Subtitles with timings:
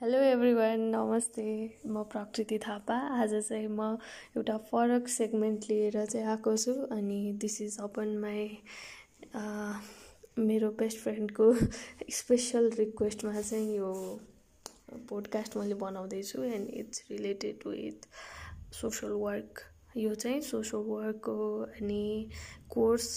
[0.00, 1.42] Hello everyone नमस्ते।
[1.86, 3.96] म प्रकृति थापा। आज चाहिँ म
[4.36, 8.44] एउटा फरक सेगमेन्ट लिएर चाहिँ आएको छु अनि दिस इज अपन माई
[10.38, 11.52] मेरो बेस्ट फ्रेन्डको
[12.12, 13.92] स्पेसल रिक्वेस्टमा चाहिँ यो
[15.08, 18.08] पोडकास्ट मैले बनाउँदैछु and it's related with
[18.80, 19.60] social work
[19.96, 22.28] यो चाहिँ सोसल वर्कको अनि
[22.70, 23.08] कोर्स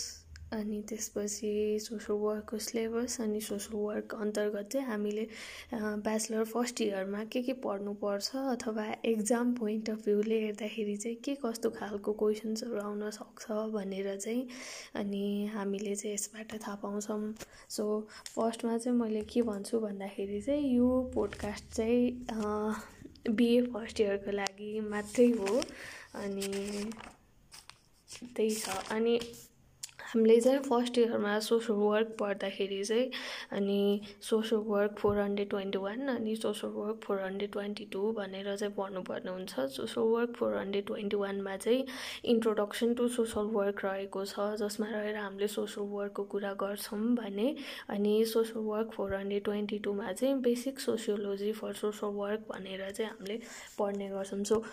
[0.54, 5.28] अनि त्यसपछि सोसल वर्कको सिलेबस अनि सोसल वर्क अन्तर्गत चाहिँ हामीले
[5.74, 11.70] ब्याचलर फर्स्ट इयरमा के के पढ्नुपर्छ अथवा एक्जाम पोइन्ट अफ भ्यूले हेर्दाखेरि चाहिँ के कस्तो
[11.70, 14.48] खालको क्वेसन्सहरू आउन सक्छ भनेर चाहिँ
[15.02, 17.34] अनि हामीले चाहिँ यसबाट थाहा पाउँछौँ।
[17.70, 17.84] सो
[18.36, 25.30] फर्स्टमा चाहिँ मैले के भन्छु भन्दाखेरि चाहिँ यो पोडकास्ट चाहिँ बिए फर्स्ट इयरको लागि मात्रै
[25.38, 25.62] हो
[26.24, 26.50] अनि
[28.36, 29.20] त्यही छ। अनि
[30.10, 33.10] हामीले चाहिँ फर्स्ट इयरमा सोसल वर्क पढ्दाखेरि चाहिँ
[33.54, 38.56] अनि social work four hundred twenty one अनि social work four hundred twenty two भनेर
[38.56, 41.86] चाहिँ पढ्नुपर्ने हुन्छ। Social work four hundred twenty वानमा चाहिँ
[42.34, 47.56] इन्ट्रोडक्सन टु सोसल वर्क रहेको छ जसमा रहेर हामीले सोसल वर्कको कुरा गर्छौँ भने
[47.90, 53.12] अनि social work four hundred twenty टूमा चाहिँ basic sociology for social work भनेर चाहिँ
[53.12, 53.40] हामीले
[53.78, 54.64] पढ्ने गर्छौँ। So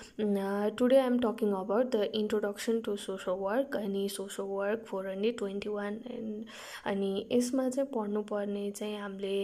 [0.79, 5.69] today I'm talking about the introduction to social work अनि social work four hundred twenty
[5.71, 6.45] one and
[6.87, 9.37] अनि यसमा चाहिँ पढ्नुपर्ने चाहिँ हामीले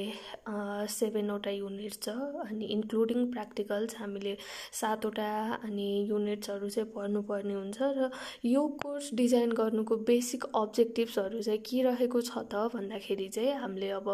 [0.90, 4.36] सेभेनवटा युनिट छ अनि इन्क्लुडिङ प्र्याक्टिकल्स हामीले
[4.72, 5.30] सातवटा
[5.62, 8.10] अनि युनिट्सहरू चाहिँ पढ्नुपर्ने हुन्छ र
[8.46, 14.10] यो कोर्स डिजाइन गर्नुको बेसिक अब्जेक्टिभ्सहरू चाहिँ के रहेको छ त भन्दाखेरि चाहिँ हामीले अब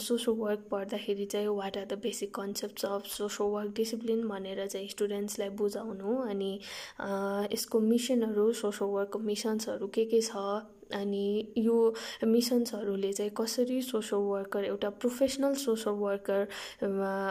[0.00, 4.88] सोसल वर्क पढ्दाखेरि चाहिँ what are the basic concepts of social work discipline भनेर चाहिँ
[4.88, 6.52] स्टुडेन्ट्सलाई बुझाउनु अनि
[7.52, 10.46] यसको मिसनहरू सोसल वर्कको मिसन्सहरू के के छ
[10.94, 16.46] अनि यो मिसन्सहरूले चाहिँ कसरी सोसल वर्कर एउटा प्रोफेसनल सोसल वर्कर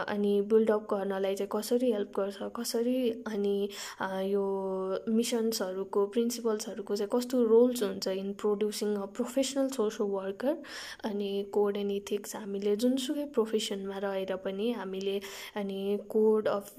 [0.08, 3.56] अनि बिल्डअप गर्नलाई चाहिँ कसरी हेल्प गर्छ कसरी अनि
[4.32, 4.44] यो
[5.08, 10.56] मिसन्सहरूको प्रिन्सिपल्सहरूको चाहिँ कस्तो रोल्स हुन्छ in producing a professional social worker
[11.04, 15.20] अनि कोड एन्ड इथिक्स हामीले जुनसुकै प्रोफेसनमा रहेर पनि हामीले
[15.56, 16.74] अनि code of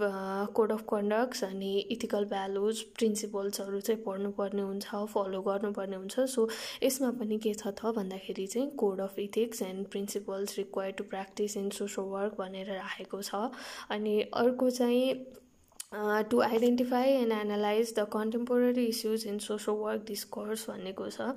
[0.56, 6.48] code of conducts अनि इथिकल भ्यालुज प्रिन्सिपल्सहरू चाहिँ पढ्नुपर्ने हुन्छ फलो गर्नुपर्ने हुन्छ। सो
[6.84, 11.58] यसमा पनि के छ त भन्दाखेरि चाहिँ code of ethics and principles require to practise
[11.58, 13.50] in social work भनेर राखेको छ।
[13.90, 15.14] अनि अर्को चाहिँ
[15.92, 21.28] to identify and analyse the contemporary issues in social work discourse भनेको छ।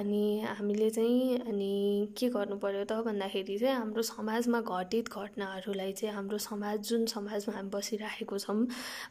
[0.00, 0.20] अनि
[0.58, 6.38] हामीले चाहिँ अनि के गर्नु पऱ्यो त भन्दाखेरि चाहिँ हाम्रो समाजमा घटित घटनाहरूलाई चाहिँ हाम्रो
[6.38, 8.66] समाज जुन समाजमा हामी बसिराखेको छौँ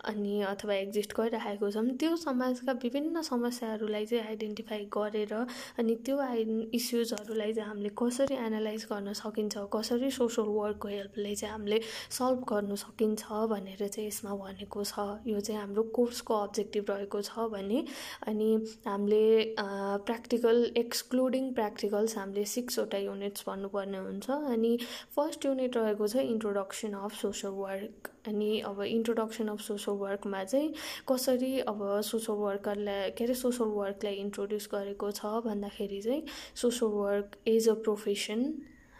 [0.09, 5.33] अनि अथवा एक्जिस्ट गरिराखेको छौँ त्यो समाजका विभिन्न समस्याहरूलाई चाहिँ आइडेन्टिफाई गरेर
[5.77, 6.43] अनि त्यो आइ
[6.73, 11.81] इस्युजहरूलाई चाहिँ हामीले कसरी एनालाइज गर्न सकिन्छ कसरी सोसल वर्कको हेल्पले चाहिँ हामीले
[12.19, 17.47] सल्भ गर्नु सकिन्छ भनेर चाहिँ यसमा भनेको छ यो चाहिँ हाम्रो कोर्सको अब्जेक्टिभ रहेको छ
[17.51, 17.83] भने
[18.27, 18.49] अनि
[18.87, 19.23] हामीले
[19.59, 24.75] प्र्याक्टिकल एक्सक्लुडिङ प्र्याक्टिकल्स हामीले सिक्सवटा युनिट्स भन्नुपर्ने हुन्छ अनि
[25.15, 30.73] फर्स्ट युनिट रहेको छ इन्ट्रोडक्सन अफ सोसल वर्क अनि अब इन्ट्रोडक्सन अफ सोसल वर्कमा चाहिँ
[31.07, 36.23] कसरी अब सोसल वर्करलाई के अरे सोसल वर्कलाई इन्ट्रोड्युस गरेको छ भन्दाखेरि चाहिँ
[36.55, 38.43] social work as a profession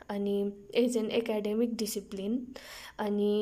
[0.09, 0.37] अनि
[0.75, 2.39] एज एन एकाडेमिक डिसिप्लिन
[2.99, 3.33] अनि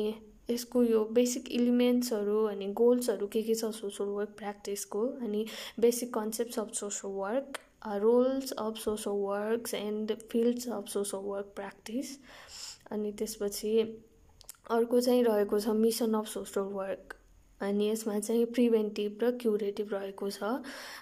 [0.48, 5.44] यसको यो बेसिक इलिमेन्ट्सहरू अनि गोल्सहरू के के छ सोसल वर्क प्र्याक्टिसको अनि
[5.80, 7.58] basic concepts of social work
[7.96, 12.16] roles of social works and fields of social work practice
[12.92, 13.76] अनि त्यसपछि
[14.70, 17.15] अर्को चाहिँ रहेको छ मिसन अफ सोसल वर्क
[17.60, 20.42] अनि यसमा चाहिँ प्रिभेन्टिभ र क्युरेटिभ रहेको छ।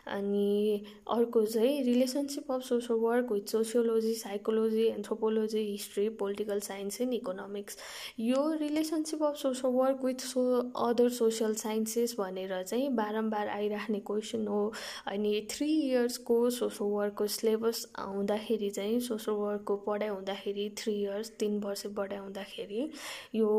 [0.08, 7.14] अनि अर्को चाहिँ relationship of social work with sociology psychology anthropology history political science and
[7.14, 7.78] economics.
[8.20, 10.44] यो relationship of social work with so
[10.86, 14.72] other social sciences भनेर चाहिँ बारम्बार आइराख्ने क्वेसन हो।
[15.06, 21.58] अनि थ्री इयर्सको सोसल वर्कको सिलेबस आउँदाखेरि चाहिँ सोसल वर्कको पढाइ हुँदाखेरि थ्री इयर्स तिन
[21.60, 22.90] वर्ष पढाइ हुँदाखेरि
[23.34, 23.52] यो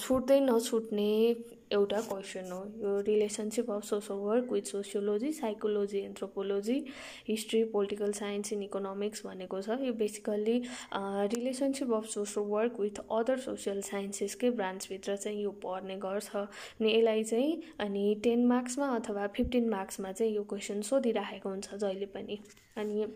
[0.00, 1.12] छुट्दै नछुट्ने
[1.76, 6.78] एउटा क्वेसन हो। यो relationship of social work with sociology psychology anthropology
[7.28, 10.56] history political science and economics भनेको छ। यो basically
[11.34, 17.24] relationship of social work with other social साइन्सेसकै ब्रान्चभित्र चाहिँ यो पढ्ने गर्छ। अनि यसलाई
[17.24, 22.38] चाहिँ अनि टेन मार्क्समा अथवा फिफ्टिन मार्क्समा चाहिँ यो क्वेसन सोधिराखेको हुन्छ जहिले पनि।
[22.76, 23.06] अनि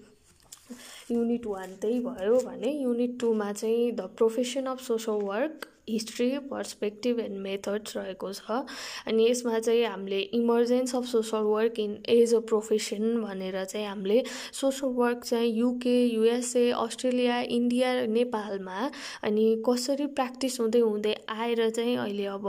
[1.11, 7.21] युनिट वान त्यही भयो भने युनिट टूमा चाहिँ the profession of social work history perspective
[7.21, 8.65] and methods रहेको छ।
[9.07, 14.23] अनि यसमा चाहिँ हामीले emergence of social work in as a profession भनेर चाहिँ हामीले
[14.61, 18.91] सोसल वर्क चाहिँ युके युएसए अस्ट्रेलिया इन्डिया नेपालमा
[19.25, 22.47] अनि कसरी प्र्याक्टिस हुँदै हुँदै आएर चाहिँ अहिले अब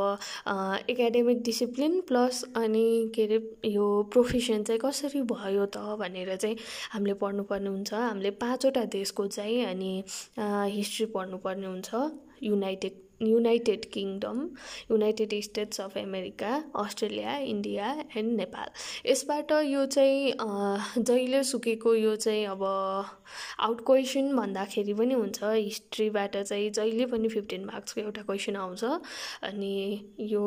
[0.90, 3.40] एकाडेमिक डिसिप्लिन प्लस अनि के अरे
[3.72, 6.56] यो प्रोफेसन चाहिँ कसरी भयो त भनेर चाहिँ
[6.92, 9.94] हामीले पढ्नुपर्ने हुन्छ। हामीले पाँचवटा देशको चाहिँ अनि
[10.76, 11.90] हिस्ट्री पढ्नुपर्ने हुन्छ।
[12.44, 14.40] United United Kingdom
[14.92, 18.70] United States of America Australia India and Nepal
[19.06, 20.34] यसबाट यो चाहिँ
[21.00, 22.64] जहिले सुकेको यो चाहिँ अब
[23.60, 29.76] आउट क्वेसन भन्दाखेरि पनि हुन्छ हिस्ट्रीबाट चाहिँ जहिले पनि फिफ्टिन मार्क्सको एउटा क्वेसन आउँछ अनि
[30.32, 30.46] यो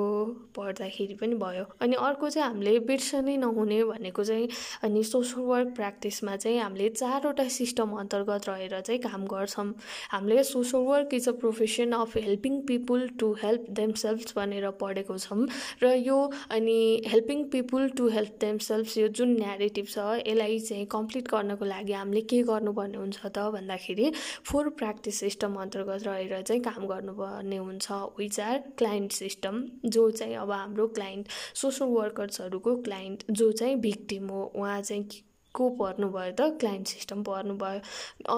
[0.57, 4.49] पढ्दाखेरि पनि भयो। अनि अर्को चाहिँ हामीले बिर्सनै नहुने भनेको चाहिँ
[4.85, 9.67] अनि सोसल वर्क प्र्याक्टिसमा चाहिँ हामीले चारवटा सिस्टम अन्तर्गत रहेर चाहिँ काम गर्छौँ।
[10.11, 15.47] हामीले social work is a profession of helping people to help themselves भनेर पढेको छौँ
[15.83, 16.19] र यो
[16.51, 21.93] अनि helping people to help themselves यो जुन न्यारेटिभ छ यसलाई चाहिँ कम्प्लिट गर्नको लागि
[21.93, 22.43] हामीले के
[22.75, 24.11] गर्नुपर्ने हुन्छ त भन्दाखेरि
[24.45, 30.35] फोर प्र्याक्टिस सिस्टम अन्तर्गत रहेर चाहिँ काम गर्नुपर्ने हुन्छ विच आर क्लाइन्ट सिस्टम जो चाहिँ
[30.37, 31.29] अब हाम्रो क्लाइन्ट
[31.63, 35.23] सोसल वर्कर्सहरूको क्लाइन्ट जो चाहिँ भिक्टिम हो उहाँ चाहिँ
[35.55, 37.81] को पर्नुभयो त क्लाइन्ट सिस्टम पर्नुभयो।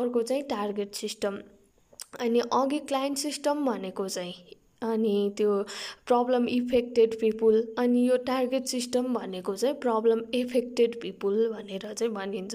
[0.01, 1.39] अर्को चाहिँ टार्गेट सिस्टम
[2.21, 4.35] अनि अघि क्लाइन्ट सिस्टम भनेको चाहिँ
[4.83, 5.53] अनि त्यो
[6.07, 12.55] प्रब्लम इफेक्टेड पिपुल अनि यो टार्गेट सिस्टम भनेको चाहिँ प्रब्लम इफेक्टेड पिपुल भनेर चाहिँ भनिन्छ।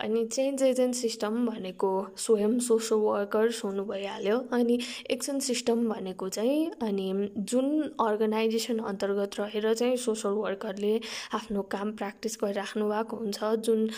[0.00, 4.78] अनि चेन्ज एजेन्ट सिस्टम भनेको स्वयं सोसल वर्कर्स हुनु भइहाल्यो। अनि
[5.10, 7.08] एक्सन सिस्टम भनेको चाहिँ अनि
[7.38, 10.94] जुन अर्गनाइजेसन अन्तर्गत रहेर चाहिँ सोसल वर्करले
[11.34, 13.88] आफ्नो काम प्र्याक्टिस गरिराख्नु भएको हुन्छ जुन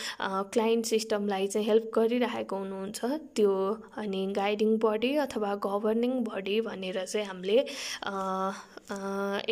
[0.52, 3.04] क्लाइन्ट सिस्टमलाई चाहिँ हेल्प गरिरहेको हुनुहुन्छ
[3.36, 3.54] त्यो
[3.98, 7.56] अनि गाइडिङ बडी अथवा गभर्निङ बडी भनेर चाहिँ हामीले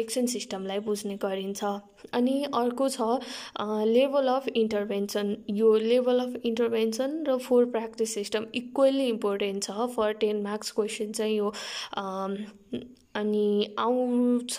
[0.00, 1.64] एक्सन सिस्टमलाई बुझ्ने गरिन्छ।
[2.14, 3.00] अनि अर्को छ
[3.86, 10.12] लेभल अफ इन्टरभेन्सन यो लेभल अफ इन्टरभेन्सन र four practice system equally important छ फर
[10.22, 11.50] टेन मार्क्स क्वेसन चाहिँ यो।
[13.16, 14.58] अनि आउँछ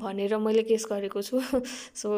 [0.00, 1.40] भनेर मैले गेस गरेको छु।
[2.02, 2.10] सो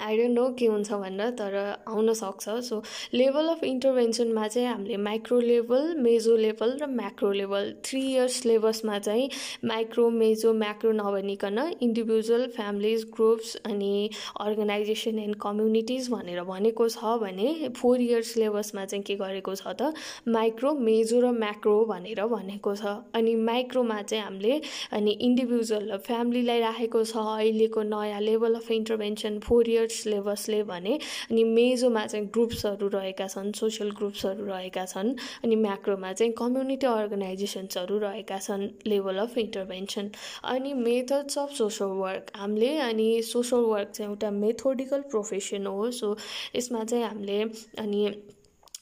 [0.00, 1.54] आई डोन्ट नो के हुन्छ भनेर तर
[1.88, 2.82] आउन सक्छ। सो
[3.14, 8.98] लेभल अफ इन्टरभेन्सनमा चाहिँ हामीले माइक्रो लेभल मेजो लेभल र म्याक्रो लेभल थ्री इयर्स सिलेबसमा
[8.98, 9.28] चाहिँ
[9.64, 14.08] माइक्रो मेजो म्याक्रो नभनिकन इन्डिभिजुअल फ्यामिलीज ग्रुप्स अनि
[14.40, 19.92] अर्गनाइजेसन एन्ड कम्युनिटिज भनेर भनेको छ भने फोर इयर्स सिलेबसमा चाहिँ के गरेको छ त?
[20.28, 24.60] माइक्रो मेजो र म्याक्रो भनेर भनेको छ। अनि माइक्रोमा चाहिँ हामीले
[24.92, 30.98] अनि इन्डिभिजुअल फ्यामिलीलाई राखेको छ अहिलेको नयाँ level of intervention four years research सिलेबसले भने
[31.30, 35.14] अनि मेजोमा चाहिँ ग्रुप्सहरू रहेका छन् सोसियल ग्रुप्सहरू रहेका छन्
[35.44, 40.10] अनि म्याक्रोमा चाहिँ कम्युनिटी अर्गनाइजेसन्सहरू रहेका छन् लेभल अफ इन्टरभेन्सन
[40.44, 46.16] अनि मेथड्स अफ सोसल वर्क हामीले अनि सोसल वर्क चाहिँ एउटा मेथोडिकल प्रोफेसन हो। सो
[46.56, 47.42] यसमा चाहिँ हामीले
[47.78, 48.06] अनि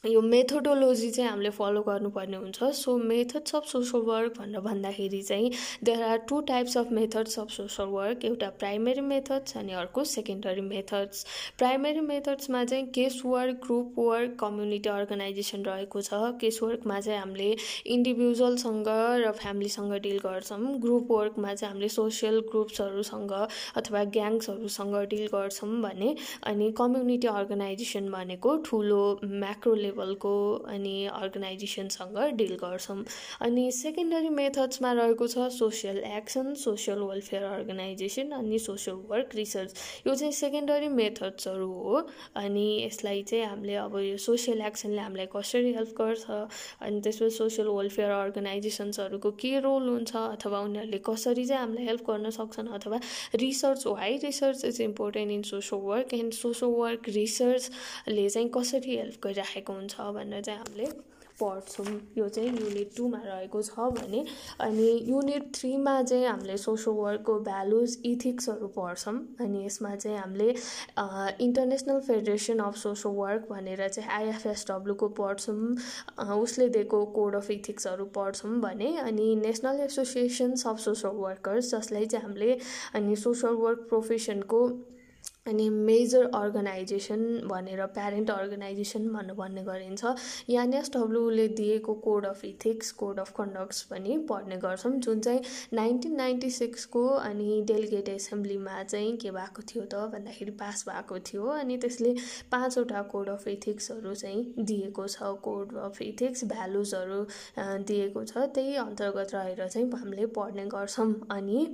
[0.05, 5.51] यो मेथोडोलोजी चाहिँ हामीले फलो गर्नुपर्ने हुन्छ। So methods of social work भनेर भन्दाखेरि चाहिँ
[5.85, 10.61] there are two types of methods of social work एउटा प्राइमेरी मेथड्स अनि अर्को सेकेन्डरी
[10.61, 11.25] मेथड्स
[11.59, 17.51] प्राइमेरी मेथड्समा चाहिँ case work group work community organisation रहेको छ। केस वर्कमा चाहिँ हामीले
[17.97, 18.89] इन्डिभिजुअलसँग
[19.25, 23.33] र फ्यामिलीसँग डिल गर्छौँ। ग्रुप वर्कमा चाहिँ हामीले सोसियल ग्रुप्सहरूसँग
[23.77, 26.15] अथवा ग्याङ्सहरूसँग डिल गर्छौँ भने
[26.47, 30.33] अनि कम्युनिटी अर्गनाइजेसन भनेको ठुलो म्याक्रो लेभलको
[30.71, 32.99] अनि अर्गनाइजेसनसँग डिल गर्छौँ।
[33.43, 39.75] अनि सेकेन्डरी मेथड्समा रहेको छ social action social welfare organisation अनि सोसियल वर्क रिसर्च
[40.07, 42.03] यो चाहिँ सेकेन्डरी मेथड्सहरू हो
[42.37, 47.69] अनि यसलाई चाहिँ हामीले अब यो सोसियल एक्सनले हामीलाई कसरी हेल्प गर्छ अनि त्यसपछि सोसियल
[47.69, 53.01] वेलफेयर अर्गनाइजेसन्सहरूको के रोल हुन्छ अथवा उनीहरूले कसरी चाहिँ हामीलाई हेल्प गर्न सक्छन् अथवा
[53.45, 59.21] research why research is important in social work and social work रिसर्चले चाहिँ कसरी हेल्प
[59.25, 60.93] गरिराखेको हुन्छ भनेर चाहिँ हामीले
[61.41, 64.25] पढ्छौँ। यो चाहिँ युनिट टूमा रहेको छ भने
[64.61, 70.49] अनि युनिट थ्रीमा चाहिँ हामीले सोसल वर्कको भ्यालुज इथिक्सहरू पढ्छौँ। अनि यसमा चाहिँ हामीले
[71.45, 78.61] international federation of social work भनेर चाहिँ आइएफएसडब्लुको पढ्छौँ। उसले दिएको कोड अफ इथिक्सहरू पढ्छौँ
[78.61, 82.59] भने अनि national associations of social workers जसलाई चाहिँ हामीले
[82.95, 84.67] अनि सोसल वर्क प्रोफेसनको
[85.51, 90.15] अनि मेजर अर्गनाइजेसन भनेर प्यारेन्ट अर्गनाइजेसन भनेर भन्ने गरिन्छ
[90.51, 95.41] एनएसडब्ल्युले दिएको code of ethics code of conducts पनि पढ्ने गर्छौँ जुन चाहिँ
[95.75, 101.47] नाइन्टिन नाइन्टी सिक्सको अनि डेलिगेट एसेम्ब्लीमा चाहिँ के भएको थियो त भन्दाखेरि पास भएको थियो।
[101.51, 102.15] अनि त्यसले
[102.53, 107.21] पाँचवटा कोड अफ इथिक्सहरू चाहिँ दिएको छ कोड अफ इथिक्स भ्यालुजहरू
[107.89, 111.67] दिएको छ। त्यही अन्तर्गत रहेर चाहिँ हामीले पढ्ने गर्छौँ। अनि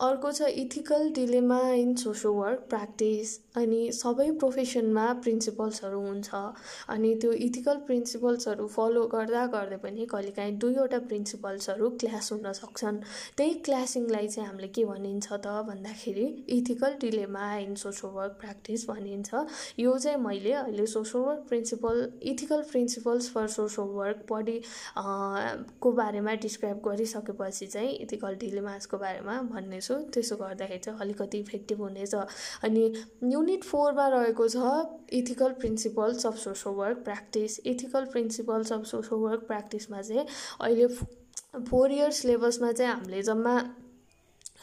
[0.00, 6.28] अर्को छ ethical dilemma in social work practice practice अनि सबै प्रोफेसनमा प्रिन्सिपल्सहरू हुन्छ।
[6.90, 12.98] अनि त्यो इथिकल प्रिन्सिपल्सहरू फलो गर्दा गर्दै पनि कहिलेकाहीँ दुईवटा प्रिन्सिपल्सहरू क्ल्यास हुन सक्छन्।
[13.36, 16.26] त्यही क्ल्यासिङलाई चाहिँ हामीले के भनिन्छ त भन्दाखेरि
[16.58, 19.30] ethical dilemma in social work practice भनिन्छ।
[19.78, 21.96] यो चाहिँ मैले अहिले social work principle
[22.32, 24.58] ethical principles for social work पढि
[25.80, 32.14] को बारेमा डिस्क्राइब गरिसकेपछि चाहिँ इथिकल डिलेमासको बारेमा भन्नेछु। त्यसो गर्दाखेरि चाहिँ अलिकति इफेक्टिभ हुनेछ।
[32.64, 32.84] अनि
[33.32, 34.72] युनिट फोरमा रहेको छ
[35.12, 40.26] ethical principles of social work practice ethical principles of social work प्र्याक्टिसमा चाहिँ
[40.60, 40.86] अहिले
[41.62, 43.56] फोर इयर्स सिलेबसमा चाहिँ हामीले जम्मा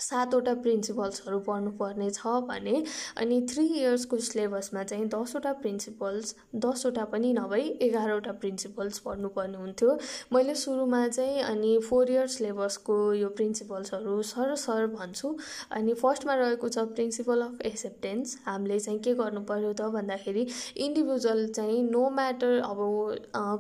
[0.02, 2.84] सातवटा प्रिन्सिपल्सहरू पढ्नुपर्ने छ भने
[3.18, 9.98] अनि थ्री इयर्सको सिलेबसमा चाहिँ दसवटा प्रिन्सिपल्स दसवटा पनि नभई एघारवटा प्रिन्सिपल्स पढ्नुपर्ने हुन्थ्यो।
[10.34, 15.36] मैले सुरुमा चाहिँ अनि फोर इयर्स सिलेबसको यो प्रिन्सिपल्सहरू सर सर भन्छु।
[15.72, 20.48] अनि फर्स्टमा रहेको छ प्रिन्सिपल अफ एक्सेप्टेन्स। हामीले चाहिँ के गर्नु पर्यो त भन्दाखेरि
[20.86, 22.80] इन्डिभिजुअल चाहिँ नो म्याटर अब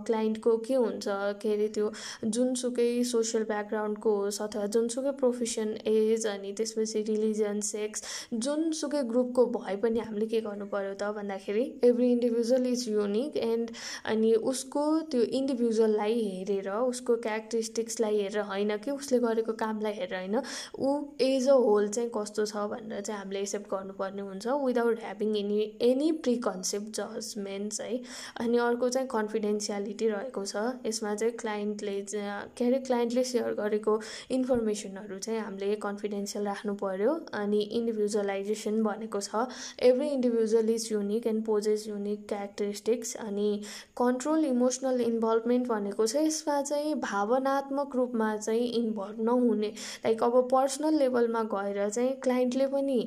[0.08, 1.06] क्लाइन्टको के हुन्छ
[1.42, 1.92] के अरे त्यो
[2.26, 8.04] जुनसुकै सोसियल ब्याकग्राउन्डको होस् अथवा जुनसुकै प्रोफेसन एज अनि त्यसपछि रिलिजन सेक्स
[8.46, 13.72] जुनसुकै ग्रुपको भए पनि हामीले के गर्नु पऱ्यो त भन्दाखेरि every individual is unique and
[14.14, 20.42] अनि उसको त्यो इन्डिभिजुअललाई हेरेर उसको क्यारेक्टरिस्टिक्सलाई हेरेर होइन कि उसले गरेको कामलाई हेरेर होइन
[20.80, 25.36] ऊ एज अ होल चाहिँ कस्तो छ भनेर चाहिँ हामीले एक्सेप्ट गर्नुपर्ने हुन्छ without having
[25.38, 25.60] any
[25.90, 28.00] any pre concept judgements है।
[28.42, 33.94] अनि अर्को चाहिँ कन्फिडेन्सियालिटी रहेको छ यसमा चाहिँ क्लाइन्टले के अरे क्लाइन्टले सेयर गरेको
[34.32, 39.46] इन्फर्मेसनहरू चाहिँ हामीले कन्फिडेन्स कन्फिडेन्सियल राख्नु पर्यो अनि इन्डिभिजुअलाइजेसन भनेको छ।
[39.82, 43.50] Every individual is unique and possesses unique characteristics अनि
[43.98, 49.74] कन्ट्रोल इमोसनल इन्भल्भमेन्ट भनेको चाहिँ यसमा चाहिँ भावनात्मक रूपमा चाहिँ इन्भल्भ नहुने।
[50.06, 53.02] लाइक अब पर्सनल लेभलमा गएर चाहिँ क्लाइन्टले पनि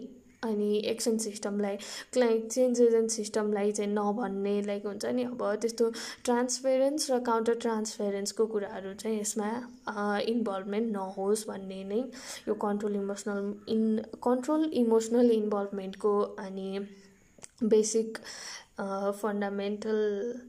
[0.44, 1.76] अनि एक्सन सिस्टमलाई
[2.12, 5.90] क्लाइन्ट चेन्ज एजेन्ट सिस्टमलाई चाहिँ नभन्ने लाइक हुन्छ नि अब त्यस्तो
[6.24, 9.50] ट्रान्सपेरेन्स र काउन्टर ट्रान्सपेरेन्सको कुराहरू चाहिँ यसमा
[10.28, 12.02] इन्भल्भमेन्ट नहोस् भन्ने नै
[12.48, 13.86] यो control emotional in
[14.24, 16.68] control emotional इन्भल्भमेन्टको अनि
[17.64, 18.18] बेसिक
[18.78, 19.99] फन्डामेन्टल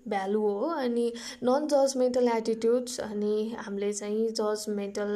[0.09, 1.11] भ्यालु हो अनि
[1.43, 5.11] नन जजमेन्टल एटिट्युड्स अनि हामीले चाहिँ जजमेन्टल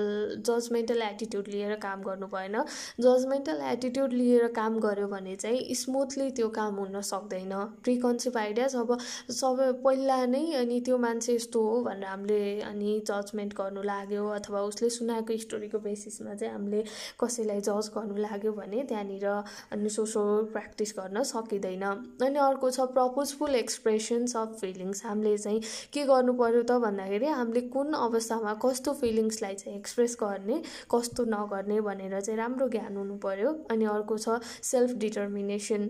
[0.48, 2.58] जजमेन्टल एटिट्युड लिएर काम गर्नु भएन।
[3.02, 8.98] जजमेन्टल एटिट्युड लिएर काम गऱ्यो भने चाहिँ स्मुथली त्यो काम हुन सक्दैन। प्रिकन्सिभ आइडियाज अब
[9.32, 14.62] सबै पहिला नै अनि त्यो मान्छे यस्तो हो भनेर हामीले अनि जजमेन्ट गर्नु लाग्यो अथवा
[14.70, 16.84] उसले सुनाएको स्टोरीको बेसिसमा चाहिँ हामीले
[17.20, 23.56] कसैलाई जज गर्नु लाग्यो भने त्यहाँनिर अनि सोसल प्र्याक्टिस गर्न सकिँदैन। अनि अर्को छ प्रपोजफुल
[23.56, 25.62] एक्सप्रेसन्स अफ फिलिङ्स हामीले चाहिँ
[25.94, 31.82] के गर्नु पर्यो त भन्दाखेरि हामीले कुन अवस्थामा कस्तो फिलिङ्सलाई चाहिँ एक्सप्रेस गर्ने कस्तो नगर्ने
[31.90, 34.40] भनेर चाहिँ राम्रो ज्ञान हुनु पर्यो। अनि अर्को छ
[34.70, 35.90] सेल्फ डिटर्मिनेसन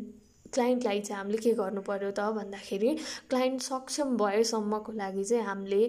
[0.54, 2.96] क्लाइन्टलाई चाहिँ हामीले के गर्नु पर्यो त भन्दाखेरि
[3.30, 5.82] क्लाइन्ट सक्षम भएसम्मको लागि चाहिँ हामीले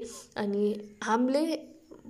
[0.42, 0.64] अनि
[1.02, 1.44] हामीले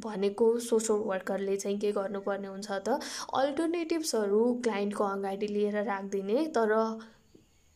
[0.06, 2.98] भनेको सोसल वर्करले चाहिँ के गर्नुपर्ने हुन्छ त
[3.42, 6.74] अल्टरनेटिभ्सहरू क्लाइन्टको अगाडि लिएर राखिदिने तर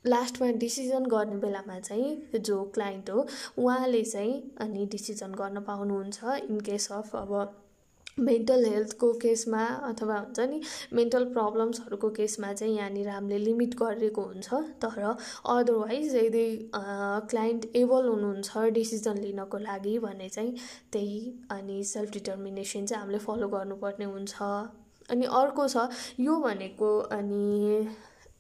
[0.06, 3.26] लास्टमा डिसिजन गर्ने बेलामा चाहिँ जो क्लाइन्ट हो
[3.58, 7.60] उहाँले चाहिँ अनि डिसिजन गर्न पाउनुहुन्छ इन केस अफ अब
[8.18, 10.60] मेन्टल हेल्थको केसमा अथवा हुन्छ नि
[10.92, 15.02] मेन्टल प्रब्लम्सहरूको केसमा चाहिँ यहाँनिर हामीले लिमिट गरेको हुन्छ। तर
[15.46, 20.54] अदरवाइज यदि क्लाइन्ट एबल हुनुहुन्छ डिसिजन लिनको लागि भने चाहिँ
[20.92, 21.20] त्यही
[21.50, 24.34] अनि सेल्फ डिटर्मिनेसन चाहिँ हामीले फलो गर्नुपर्ने हुन्छ।
[25.10, 25.88] अनि अर्को छ
[26.20, 27.88] यो भनेको अनि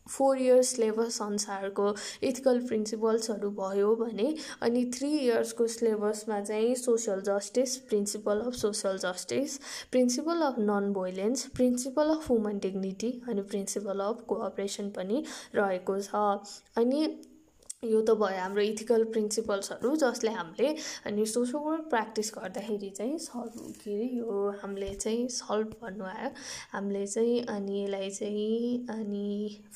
[0.08, 7.76] फोर इयर्स सिलेबस अनुसारको इथिकल प्रिन्सिपल्सहरू भयो भने अनि थ्री इयर्सको सिलेबसमा चाहिँ social justice
[7.88, 9.58] principle of social justice
[9.90, 16.24] principle of non violence principle of woman dignity अनि प्रिन्सिपल अफ कोअपरेसन पनि रहेको छ।
[16.76, 17.06] अनि
[17.90, 20.74] यो त भयो हाम्रो इथिकल प्रिन्सिपल्सहरू जसले हामीले
[21.06, 26.30] अनि सोसल प्र्याक्टिस गर्दाखेरि चाहिँ सल्भ के अरे यो हामीले चाहिँ सल्भ भन्नु आयो
[26.72, 29.26] हामीले चाहिँ अनि यसलाई चाहिँ अनि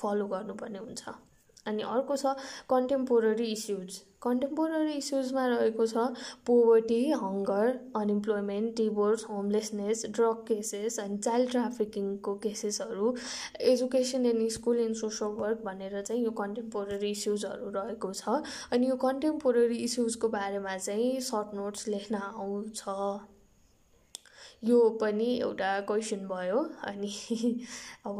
[0.02, 1.27] फलो गर्नुपर्ने हुन्छ।
[1.68, 2.34] अनि अर्को छ
[2.70, 6.04] कन्टेम्पोररी इस्युज कन्टेम्पोररी इस्युजमा रहेको छ
[6.46, 13.14] poverty hunger unemployment divorce homelessness drug cases अनि चाइल्ड ट्राफिकिङको केसेसहरू
[13.72, 18.96] education in school and social work भनेर चाहिँ यो कन्टेम्पोररी इस्युजहरू रहेको छ। अनि यो
[19.04, 22.82] कन्टेम्पोररी इस्युजको बारेमा चाहिँ सर्ट नोट्स लेख्न आउँछ।
[24.64, 27.12] यो पनि एउटा क्वेसन भयो। अनि
[28.06, 28.18] अब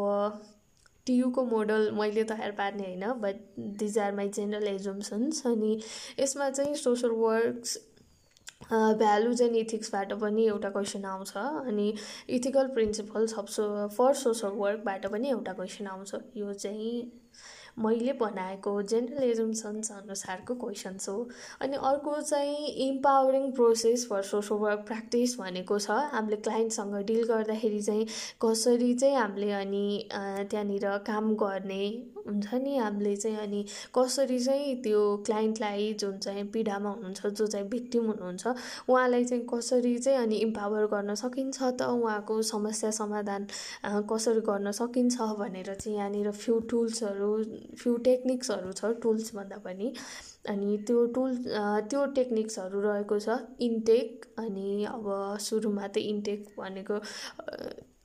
[1.09, 3.45] टियुको मोडल मैले तयार पार्ने होइन but
[3.83, 5.79] these are my general assumptions अनि
[6.21, 7.77] यसमा चाहिँ सोसल वर्क्स
[8.71, 11.93] भ्यालुज एन्ड इथिक्सबाट पनि एउटा क्वेसन आउँछ अनि
[12.37, 16.91] ethical principles of so for social वर्कबाट पनि एउटा क्वेसन आउँछ। यो चाहिँ
[17.79, 21.29] मैले बनाएको जेनरल एजुम्सन्स अनुसारको क्वेसन्स हो।
[21.63, 27.81] अनि अर्को चाहिँ empowering process for social work practice भनेको छ। हामीले क्लाइन्टसँग डिल गर्दाखेरि
[27.83, 28.07] चाहिँ
[28.43, 31.83] कसरी चाहिँ हामीले अनि त्यहाँनिर काम गर्ने
[32.29, 37.69] हुन्छ नि हामीले चाहिँ अनि कसरी चाहिँ त्यो क्लाइन्टलाई जुन चाहिँ पीडामा हुनुहुन्छ जो चाहिँ
[37.69, 38.55] भिक्टिम हुनुहुन्छ
[38.89, 41.83] उहाँलाई चाहिँ कसरी चाहिँ अनि इम्पावर गर्न सकिन्छ त?
[41.83, 43.47] उहाँको समस्या समाधान
[44.11, 47.33] कसरी गर्न सकिन्छ भनेर चाहिँ यहाँनिर फ्यु टुल्सहरू
[47.83, 49.93] फ्यु टेक्निक्सहरू छ टुल्स भन्दा पनि।
[50.49, 51.35] अनि त्यो टुल
[51.91, 55.07] त्यो टेक्निक्सहरू रहेको छ इन्टेक अनि अब
[55.41, 57.01] सुरुमा त इन्टेक भनेको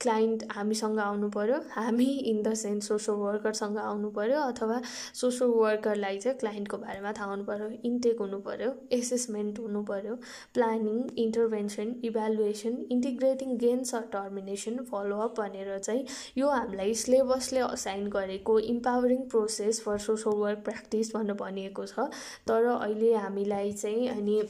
[0.00, 4.80] क्लाइन्ट हामीसँग आउनु पऱ्यो हामी इन द सेन्स सोसल वर्करसँग आउनु पऱ्यो अथवा
[5.20, 10.14] सोसल वर्करलाई चाहिँ क्लाइन्टको बारेमा थाहा हुनु पऱ्यो इन्टेक हुनु पऱ्यो एसेसमेन्ट हुनु पऱ्यो
[10.54, 16.04] planning intervention evaluation integrating gains or termination follow up भनेर चाहिँ
[16.38, 22.08] यो हामीलाई सिलेबसले असाइन गरेको empowering process for social work practice भनेर भनिएको छ।
[22.48, 24.40] तर अहिले हामीलाई चाहिँ अनि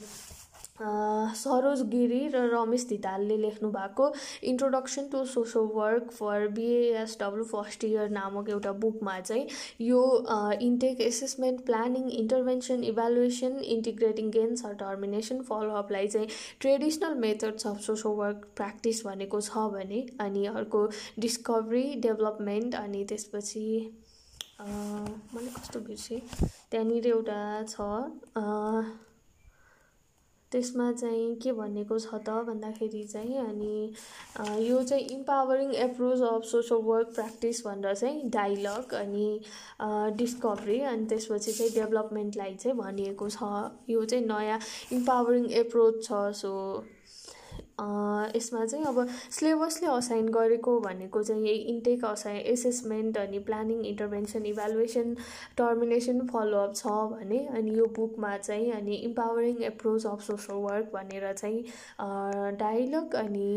[0.77, 4.11] सरोज गिरी र रमेश लेख्नु भएको
[4.43, 9.47] introduction to social work for BASW first year नामक एउटा बुकमा चाहिँ
[9.81, 10.01] यो
[10.61, 16.27] intake assessment planning intervention evaluation integrating gains or termination फलोअपलाई चाहिँ
[16.59, 20.85] traditional methods of social work practice भनेको छ भने अनि अर्को
[21.19, 23.65] डिस्कभरी डेभलपमेन्ट अनि त्यसपछि
[24.61, 26.21] मैले कस्तो बिर्सेँ?
[26.71, 29.04] त्यहाँनिर एउटा छ
[30.55, 36.81] त्यसमा चाहिँ के भनेको छ त भन्दाखेरि चाहिँ अनि यो चाहिँ empowering approach of social
[36.85, 39.27] work practice भनेर चाहिँ डाइलग अनि
[40.17, 43.53] डिस्कभरी अनि त्यसपछि चाहिँ डेभलपमेन्टलाई चाहिँ भनिएको छ।
[43.89, 44.59] यो चाहिँ नयाँ
[44.93, 46.51] इम्पावरिङ एप्रोच छ। सो
[47.79, 54.45] यसमा चाहिँ अब सिलेबसले असाइन गरेको भनेको चाहिँ यही इन्टेक असाइन एसेसमेन्ट अनि planning intervention
[54.45, 55.13] evaluation
[55.57, 61.31] termination follow up छ भने अनि यो बुकमा चाहिँ अनि empowering approach of social work भनेर
[61.33, 61.63] चाहिँ
[62.57, 63.49] डाइलग अनि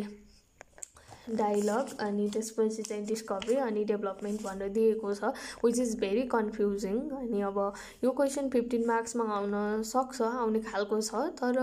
[1.33, 5.33] डाइलग अनि त्यसपछि चाहिँ डिस्कभरी अनि डेभलपमेन्ट भनेर दिएको छ
[5.65, 7.59] विच इज भेरी कन्फ्युजिङ अनि अब
[8.05, 11.59] यो क्वेसन फिफ्टिन मार्क्समा आउन सक्छ आउने खालको छ तर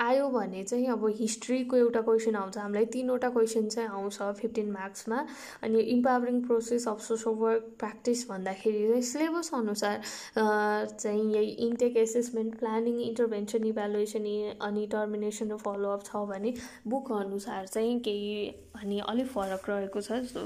[0.00, 5.24] आयो भने चाहिँ अब हिस्ट्रीको एउटा क्वेसन आउँछ हामीलाई तिनवटा क्वेसन चाहिँ आउँछ फिफ्टिन मार्क्समा
[5.62, 10.00] अनि empowering process of social work practice भन्दाखेरि चाहिँ सिलेबस अनुसार
[10.36, 14.28] चाहिँ यही intake assessment planning intervention evaluation
[14.60, 16.54] अनि टर्मिनेसन फलोअप छ भने
[16.88, 18.50] बुक अनुसार चाहिँ केही
[18.90, 20.42] अनि अलिक फरक रहेको छ सो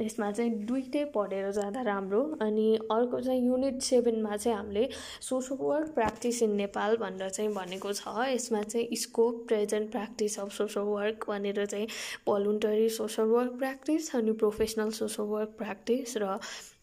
[0.00, 4.88] यसमा चाहिँ दुइटै पढेर जाँदा राम्रो। अनि अर्को चाहिँ युनिट सेभेनमा चाहिँ हामीले
[5.20, 10.52] social work practice in Nepal भनेर चाहिँ भनेको छ। यसमा चाहिँ scope present practice of
[10.52, 11.86] social work भनेर चाहिँ
[12.28, 16.38] भलुन्टरी सोसल वर्क प्र्याक्टिस अनि प्रोफेसनल सोसल वर्क प्र्याक्टिस र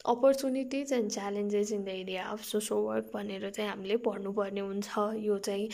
[0.06, 5.38] opportunities and challenges in the area of social work भनेर चाहिँ हामीले पढ्नुपर्ने हुन्छ। यो
[5.40, 5.68] चाहिँ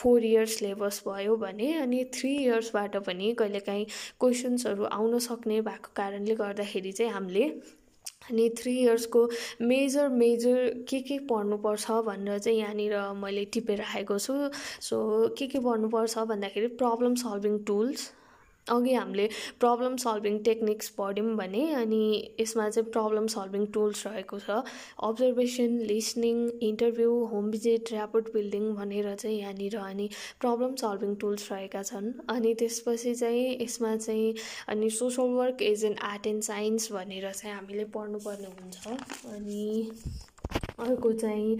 [0.00, 3.84] फोर इयर्स सिलेबस भयो भने अनि थ्री इयर्सबाट पनि कहिलेकाहीँ
[4.20, 7.44] क्वेसन्सहरू आउन सक्ने भएको कारणले गर्दाखेरि चाहिँ हामीले
[8.30, 9.28] अनि थ्री इयर्सको
[9.62, 14.34] मेजर मेजर के के पढ्नुपर्छ भनेर चाहिँ यहाँनिर मैले टिपेर राखेको छु।
[14.80, 14.96] सो
[15.38, 18.10] के के पढ्नुपर्छ भन्दाखेरि प्रब्लम सल्भिङ टुल्स
[18.68, 19.28] अघि हामीले
[19.60, 22.02] प्रब्लम सल्भिङ टेक्निक्स पढ्यौँ भने अनि
[22.40, 24.62] यसमा चाहिँ प्रब्लम सल्भिङ टुल्स रहेको छ।
[25.08, 26.36] Observation listening
[26.68, 30.08] interview home visit rapport building भनेर चाहिँ यहाँनिर अनि
[30.40, 34.34] प्रब्लम सल्भिङ टुल्स रहेका छन्। अनि त्यसपछि चाहिँ यसमा चाहिँ
[34.68, 38.98] अनि social work as an art and science भनेर चाहिँ हामीले पढ्नुपर्ने हुन्छ।
[39.34, 39.90] अनि
[40.80, 41.52] अर्को चाहिँ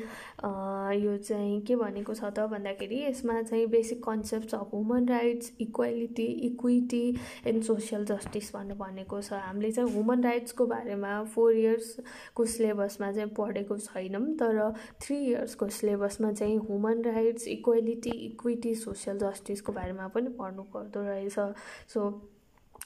[1.02, 6.26] यो चाहिँ के भनेको छ त भन्दाखेरि यसमा चाहिँ basic concept of human rights equality
[6.46, 7.02] equity
[7.46, 13.30] and social justice भनेर भनेको छ। हामीले चाहिँ ह्युमन राइट्सको बारेमा फोर इयर्सको सिलेबसमा चाहिँ
[13.36, 14.72] पढेको छैनौँ तर
[15.02, 21.38] थ्री इयर्सको सिलेबसमा चाहिँ human rights equality equity social जस्टिसको बारेमा पनि पढ्नु पर्दो रहेछ।
[21.94, 22.10] सो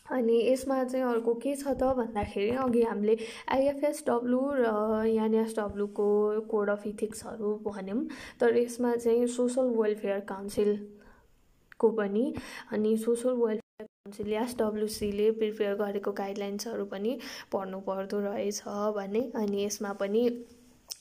[0.06, 3.16] अनि यसमा चाहिँ अर्को के छ त भन्दाखेरि अघि हामीले
[3.56, 4.64] आइएफएसडब्लु र
[5.08, 6.08] एनएसडब्लुको
[6.50, 8.04] कोड अफ इथिक्सहरू भन्यौँ।
[8.40, 12.24] तर यसमा चाहिँ सोसल वेलफेयर काउन्सिलको पनि
[12.72, 17.18] अनि सोसल वेलफेयर काउन्सिल एसडब्लुसीले प्रिपेयर गरेको गाइडलाइन्सहरू पनि
[17.52, 18.62] पढ्नु पर्दो रहेछ
[18.96, 20.28] भने अनि यसमा पनि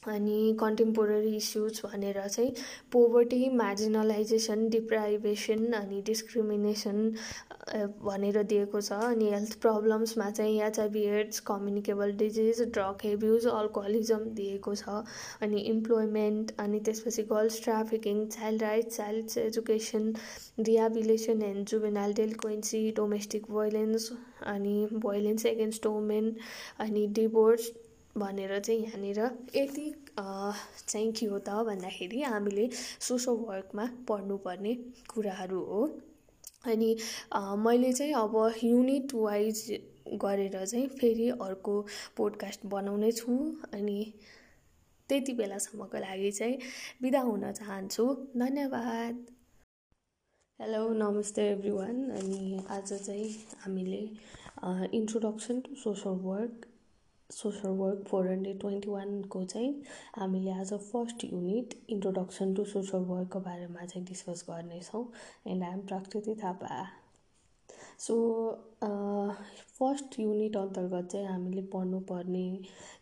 [0.08, 2.54] अनि कन्टेम्पोररी इस्युज भनेर चाहिँ
[2.92, 7.12] पोभर्टी मार्जिनलाइजेसन डिप्राइभेसन अनि डिस्क्रिमिनेसन
[8.06, 14.76] भनेर दिएको छ। अनि हेल्थ प्रब्लम्समा चाहिँ HIV AIDS communicable disease drug abuse alcoholism दिएको
[14.76, 15.04] छ।
[15.42, 20.14] अनि इम्प्लोइमेन्ट अनि त्यसपछि girls trafficking child rights child education
[20.60, 24.12] rehabilitation and juvenile delinquency domestic violence
[24.56, 24.76] अनि
[25.08, 26.36] भोइलेन्स एगेन्स्ट वुमेन
[26.88, 27.72] अनि डिभोर्स
[28.18, 29.20] भनेर चाहिँ यहाँनिर
[29.56, 29.86] यति
[30.18, 34.74] चाहिँ के हो त भन्दाखेरि हामीले सोसल वर्कमा पढ्नुपर्ने
[35.14, 35.82] कुराहरू हो।
[36.66, 36.96] अनि
[37.60, 39.66] मैले चाहिँ अब युनिट वाइज
[40.24, 41.82] गरेर चाहिँ फेरि अर्को
[42.18, 43.38] पोडकास्ट बनाउने छु।
[43.74, 44.00] अनि
[45.10, 46.58] त्यति बेलासम्मको लागि चाहिँ
[47.02, 48.06] बिदा हुन चाहन्छु।
[48.38, 49.26] धन्यवाद।
[50.60, 53.30] हेलो नमस्ते एभ्री वान अनि आज चाहिँ
[53.64, 54.02] हामीले
[54.98, 56.66] introduction to social work
[57.30, 59.72] social work four hundred twenty वानको चाहिँ
[60.18, 65.06] हामीले आज first unit introduction to social वर्कको बारेमा चाहिँ डिस्कस गर्नेछौँ
[65.48, 66.84] एन्ड आइएम प्रकृति थापा
[68.00, 68.16] सो
[69.80, 72.46] फर्स्ट युनिट अन्तर्गत चाहिँ हामीले पढ्नुपर्ने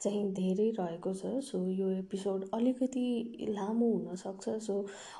[0.01, 3.05] चाहिँ धेरै रहेको छ। सो यो एपिसोड अलिकति
[3.49, 4.75] लामो हुनसक्छ। सो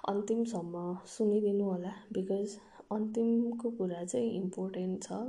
[0.10, 2.58] अन्तिमसम्म सुनिदिनु होला बिकज
[2.92, 5.20] अन्तिमको कुरा चाहिँ इम्पोर्टेन्ट छ।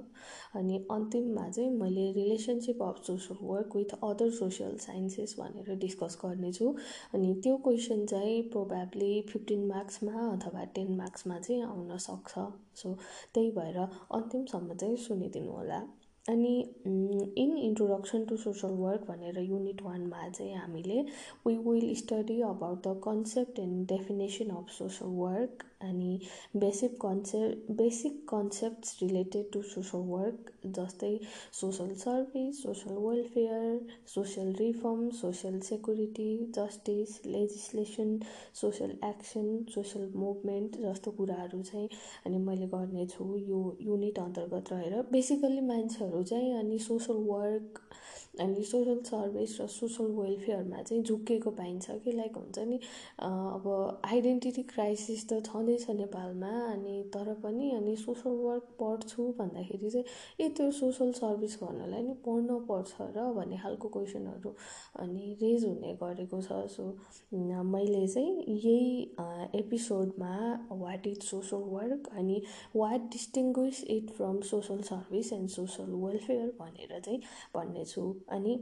[0.57, 6.75] अनि अन्तिममा चाहिँ मैले relationship of social work with other social sciences भनेर डिस्कस गर्नेछु।
[7.15, 12.47] अनि त्यो क्वेसन चाहिँ प्रोभाब्ली फिफ्टिन मार्क्समा अथवा टेन मार्क्समा चाहिँ आउन सक्छ।
[12.83, 12.95] सो
[13.35, 15.83] त्यही भएर अन्तिमसम्म चाहिँ सुनिदिनु होला।
[16.31, 16.55] अनि
[17.37, 21.01] in introduction to social work भनेर युनिट वानमा चाहिँ हामीले
[21.47, 26.19] we will study about the concept and definition of social work अनि
[26.57, 31.13] basic concept basic concepts related to social work जस्तै
[31.61, 33.81] social service social welfare
[34.15, 38.19] social reform social security justice legislation
[38.61, 41.89] social action social movement जस्तो कुराहरू चाहिँ
[42.27, 47.81] अनि मैले गर्नेछु यो unit अन्तर्गत रहेर। बेसिकल्ली मान्छेहरू चाहिँ अनि सोसल वर्क
[48.41, 52.79] अनि सोसल सर्भिस र सोसल वेलफेयरमा चाहिँ झुक्किएको पाइन्छ कि लाइक हुन्छ नि
[53.21, 53.67] अब
[54.05, 60.05] आइडेन्टिटी क्राइसिस त छँदैछ नेपालमा अनि तर पनि अनि सोसल वर्क पढ्छु भन्दाखेरि चाहिँ
[60.41, 64.55] ए त्यो सोसल सर्भिस गर्नलाई नि पढ्न पर्छ र भन्ने खालको क्वेसनहरू
[65.03, 66.85] अनि रेज हुने गरेको छ। सो
[67.73, 69.03] मैले चाहिँ यही
[69.61, 70.35] एपिसोडमा
[70.73, 72.43] वाट इज सोसल वर्क अनि
[72.77, 77.21] what distinguish it from social service and social welfare भनेर चाहिँ
[77.57, 78.55] भन्नेछु। अनि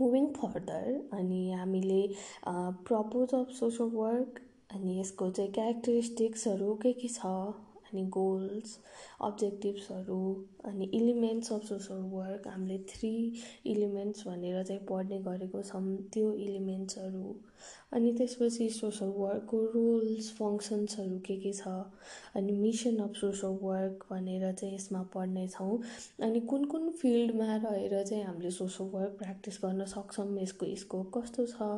[0.00, 2.00] मुभिङ फर्दर अनि हामीले
[2.48, 7.32] प्रपोज अफ सोसल वर्क अनि यसको चाहिँ क्यारेक्टरिस्टिक्सहरू के के छ?
[7.94, 8.78] अनि गोल्स
[9.22, 10.20] अब्जेक्टिभ्सहरू
[10.64, 13.10] अनि इलिमेन्ट्स अफ सोसल वर्क हामीले थ्री
[13.66, 17.34] इलिमेन्ट्स भनेर चाहिँ पढ्ने गरेको छौँ त्यो इलिमेन्ट्सहरू।
[17.92, 21.74] अनि त्यसपछि सोसल वर्कको रुल्स फङ्सन्सहरू के के छ
[22.36, 25.78] अनि मिसन अफ सोसल वर्क भनेर चाहिँ यसमा पढ्नेछौँ
[26.22, 31.46] अनि कुन कुन फिल्डमा रहेर चाहिँ हामीले सोसल वर्क प्र्याक्टिस गर्न सक्छौँ यसको स्कोप कस्तो
[31.46, 31.70] छ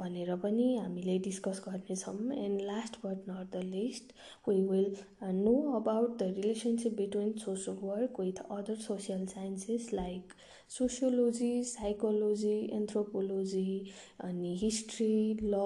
[0.00, 2.14] भनेर पनि हामीले डिस्कस गर्नेछौँ.
[2.44, 4.12] And last but not the least
[4.48, 4.96] we will
[5.34, 10.32] know about the relationship between social work with other social sciences like
[10.78, 13.68] sociology psychology anthropology
[14.24, 15.12] अनि हिस्ट्री
[15.44, 15.62] ल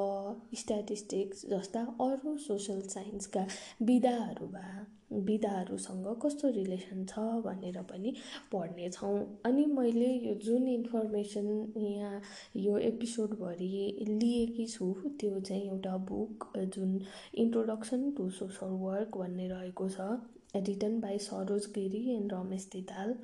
[0.62, 3.46] स्ट्याटिस्टिक्स जस्ता अरू सोसियल साइन्सका
[3.82, 4.68] विधाहरूमा
[5.10, 8.14] विधाहरूसँग कस्तो रिलेसन छ भनेर पनि
[8.52, 12.20] पढ्नेछौँ अनि मैले यो जुन इन्फर्मेसन यहाँ
[12.56, 13.68] यो एपिसोडभरि
[14.10, 17.00] लिएकी छु त्यो चाहिँ एउटा बुक जुन
[17.34, 20.16] इन्ट्रोडक्सन टु सोसल वर्क भन्ने रहेको छ।
[20.56, 23.14] Written by Saroj Giri and Ramesh Didal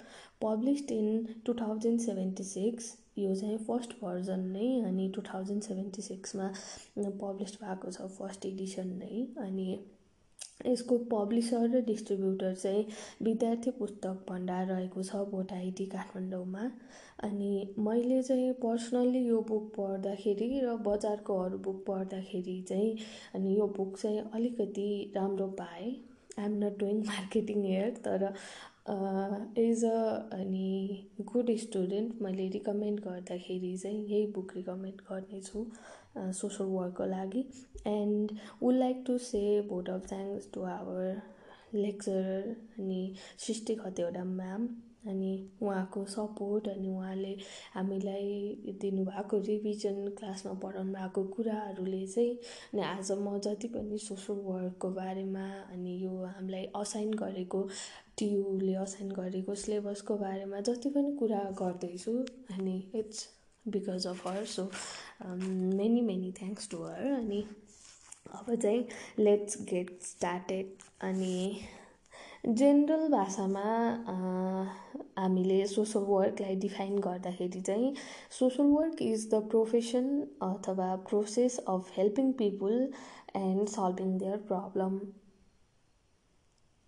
[0.42, 6.02] published in two thousand seventy six यो चाहिँ फर्स्ट भर्जन नै अनि टु थाउजन्ड सेभेन्टी
[6.02, 6.52] सिक्समा
[6.98, 9.78] पब्लिस भएको छ फर्स्ट एडिसन नै। अनि
[10.66, 12.86] यसको पब्लिसर र डिस्ट्रिब्युटर चाहिँ
[13.22, 16.70] विद्यार्थी पुस्तक भण्डार रहेको छ भोटाइटी काठमाडौँमा।
[17.24, 22.96] अनि मैले चाहिँ पर्सनल्ली यो बुक पढ्दाखेरि र बजारको अरू बुक पढ्दाखेरि चाहिँ
[23.34, 25.94] अनि यो बुक चाहिँ अलिकति राम्रो पाएँ।
[26.38, 28.22] I'm not doing marketing here तर
[29.58, 29.98] एज अ
[30.34, 35.66] अनि गुड स्टुडेन्ट मैले रिकमेन्ड गर्दाखेरि चाहिँ यही बुक रिकमेन्ड गर्नेछु।
[36.16, 37.44] सोसल वर्कको लागि
[37.88, 41.20] and would like to say vote of thanks to our
[41.74, 42.48] lecturer
[42.78, 43.02] अनि
[43.38, 44.68] सृष्टि खतिवडा म्याम
[45.08, 45.30] अनि
[45.62, 47.34] उहाँको सपोर्ट अनि उहाँले
[47.74, 52.36] हामीलाई दिनुभएको रिभिजन क्लासमा पढाउनु भएको कुराहरूले चाहिँ
[52.72, 57.68] अनि आज म जति पनि सोसल वर्कको बारेमा अनि यो हामीलाई असाइन गरेको
[58.18, 62.18] टियुले असाइन गरेको सिलेबसको बारेमा जति पनि कुरा गर्दैछु
[62.50, 63.28] अनि it's
[63.66, 64.62] because of her so
[65.24, 67.44] many many thanks to her अनि
[68.34, 68.84] अब चाहिँ
[69.18, 71.60] लेट्स गेट स्टार्टेड अनि
[72.48, 73.64] जेनरल भाषामा
[75.18, 77.94] हामीले सोसल वर्कलाई डिफाइन गर्दाखेरि चाहिँ
[78.38, 80.08] social work is the profession
[80.42, 82.78] अथवा process of helping people
[83.36, 85.00] and solving their problem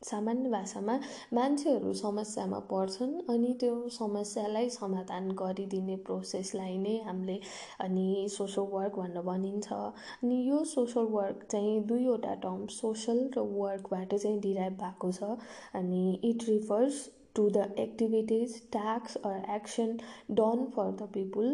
[0.04, 0.98] सामान्य भाषामा
[1.34, 7.38] मान्छेहरू समस्यामा पर्छन् अनि त्यो समस्यालाई समाधान गरिदिने प्रोसेसलाई नै हामीले
[7.80, 14.14] अनि सोसल वर्क भनेर भनिन्छ। अनि यो सोसल वर्क चाहिँ दुईवटा टर्म सोसल र वर्कबाट
[14.14, 15.36] चाहिँ डिराइभ भएको छ।
[15.74, 17.04] अनि it refers
[17.36, 19.96] to the activities task or action
[20.32, 21.48] done for the people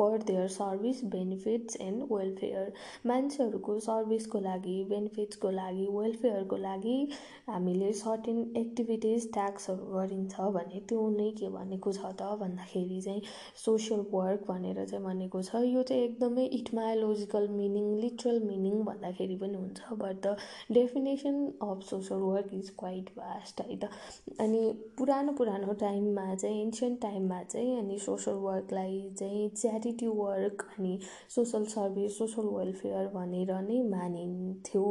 [0.00, 2.72] for their service benefits and welfare
[3.06, 6.96] मान्छेहरूको सर्भिसको लागि बेनिफिट्सको लागि वेलफेयरको लागि
[7.48, 13.22] हामीले सर्टेन एक्टिभिटिज ट्याक्सहरू गरिन्छ भने त्यो नै के भनेको छ त भन्दाखेरि चाहिँ
[13.64, 19.54] सोसियल वर्क भनेर चाहिँ भनेको छ। यो चाहिँ एकदमै इटमायोलोजिकल मिनिङ लिटरल मिनिङ भन्दाखेरि पनि
[19.54, 20.36] हुन्छ but the
[20.72, 23.90] definition of social work is quite vast है त।
[24.40, 24.62] अनि
[24.98, 30.98] पुरानो पुरानो टाइममा चाहिँ एन्सियन्ट टाइममा चाहिँ अनि सोसियल वर्कलाई चाहिँ च्यारिटी च्यारिटी वर्क अनि
[31.34, 34.84] सोसल सर्भिस सोसल वेलफेयर भनेर नै मानिन्थ्यो।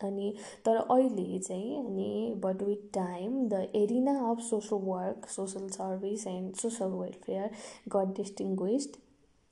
[0.00, 0.32] अनि
[0.66, 6.54] तर अहिले चाहिँ अनि but with time the arena of social work social service and
[6.62, 7.50] social welfare
[7.96, 8.96] got distinguished.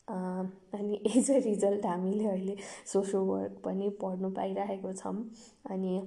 [0.08, 2.56] अनि एज अ रिजल्ट हामीले अहिले
[2.92, 5.16] सोसल वर्क पनि पढ्नु पाइरहेको छौँ।
[5.70, 6.00] अनि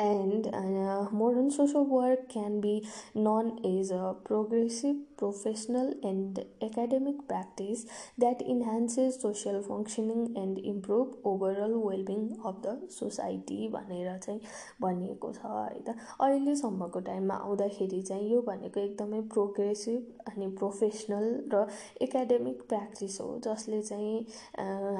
[0.00, 7.84] uh, modern social work can be known as a progressive professional and academic practice
[8.24, 14.40] that enhances social functioning and improve overall well-being of the society भनेर चाहिँ
[14.82, 15.96] भनिएको छ है त।
[16.28, 21.66] अहिलेसम्मको टाइममा आउँदाखेरि चाहिँ यो भनेको एकदमै प्रोग्रेसिभ अनि प्रोफेसनल र
[22.08, 24.18] एकाडेमिक प्र्याक्टिस हो जसले चाहिँ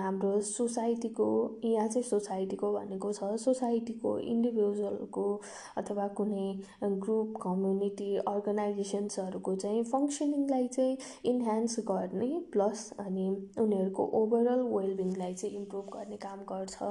[0.03, 1.29] हाम्रो सोसाइटीको
[1.65, 5.25] यहाँ चाहिँ सोसाइटीको भनेको छ सोसाइटीको इन्डिभिजुअल इन्डिभिजुअलको
[5.77, 6.49] अथवा कुनै
[7.05, 13.27] ग्रुप कम्युनिटी अर्गनाइजेसन्सहरूको चाहिँ फङ्सनिङलाई चाहिँ इन्हान्स गर्ने प्लस अनि
[13.61, 16.89] उनीहरूको ओभरअल वेलबिङलाई चाहिँ इम्प्रुभ गर्ने काम गर्छ।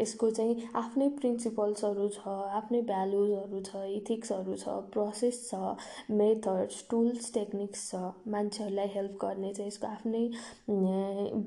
[0.00, 5.60] यसको चाहिँ आफ्नै प्रिन्सिपल्सहरू छ आफ्नै भ्यालुजहरू छ इथिक्सहरू छ प्रोसेस छ
[6.18, 8.02] मेथड्स टुल्स टेक्निक्स छ
[8.34, 10.24] मान्छेहरूलाई हेल्प गर्ने चाहिँ यसको आफ्नै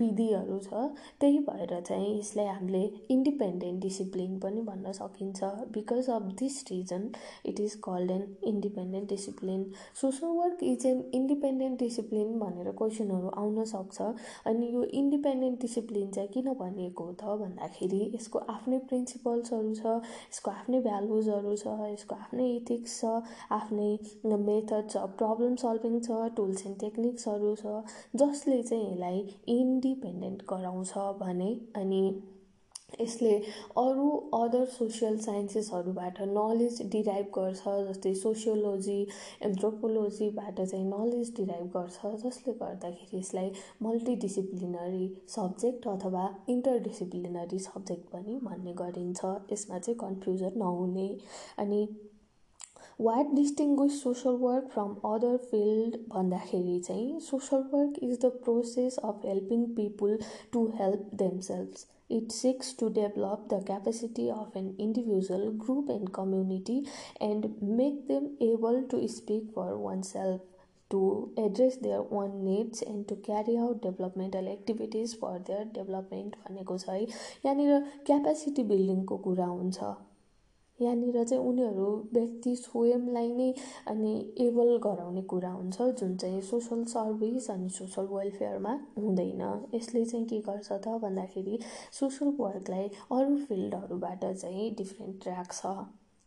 [0.01, 0.83] विधिहरू छ।
[1.19, 7.09] त्यही भएर चाहिँ यसलाई हामीले इन्डिपेन्डेन्ट डिसिप्लिन पनि भन्न सकिन्छ। Because of this reason
[7.45, 9.65] it is called an independent discipline
[10.01, 14.01] social work is an independent discipline भनेर क्वेसनहरू आउन सक्छ।
[14.47, 20.79] अनि यो इन्डिपेन्डेन्ट डिसिप्लिन चाहिँ किन भनिएको त भन्दाखेरि यसको आफ्नै प्रिन्सिपल्सहरू छ यसको आफ्नै
[20.81, 23.13] भ्यालुजहरू छ यसको आफ्नै इथिक्स छ
[23.59, 23.91] आफ्नै
[24.49, 27.77] मेथड छ प्रब्लम सल्भिङ छ टुल्स एन्ड टेक्निक्सहरू छ
[28.23, 32.03] जसले चाहिँ यसलाई इन्डिपेन्डेन्ट गराउँछ भने अनि
[32.99, 33.31] यसले
[33.77, 38.99] अरू अदर सोसियल साइन्सेसहरूबाट नलेज डिराइभ गर्छ जस्तै सोसियोलोजी
[39.41, 43.51] एन्थ्रोपोलोजीबाट चाहिँ नलेज डिराइभ गर्छ जसले गर्दाखेरि यसलाई
[43.81, 51.09] मल्टिडिसिप्लिनरी सब्जेक्ट अथवा इन्टरडिसिप्लिनरी सब्जेक्ट पनि भन्ने गरिन्छ। यसमा चाहिँ कन्फ्युजन नहुने।
[51.57, 51.87] अनि
[53.01, 59.21] what distinguish social work from other field भन्दाखेरि चाहिँ social work is the process of
[59.25, 60.17] helping people
[60.53, 61.85] to help themselves
[62.19, 66.79] It seeks to develop the capacity of an individual, group, and community
[67.19, 70.41] and make them able to speak for oneself,
[70.91, 76.77] to address their own needs and to carry out developmental activities for their development भनेको
[76.83, 77.03] छ है
[77.45, 79.91] यहाँनिर capacity बिल्डिङको कुरा हुन्छ
[80.81, 83.53] यहाँनिर चाहिँ उनीहरू व्यक्ति स्वयंलाई नै
[83.87, 89.41] अनि एबल गराउने कुरा हुन्छ जुन चाहिँ सोसल सर्भिस अनि सोसल वेलफेयरमा हुँदैन।
[89.75, 91.59] यसले चाहिँ के गर्छ त भन्दाखेरि
[91.99, 95.61] सोसल वर्कलाई अरू फिल्डहरूबाट चाहिँ डिफ्रेन्ट राख्छ।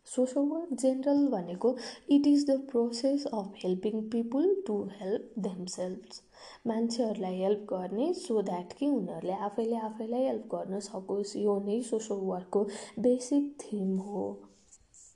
[0.07, 1.75] सोसल वर्क जेनरल भनेको
[2.11, 6.21] it is the process of helping people to help themselves
[6.67, 12.25] मान्छेहरूलाई हेल्प गर्ने सो द्याट कि उनीहरूले आफैले आफैलाई हेल्प गर्न सकोस्। यो नै सोसल
[12.25, 12.63] वर्कको
[12.99, 14.27] बेसिक थिम हो।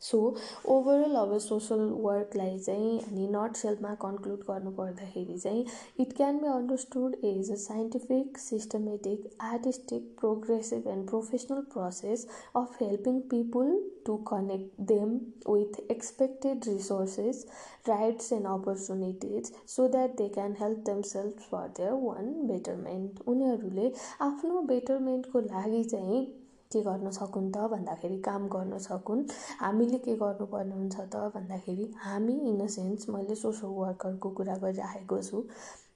[0.01, 0.19] सो
[0.69, 5.65] ओभरअल अब सोसल वर्कलाई चाहिँ हामी नट सेल्फमा कन्क्लुड गर्नुपर्दाखेरि चाहिँ
[5.99, 13.19] it can be understood as a scientific systematic artistic progressive and professional process of helping
[13.29, 15.13] people to connect them
[15.49, 17.45] with expected resources
[17.87, 23.91] rights and opportunities so that they can help them self for their own betterment उनीहरूले
[24.23, 26.27] आफ्नो बेटरमेन्टको लागि चाहिँ
[26.71, 29.23] के गर्न सकुन् त भन्दाखेरि काम गर्न सकुन्।
[29.59, 35.21] हामीले के गर्नुपर्ने हुन्छ त भन्दाखेरि हामी इन अ सेन्स मैले सोसल वर्करको कुरा गरिराखेको
[35.23, 35.43] छु।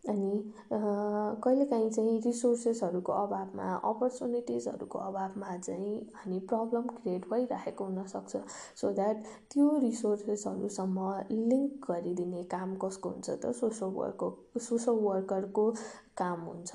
[0.03, 0.31] अनि
[0.71, 8.41] कहिलेकाहीँ चाहिँ रिसोर्सेसहरूको अभावमा अपर्च्युनिटिजहरूको अभावमा चाहिँ हामी प्रब्लम क्रिएट भइरहेको हुनसक्छ।
[8.81, 13.51] सो द्याट त्यो रिसोर्सेसहरूसम्म लिङ्क गरिदिने काम कसको हुन्छ त?
[13.59, 14.29] सोसल वर्कको
[14.67, 15.69] सोसल वर्करको
[16.17, 16.71] काम हुन्छ।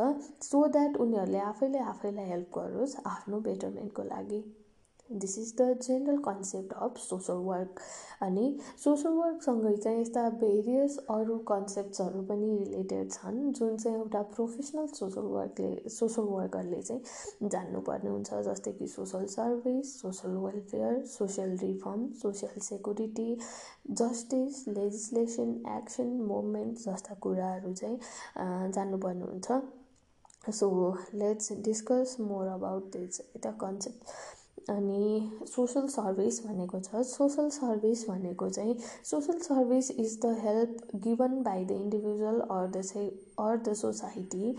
[0.50, 4.40] सो द्याट उनीहरूले आफैले आफैलाई हेल्प गरोस् आफ्नो बेटरमेन्टको लागि।
[5.10, 7.80] This is the general concept of social work
[8.22, 8.46] अनि
[8.84, 15.26] सोसल वर्कसँगै चाहिँ यस्ता भेरियस अरू कन्सेप्ट्सहरू पनि रिलेटेड छन् जुन चाहिँ एउटा प्रोफेसनल सोसल
[15.32, 22.60] वर्कले सोसल वर्करले चाहिँ जान्नुपर्ने हुन्छ जस्तै कि social service social welfare social reform social
[22.62, 23.28] security
[23.92, 27.98] justice legislation action movement जस्ता कुराहरू चाहिँ
[28.72, 29.60] जान्नुपर्ने हुन्छ।
[30.50, 30.66] So
[31.14, 34.37] let's discuss more about this एउटा कन्सेप्ट
[34.68, 40.76] अनि सोसल सर्भिस भनेको छ। सोसल सर्भिस भनेको चाहिँ social service is the help
[41.06, 43.06] given by the individual or the say
[43.40, 44.54] or the society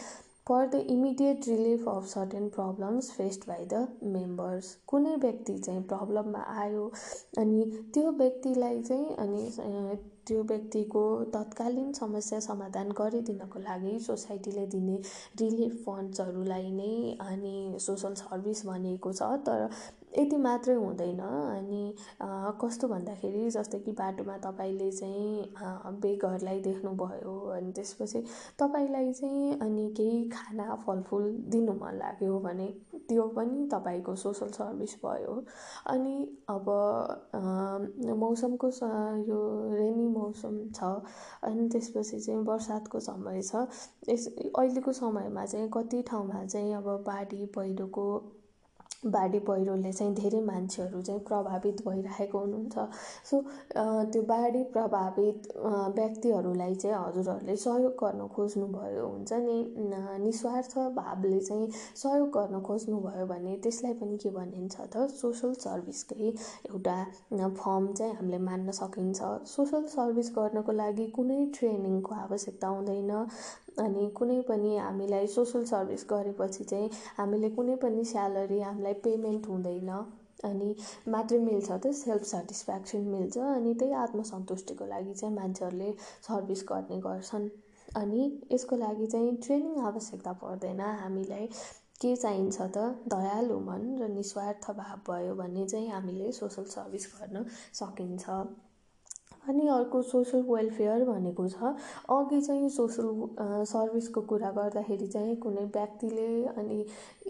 [0.47, 6.39] for the immediate relief of certain problems faced by the members कुनै व्यक्ति चाहिँ प्रब्लममा
[6.61, 6.91] आयो
[7.37, 9.43] अनि त्यो व्यक्तिलाई चाहिँ अनि
[10.27, 14.97] त्यो व्यक्तिको तत्कालीन समस्या समाधान गरिदिनको लागि सोसाइटीले दिने
[15.41, 19.69] रिलिफ फन्ड्सहरूलाई नै अनि सोसल सर्भिस भनेको छ। तर
[20.17, 21.93] यति मात्रै हुँदैन। अनि
[22.61, 25.53] कस्तो भन्दाखेरि जस्तै कि बाटोमा तपाईँले चाहिँ
[26.01, 28.19] बेगरलाई देख्नुभयो अनि त्यसपछि
[28.59, 32.67] तपाईँलाई चाहिँ अनि केही खाना फलफुल दिनु मन लाग्यो भने
[33.09, 35.35] त्यो पनि तपाईँको सोसल सर्भिस भयो।
[35.87, 36.15] अनि
[36.49, 36.65] अब
[38.19, 38.67] मौसमको
[39.29, 39.39] यो
[39.75, 40.83] रेनी मौसम छ
[41.43, 43.65] अनि त्यसपछि चाहिँ बर्सातको समय छ।
[44.09, 48.05] यस अहिलेको समयमा चाहिँ कति ठाउँमा चाहिँ अब बाढी पहिरोको
[49.05, 52.75] बाढी पहिरोले चाहिँ धेरै मान्छेहरू चाहिँ प्रभावित भइरहेको हुनुहुन्छ।
[53.29, 53.41] सो
[54.12, 55.47] त्यो बाढी प्रभावित
[55.97, 59.57] व्यक्तिहरूलाई चाहिँ हजुरहरूले सहयोग गर्न खोज्नुभयो हुन्छ नि
[60.25, 66.27] निस्वार्थ भावले चाहिँ सहयोग गर्न खोज्नुभयो भने त्यसलाई पनि के भनिन्छ त सोसल सर्भिसकै
[66.69, 66.97] एउटा
[67.62, 73.12] फर्म चाहिँ हामीले मान्न सकिन्छ। सोसल सर्भिस गर्नको लागि कुनै ट्रेनिङको आवश्यकता हुँदैन।
[73.79, 79.91] अनि कुनै पनि हामीलाई सोसल सर्भिस गरेपछि चाहिँ हामीले कुनै पनि स्यालेरी हामीलाई पेमेन्ट हुँदैन।
[80.45, 80.69] अनि
[81.13, 85.89] मात्रै मिल्छ त सेल्फ सेटिस्फ्याक्सन मिल्छ अनि त्यही आत्मसन्तुष्टिको लागि चाहिँ मान्छेहरूले
[86.27, 87.49] सर्भिस गर्ने गर्छन्।
[87.95, 91.45] अनि यसको लागि चाहिँ ट्रेनिङ आवश्यकता पर्दैन। हामीलाई
[92.01, 92.77] के चाहिन्छ त
[93.13, 97.45] दयालु मन र निस्वार्थ भाव भयो भने चाहिँ हामीले सोसल सर्भिस गर्न
[97.79, 98.25] सकिन्छ।
[99.49, 101.73] अनि अर्को सोसल वेलफेयर भनेको छ।
[102.09, 103.07] अघि चाहिँ सोसल
[103.65, 106.79] सर्भिसको कुरा गर्दाखेरि चाहिँ कुनै व्यक्तिले अनि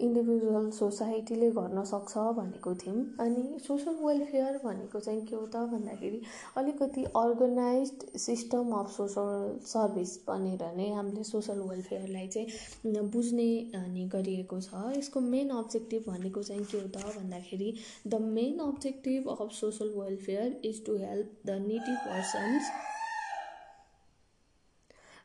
[0.00, 6.20] इन्डिभिजुअल सोसाइटीले गर्न सक्छ भनेको थियौँ। अनि सोसल वेलफेयर भनेको चाहिँ के हो त भन्दाखेरि
[6.58, 14.60] अलिकति organize system of social service भनेर नै हामीले सोसल वेलफेयरलाई चाहिँ बुझ्ने अनि गरिएको
[14.60, 17.72] छ। यसको मेन अब्जेक्टिभ भनेको चाहिँ के हो त भन्दाखेरि
[18.06, 22.70] the main objective of social welfare is to help the needy persons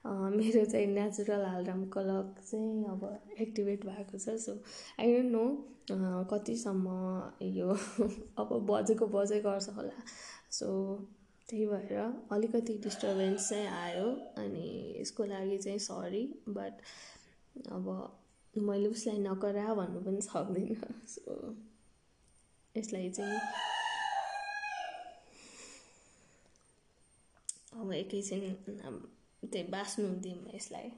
[0.06, 3.04] मेरो चाहिँ नेचुरल हालराम क्लक चाहिँ अब
[3.40, 4.54] एक्टिभेट भएको छ सो
[5.00, 6.88] आई डोन्ट नो कतिसम्म
[7.42, 7.70] यो
[8.40, 10.04] अब बजेको बजे गर्छ होला।
[10.52, 10.68] सो
[11.50, 14.06] त्यही भएर अलिकति डिस्टर्बेन्स चाहिँ आयो
[14.38, 16.74] अनि यसको लागि चाहिँ सरी बट
[17.72, 17.90] अब
[18.58, 21.56] मैले उसलाई नकरा भन्नु पनि सक्दिनँ सो
[22.78, 23.40] यसलाई चाहिँ
[27.82, 28.42] अब एकैछिन
[29.46, 30.90] त्यही बाँच्नु दिउँ यसलाई।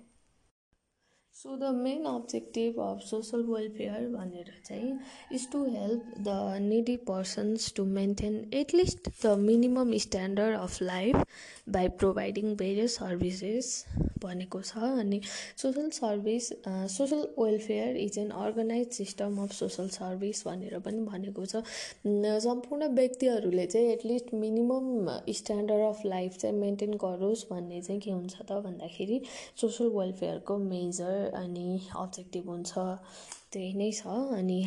[1.37, 4.93] So the main objective of social welfare भनेर चाहिँ
[5.33, 6.29] is to help the
[6.61, 11.15] needy persons to maintain at least the minimum standard of life
[11.75, 13.85] by providing various services
[14.23, 14.77] भनेको छ.
[14.77, 15.19] अनि
[15.57, 16.47] social service
[16.93, 21.61] social welfare is an organize system of social service भनेर पनि भनेको छ।
[22.47, 25.09] सम्पूर्ण व्यक्तिहरूले चाहिँ at least minimum
[25.41, 29.21] standard of life चाहिँ मेन्टेन गरोस् भन्ने चाहिँ के हुन्छ त भन्दाखेरि
[29.61, 32.85] सोसल वेलफेयरको मेजर अनि अब्जेक्टिभ हुन्छ
[33.51, 34.59] त्यही नै छ अनि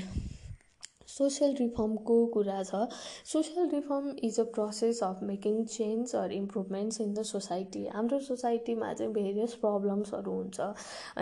[1.21, 2.83] सोसियल रिफर्मको कुरा छ।
[3.33, 7.85] Social reform is a process of making change or improvements in the society.
[7.95, 10.69] हाम्रो सोसाइटीमा चाहिँ भेरियस प्रब्लम्सहरू हुन्छ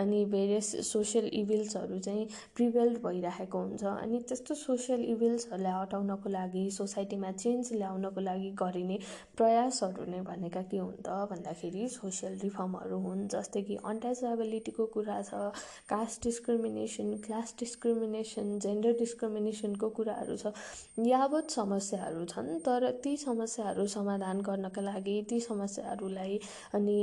[0.03, 7.31] अनि भेरियस सोसियल इभिल्सहरू चाहिँ प्रिभेल्ड भइरहेको हुन्छ। अनि त्यस्तो सोसियल इभिल्सहरूलाई हटाउनको लागि सोसाइटीमा
[7.43, 8.99] चेन्ज ल्याउनको लागि गरिने
[9.37, 15.43] प्रयासहरू नै भनेका के हुन् त भन्दाखेरि सोसियल रिफर्महरू हुन् जस्तै कि अन्टाचेबिलिटीको कुरा छ
[15.91, 20.53] caste discrimination class discrimination gender discrimination कुराहरू छ।
[21.07, 26.39] यावत समस्याहरू छन् तर ती समस्याहरू समाधान गर्नका लागि ती समस्याहरूलाई
[26.73, 26.99] अनि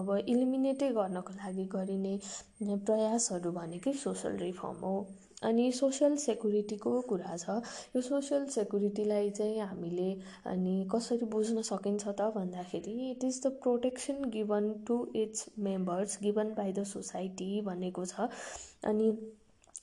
[0.00, 2.18] अब इलिमिनेटै गर्नको लागि गरिने
[2.60, 4.98] प्रयासहरू भनेकै सोसल रिफर्म हो।
[5.38, 7.62] अनि सोसियल सेक्युरिटीको कुरा छ।
[7.94, 10.08] यो सोसियल सेक्युरिटीलाई चाहिँ हामीले
[10.50, 16.48] अनि कसरी बुझ्न सकिन्छ त भन्दाखेरि it is the protection given to its members given
[16.54, 18.28] by the society भनेको छ।
[18.84, 19.10] अनि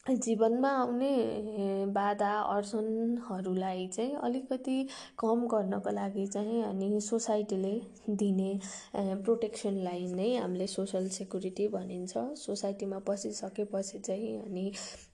[0.05, 4.87] जीवनमा आउने बाधा अर्जनहरूलाई चाहिँ अलिकति
[5.19, 7.73] कम गर्नको लागि चाहिँ अनि सोसाइटीले
[8.09, 8.51] दिने
[8.95, 14.71] प्रोटेक्सनलाई नै हामीले सोसल सेक्युरिटी भनिन्छ। सोसाइटीमा पसिसकेपछि चाहिँ अनि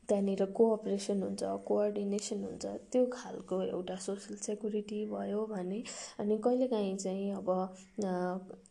[0.10, 5.82] त्यहाँनिर कोअपरेसन हुन्छ कोअर्डिनेसन हुन्छ त्यो खालको एउटा सोसल सेक्युरिटी भयो भने
[6.20, 7.50] अनि कहिलेकाहीँ चाहिँ अब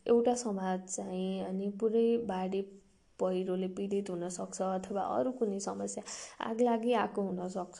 [0.07, 2.61] एउटा समाज चाहिँ अनि पुरै बाढी
[3.21, 6.03] पहिरोले पीडित हुनसक्छ अथवा अरू कुनै समस्या
[6.49, 7.79] आग लागि आएको हुनसक्छ।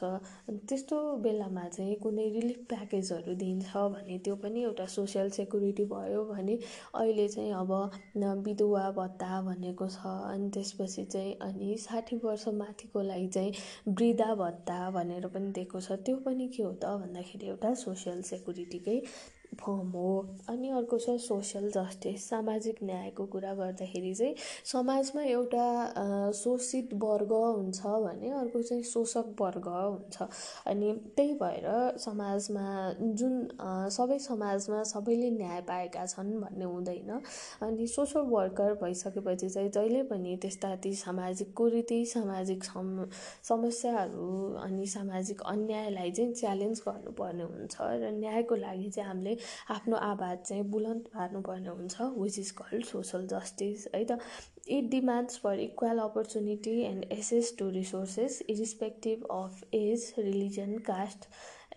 [0.70, 6.58] त्यस्तो बेलामा चाहिँ कुनै रिलिफ प्याकेजहरू दिन्छ भने त्यो पनि एउटा सोसियल सेक्युरिटी भयो भने
[6.96, 7.72] अहिले चाहिँ अब
[8.46, 13.54] विधुवा भत्ता भनेको छ। अनि त्यसपछि चाहिँ अनि साठी वर्ष माथिकोलाई चाहिँ
[13.90, 18.98] वृद्धा भत्ता भनेर पनि दिएको छ। त्यो पनि के हो त भन्दाखेरि एउटा सोसियल सेक्युरिटीकै
[19.60, 20.12] फर्म हो।
[20.50, 24.36] अनि अर्को छ सोसियल जस्टिस सामाजिक न्यायको कुरा गर्दाखेरि चाहिँ
[24.66, 30.28] समाजमा एउटा शोषित वर्ग हुन्छ भने अर्को चाहिँ शोषक वर्ग हुन्छ।
[30.68, 32.66] अनि त्यही भएर समाजमा
[33.20, 33.36] जुन
[33.98, 37.12] सबै समाजमा सबैले न्याय पाएका छन् भन्ने हुँदैन।
[37.62, 43.06] अनि सोसल वर्कर भइसकेपछि चाहिँ जहिले पनि त्यस्ता ती सामाजिक कुरीति सामाजिक सम
[43.44, 49.38] समस्याहरू अनि सामाजिक अन्यायलाई चाहिँ च्यालेन्ज गर्नुपर्ने हुन्छ। र न्यायको लागि चाहिँ हामीले
[49.76, 54.20] आफ्नो आवाज चाहिँ बुलन्द पार्नुपर्ने हुन्छ which is called social justice है त?
[54.68, 61.30] It demands for equal opportunity and access to resources irrespective of age religion caste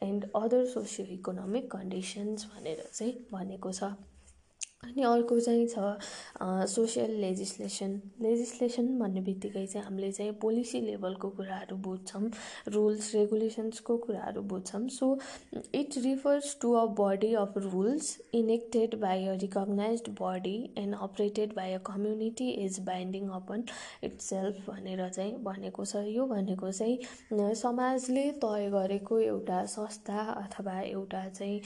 [0.03, 3.95] and other socio economic conditions भनेर चाहिँ भनेको छ।
[4.85, 11.77] अनि अर्को चाहिँ छ सोसियल लेजिस्लेसन लेजिस्लेसन भन्ने बित्तिकै चाहिँ हामीले चाहिँ पोलिसी लेभलको कुराहरू
[11.87, 12.23] बुझ्छौँ
[12.75, 14.89] रुल्स रेगुलेसन्सको कुराहरू बुझ्छौँ.
[14.89, 15.19] So
[15.75, 21.73] it refers to a body of rules enacted by a recognize body and operated by
[21.73, 23.65] a community is binding upon
[24.05, 26.05] it self भनेर चाहिँ भनेको छ.
[26.07, 31.61] यो भनेको चाहिँ समाजले तय गरेको एउटा संस्था अथवा एउटा चाहिँ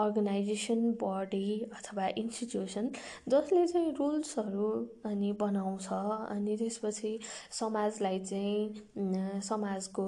[0.00, 1.46] अर्गनाइजेसन बडी
[1.82, 2.90] अथवा इन्स्टिट्युसन
[3.28, 4.68] जसले चाहिँ रुल्सहरू
[5.04, 7.18] अनि बनाउँछ अनि त्यसपछि
[7.50, 10.04] समाजलाई चाहिँ समाजको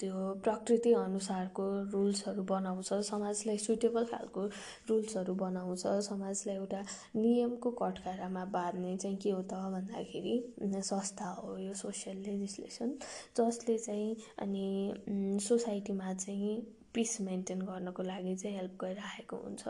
[0.00, 4.46] त्यो प्रकृति अनुसारको रुल्सहरू बनाउँछ समाजलाई सुइटेबल खालको
[4.88, 6.82] रुल्सहरू बनाउँछ समाजलाई एउटा
[7.16, 10.36] नियमको कटघरामा बाँध्ने चाहिँ के हो त भन्दाखेरि
[10.82, 12.98] संस्था हो यो सोसियल लेजिस्लेसन
[13.36, 16.60] जसले चाहिँ अनि सोसाइटीमा चाहिँ
[16.94, 19.68] पिस मेन्टेन गर्नको लागि चाहिँ हेल्प गरिरहेको हुन्छ।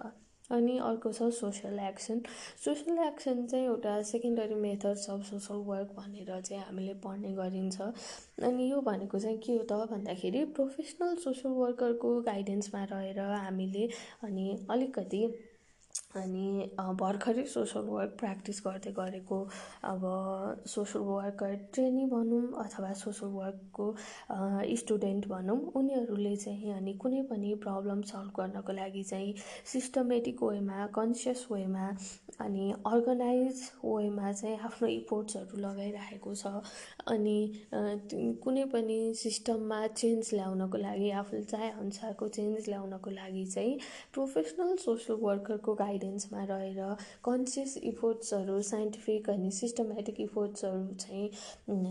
[0.50, 2.20] अनि अर्को छ सोसियल एक्सन।
[2.64, 8.70] सोसियल एक्सन चाहिँ एउटा secondary methods of social work भनेर चाहिँ हामीले पढ्ने गरिन्छ। अनि
[8.70, 13.88] यो भनेको चाहिँ के हो त भन्दाखेरि प्रोफेसनल सोसल वर्करको गाइडेन्समा रहेर हामीले
[14.24, 15.26] अनि अलिकति
[16.16, 19.38] अनि भर्खरै सोसल वर्क प्र्याक्टिस गर्दै गरेको
[19.92, 20.02] अब
[20.74, 23.86] सोसल वर्कर ट्रेनी भनौँ अथवा सोसल वर्कको
[24.82, 29.34] स्टुडेन्ट भनौँ उनीहरूले चाहिँ अनि कुनै पनि प्रब्लम सल्भ गर्नको लागि चाहिँ
[29.72, 31.88] सिस्टमेटिक वेमा कन्सियस वेमा
[32.40, 36.46] अनि अर्गनाइज वेमा चाहिँ आफ्नो इफोर्ट्सहरू लगाइरहेको छ।
[37.08, 37.38] अनि
[38.44, 43.78] कुनै पनि सिस्टममा चेन्ज ल्याउनको लागि आफूले चाहे अनुसारको चेन्ज ल्याउनको लागि चाहिँ
[44.14, 45.74] प्रोफेसनल सोसल वर्करको
[46.04, 51.28] गाइडेन्समा रहेर कन्सियस इफोर्ट्सहरू साइन्टिफिक अनि सिस्टमेटिक इफोर्ट्सहरू चाहिँ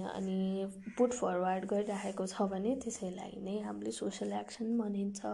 [0.10, 5.26] अनि पुट फरवर्ड गरिरहेको छ भने त्यसैलाई नै हामीले सोसियल एक्सन भनिन्छ।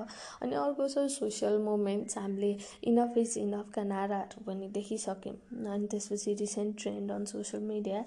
[0.42, 2.52] अनि अर्को छ सोसियल मुभमेन्ट्स हामीले
[2.92, 5.36] इनफ इज इनफका नाराहरू पनि देखिसक्यौँ।
[5.76, 8.04] अनि त्यसपछि recent trend on social media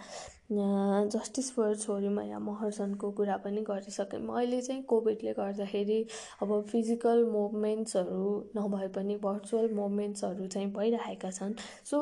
[0.51, 6.01] justice for छोरी माया महर्जनको कुरा पनि गरिसकेँ। अहिले चाहिँ कोभिडले गर्दाखेरि
[6.43, 8.24] अब फिजिकल मुभमेन्ट्सहरू
[8.57, 11.99] नभए पनि भर्चुअल मुभमेन्ट्सहरू चाहिँ भइरहेका छन्। सो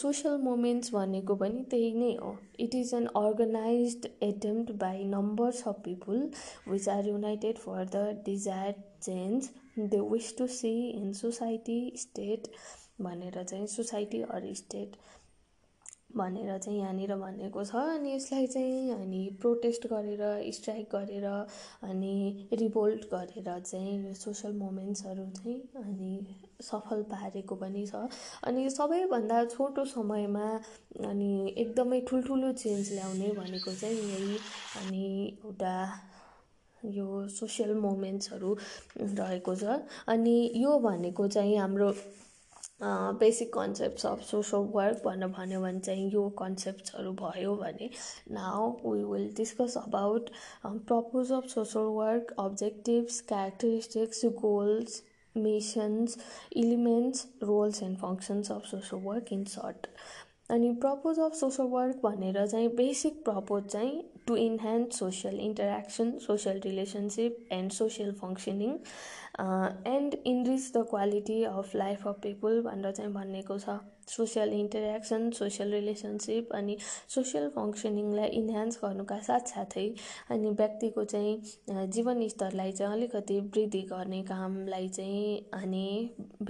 [0.00, 5.80] सोसियल मुभमेन्ट्स भनेको पनि त्यही नै हो। It is an organize attempt by numbers of
[5.84, 6.28] people
[6.68, 12.48] which are united for the desire change they wish to see in society state
[13.00, 14.96] भनेर चाहिँ सोसाइटी अर स्टेट
[16.16, 21.26] भनेर चाहिँ यहाँनिर भनेको छ अनि यसलाई चाहिँ अनि प्रोटेस्ट गरेर स्ट्राइक गरेर
[21.88, 28.08] अनि रिभोल्ट गरेर चाहिँ सोसल मुभमेन्ट्सहरू चाहिँ अनि सफल पारेको पनि छ।
[28.44, 30.48] अनि सबैभन्दा छोटो समयमा
[31.08, 34.36] अनि एकदमै ठुल्ठुलो चेन्ज ल्याउने भनेको चाहिँ यही
[34.80, 35.04] अनि
[35.44, 35.74] एउटा
[36.82, 38.56] यो सोसियल मुभमेन्ट्सहरू
[39.00, 41.90] रहेको छ। अनि यो भनेको चाहिँ हाम्रो
[42.82, 47.90] basic concepts of social work भनेर भन्यो भने चाहिँ यो कन्सेप्ट्सहरू भयो भने
[48.30, 50.30] now we will discuss about
[50.66, 55.02] purpose of social work objectives characteristics goals
[55.34, 56.16] missions
[56.56, 59.86] elements roles and functions of social work in short
[60.50, 66.60] अनि प्रपोज अफ सोसल वर्क भनेर चाहिँ बेसिक प्रपोज चाहिँ to enhance social interaction social
[66.64, 68.76] relationship and social functioning
[69.88, 75.72] and enrich the quality of life of people भनेर चाहिँ भनिएको छ। Social interaction social
[75.72, 76.76] relationship अनि
[77.08, 79.86] social फङ्सनिङलाई इन्हान्स गर्नुका साथसाथै
[80.30, 85.86] अनि व्यक्तिको चाहिँ जीवनस्तरलाई चाहिँ अलिकति वृद्धि गर्ने कामलाई चाहिँ अनि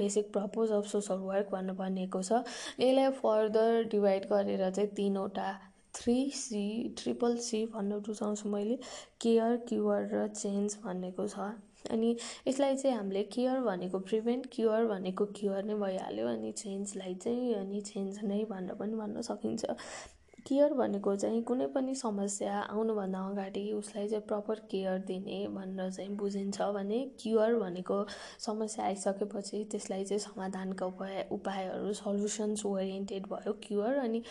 [0.00, 2.42] basic purpose of social work भनेर भनिएको छ।
[2.80, 5.50] यसलाई फर्दर डिभाइड गरेर चाहिँ तिनवटा
[5.94, 8.78] थ्री सी ट्रिपल सी भन्न रुचाउँछु मैले।
[9.20, 11.52] केयर क्युर र चेन्ज भनेको छ।
[11.90, 12.16] अनि
[12.46, 17.80] यसलाई चाहिँ हामीले केयर भनेको प्रिभेन्ट क्योर भनेको क्योर नै भइहाल्यो। अनि चेन्जलाई चाहिँ अनि
[17.80, 19.64] चेन्ज नै भनेर पनि भन्न सकिन्छ।
[20.48, 26.16] केयर भनेको चाहिँ कुनै पनि समस्या आउनुभन्दा अगाडि उसलाई चाहिँ प्रपर केयर दिने भनेर चाहिँ
[26.16, 28.04] बुझिन्छ। भने क्युर भनेको
[28.46, 34.22] समस्या आइसकेपछि त्यसलाई चाहिँ समाधानका उपाय उपायहरू सल्युसन्स ओरिएन्टेड भयो क्युर। अनि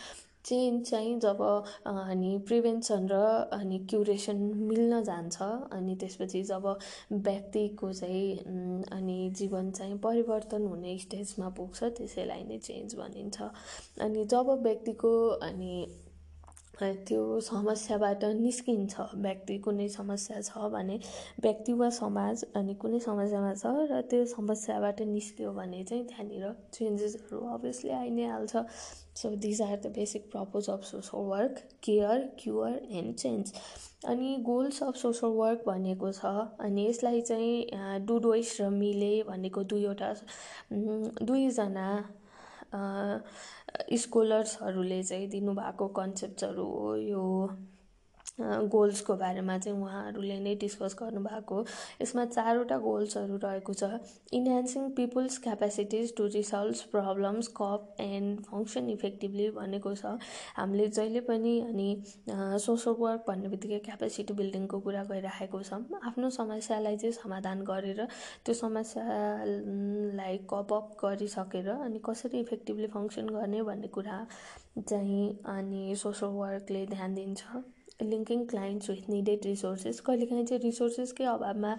[0.44, 1.40] चेन्ज चाहिँ जब
[1.86, 3.18] अनि प्रिभेन्सन र
[3.52, 4.36] अनि क्युरेसन
[4.70, 6.66] मिल्न जान्छ अनि त्यसपछि जब
[7.12, 13.42] व्यक्तिको चाहिँ अनि जीवन चाहिँ परिवर्तन हुने स्टेजमा पुग्छ त्यसैलाई नै चेन्ज भनिन्छ।
[14.00, 15.12] अनि जब व्यक्तिको
[15.42, 15.74] अनि
[17.08, 20.98] त्यो समस्याबाट निस्किन्छ। व्यक्ति कुनै समस्या छ भने
[21.42, 27.38] व्यक्ति वा समाज अनि कुनै समस्यामा छ र त्यो समस्याबाट निस्क्यो भने चाहिँ त्यहाँनिर चेन्जेसहरू
[27.54, 28.56] अभियसली आइ नै हाल्छ।
[29.14, 33.52] So these are the basic purpose of social work care cure and change
[34.08, 40.14] अनि गोल्स अफ सोसल वर्क भनेको छ अनि यसलाई चाहिँ डुडोइस र मिले भनेको दुईवटा
[41.22, 41.88] दुईजना
[43.96, 47.22] स्कोलर्सहरूले चाहिँ दिनुभएको कन्सेप्ट्सहरू हो यो
[48.40, 51.56] गोल्सको बारेमा चाहिँ उहाँहरूले नै डिस्कस गर्नुभएको।
[52.02, 54.00] यसमा चारवटा गोल्सहरू रहेको छ।
[54.32, 60.16] Enhancing people's capacities to resolve problems cope and function effectively भनेको छ।
[60.56, 61.88] हामीले जहिले पनि अनि
[62.64, 68.00] सोसल वर्क भन्ने बित्तिकै क्यापेसिटी बिल्डिङको कुरा गरिराखेको छौँ। आफ्नो समस्यालाई चाहिँ समाधान गरेर
[68.44, 74.18] त्यो समस्यालाई कप अप गरिसकेर अनि कसरी इफेक्टिभली फङ्सन गर्ने भन्ने कुरा
[74.80, 77.62] चाहिँ अनि सोसल वर्कले ध्यान दिन्छ।
[78.04, 81.72] Linking clients with needed resources कहिलेकाहीँ चाहिँ रिसोर्सेसकै अभावमा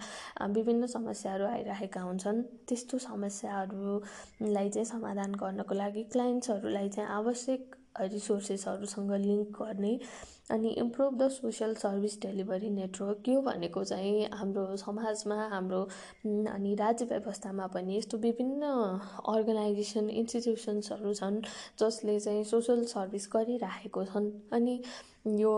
[0.50, 9.50] विभिन्न समस्याहरू आइरहेका हुन्छन् त्यस्तो समस्याहरूलाई चाहिँ समाधान गर्नको लागि क्लाइन्ट्सहरूलाई चाहिँ आवश्यक रिसोर्सेसहरूसँग लिङ्क
[9.58, 9.98] गर्ने
[10.50, 15.80] अनि improve the social service delivery network यो भनेको चाहिँ हाम्रो समाजमा हाम्रो
[16.48, 18.72] अनि राज्य व्यवस्थामा पनि यस्तो विभिन्न
[19.28, 21.40] अर्गनाइजेसन इन्स्टिट्युसन्सहरू छन्
[21.80, 24.80] जसले चाहिँ सोसल सर्भिस गरिराखेको छन्। अनि
[25.40, 25.54] यो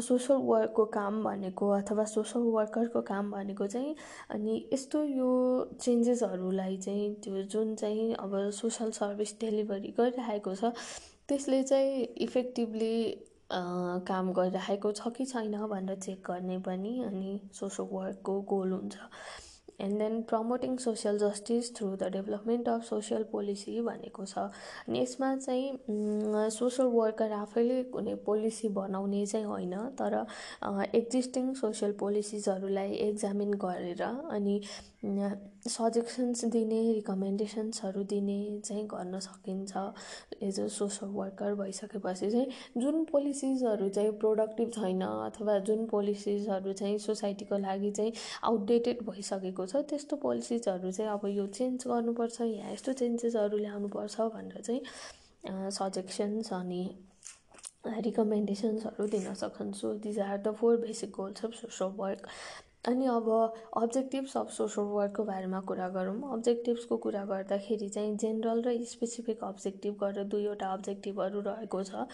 [0.00, 3.94] सोसल वर्कको काम भनेको अथवा सोसल वर्करको काम भनेको चाहिँ
[4.30, 5.30] अनि यस्तो यो
[5.80, 10.72] चेन्जेसहरूलाई चाहिँ त्यो जुन चाहिँ अब सोसल सर्भिस डेलिभरी गरिरहेको छ
[11.28, 12.94] त्यसले चाहिँ इफेक्टिभली
[13.52, 18.96] काम गरिरहेको छ कि छैन भनेर चेक गर्ने पनि अनि सोसल वर्कको गोल हुन्छ।
[19.80, 24.38] And then promoting social justice through the development of social policy भनेको छ।
[24.88, 30.14] अनि यसमा चाहिँ सोसल वर्कर आफैले कुनै पोलिसी बनाउने चाहिँ होइन तर
[30.94, 34.60] एक्जिस्टिङ सोसियल पोलिसिजहरूलाई एक्जामिन गरेर अनि
[35.02, 39.76] सजेसन्स दिने रिकमेन्डेसन्सहरू दिने चाहिँ गर्न सकिन्छ।
[40.42, 46.98] एज अ सोसल वर्कर भइसकेपछि चाहिँ जुन पोलिसिजहरू चाहिँ प्रोडक्टिभ छैन अथवा जुन पोलिसिजहरू चाहिँ
[46.98, 48.12] सोसाइटीको लागि चाहिँ
[48.44, 54.62] आउटडेटेड भइसकेको छ त्यस्तो पोलिसिजहरू चाहिँ अब यो चेन्ज गर्नुपर्छ या यस्तो चेन्जेसहरू ल्याउनुपर्छ भनेर
[54.62, 56.82] चाहिँ सजेसन्स अनि
[57.86, 62.26] रिकमेन्डेसन्सहरू दिन सक्छु these are the four basic goals of social work
[62.88, 63.28] अनि अब
[63.76, 69.96] अब्जेक्टिभ्स अफ सोसल वर्कको बारेमा कुरा गरौँ। अब्जेक्टिभ्सको कुरा गर्दाखेरि चाहिँ जेनरल र स्पेसिफिक अब्जेक्टिभ
[70.02, 72.06] गरेर दुईवटा अब्जेक्टिभहरू रहेको छ।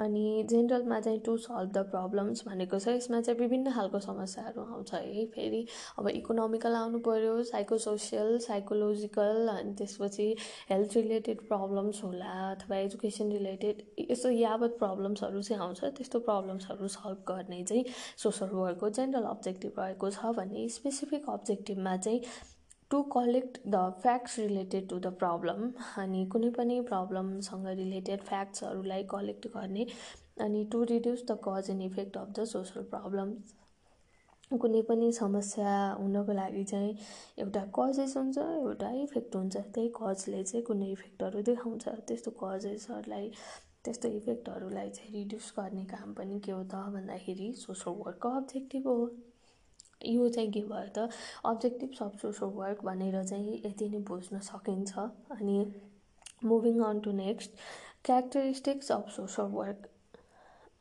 [0.00, 4.92] अनि जेनरलमा चाहिँ टु सल्भ द प्रब्लम्स भनेको छ यसमा चाहिँ विभिन्न खालको समस्याहरू आउँछ
[4.94, 5.64] है। फेरि
[5.98, 10.28] अब इकोनोमिकल आउनु पऱ्यो साइको सोसियल साइकोलोजिकल अनि त्यसपछि
[10.70, 17.24] हेल्थ रिलेटेड प्रब्लम्स होला अथवा एजुकेसन रिलेटेड यस्तो यावत प्रब्लम्सहरू चाहिँ आउँछ। त्यस्तो प्रब्लम्सहरू सल्भ
[17.28, 17.84] गर्ने चाहिँ
[18.24, 22.20] सोसल वर्कको जेनरल अब्जेक्टिभ रहेको छ भने स्पेसिफिक अब्जेक्टिभमा चाहिँ
[22.92, 25.70] to collect the facts related to the problem
[26.02, 29.86] अनि कुनै पनि प्रब्लमसँग रिलेटेड फ्याक्ट्सहरूलाई कलेक्ट गर्ने
[30.40, 33.34] अनि to reduce the cause and effect of the social problem
[34.60, 36.96] कुनै पनि समस्या हुनको लागि चाहिँ
[37.38, 43.30] एउटा कजेस हुन्छ एउटा इफेक्ट हुन्छ। त्यही कजले चाहिँ कुनै इफेक्टहरू देखाउँछ। त्यस्तो कजेसहरूलाई
[43.84, 48.98] त्यस्तो इफेक्टहरूलाई चाहिँ रिड्युस गर्ने काम पनि के हो त भन्दाखेरि सोसल वर्कको अब्जेक्टिभ हो।
[50.06, 51.08] यो चाहिँ के भयो त?
[51.44, 54.98] अब्जेक्टिभ अफ सोसल वर्क भनेर चाहिँ यति नै बुझ्न सकिन्छ।
[55.38, 55.64] अनि
[56.44, 57.50] moving on to next
[58.04, 59.88] characteristics of social work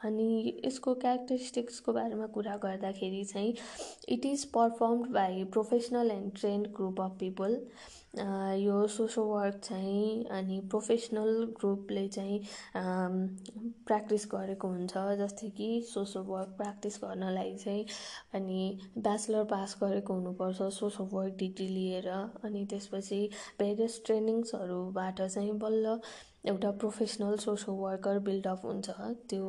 [0.05, 3.53] अनि यसको क्यारेक्टरिस्टिक्सको बारेमा कुरा गर्दाखेरि चाहिँ
[4.09, 7.59] it is performed by professional and trained group of people
[8.13, 12.39] यो सोसल वर्क चाहिँ अनि प्रोफेसनल ग्रुपले चाहिँ
[12.75, 17.85] प्र्याक्टिस गरेको हुन्छ। जस्तै कि सोसल वर्क प्र्याक्टिस गर्नलाई चाहिँ
[18.35, 23.21] अनि ब्याचलर पास गरेको हुनुपर्छ सोसल वर्क डिग्री लिएर। अनि त्यसपछि
[23.59, 25.97] भेरियस ट्रेनिङ्सहरूबाट चाहिँ बल्ल
[26.49, 28.89] एउटा प्रोफेसनल सोसल वर्कर बिल्डअप हुन्छ।
[29.29, 29.47] त्यो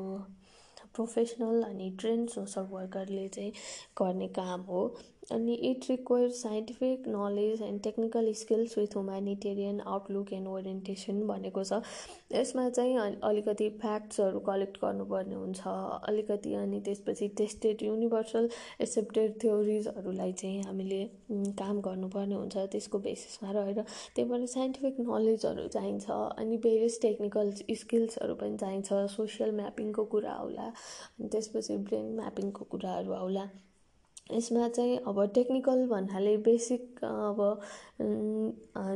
[0.94, 3.52] प्रोफेसनल अनि ट्रेन्ड सोसल वर्करले चाहिँ
[4.00, 4.82] गर्ने काम हो।
[5.30, 11.80] अनि it require scientific knowledge and technical skills with humanitarian outlook and orientation भनेको छ।
[12.32, 15.60] यसमा चाहिँ अलिकति फ्याक्ट्सहरू कलेक्ट गर्नुपर्ने हुन्छ।
[16.08, 18.48] अलिकति अनि त्यसपछि टेस्टेड युनिभर्सल
[18.80, 21.04] एक्सेप्टेड थ्योरिजहरूलाई चाहिँ हामीले
[21.62, 27.52] काम गर्नुपर्ने हुन्छ। त्यसको बेसिसमा रहेर त्यही भएर साइन्टिफिक नलेजहरू चाहिन्छ अनि भेरियस टेक्निकल
[27.82, 33.50] स्किल्सहरू पनि चाहिन्छ। सोसियल म्यापिङको कुरा आउला अनि त्यसपछि ब्रेन म्यापिङको कुराहरू आउला।
[34.34, 37.38] यसमा चाहिँ अब टेक्निकल भन्नाले बेसिक अब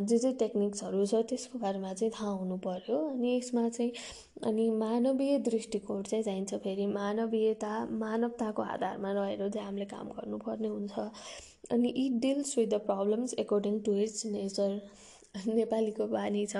[0.08, 3.92] जे जे टेक्निक्सहरू छ त्यसको बारेमा चाहिँ थाहा हुनु पर्यो। अनि यसमा चाहिँ
[4.46, 7.72] अनि मानवीय दृष्टिकोण चाहिँ चाहिन्छ फेरि। मानवीयता
[8.04, 10.98] मानवताको आधारमा रहेर चाहिँ हामीले काम गर्नुपर्ने हुन्छ।
[11.72, 14.80] अनि it deals with the problems according to its nature
[15.46, 16.56] नेपालीको बानी छ।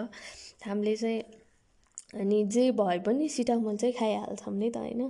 [0.66, 1.22] हामीले चाहिँ
[2.14, 5.08] अनि जे भए पनि सिटामल चाहिँ खाइहाल्छौँ नि त होइन।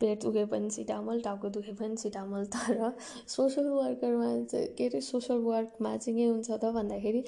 [0.00, 2.96] पेट दुखे पनि सिटामल टाउको दुखे पनि सिटामल। तर
[3.28, 7.22] सोसल वर्करमा चाहिँ के अरे सोसल वर्कमा चाहिँ के हुन्छ त भन्दाखेरि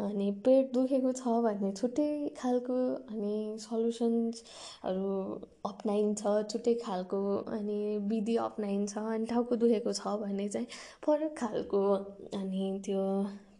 [0.00, 2.08] अनि पेट दुखेको छ भने छुट्टै
[2.38, 2.74] खालको
[3.14, 5.14] अनि सल्युसन्सहरू
[5.66, 6.22] अप्नाइन्छ
[6.52, 7.22] छुट्टै खालको
[7.58, 10.66] अनि विधि अप्नाइन्छ अनि टाउको दुखेको छ भने चाहिँ
[11.06, 11.82] फरक खालको
[12.42, 13.06] अनि त्यो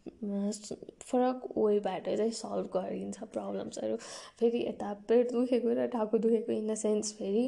[0.05, 3.97] फरक वेबाट चाहिँ सल्भ गरिन्छ प्रब्लम्सहरू।
[4.41, 7.45] फेरि यता पेट दुखेको र टाउको दुखेको इन द सेन्स फेरि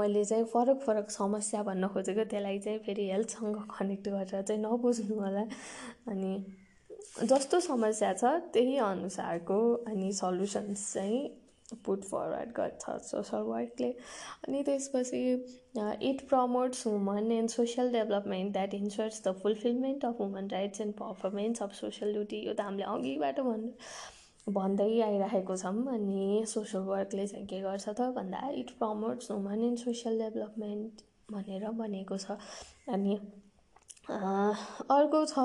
[0.00, 5.20] मैले चाहिँ फरक फरक समस्या भन्न खोजेको त्यसलाई चाहिँ फेरि हेल्थसँग कनेक्ट गरेर चाहिँ नबुझ्नु
[5.20, 5.44] होला।
[6.08, 6.32] अनि
[7.22, 11.22] जस्तो समस्या छ त्यही अनुसारको अनि सल्युसन्स चाहिँ
[11.84, 13.90] पुट फरवर्ड गर्छ सोसल वर्कले
[14.48, 15.22] अनि त्यसपछि
[16.08, 21.62] it promotes woman and social development that ensures the fulfilment of woman rights and performance
[21.62, 23.70] of social duty यो त हामीले अघिबाट भन्
[24.46, 28.00] भन्दै आइरहेको छौँ। अनि सोसल वर्कले चाहिँ के गर्छ त?
[28.16, 31.02] भन्दा it promotes woman and social development
[31.32, 32.36] भनेर भनेको छ।
[32.88, 33.18] अनि
[34.10, 35.42] अर्को छ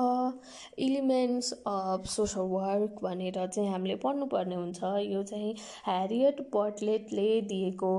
[0.86, 5.54] इलिमेन्ट्स अफ सोसल वर्क भनेर चाहिँ हामीले पढ्नुपर्ने हुन्छ। यो चाहिँ
[5.86, 7.92] ह्यारियट बर्टलेटले दिएको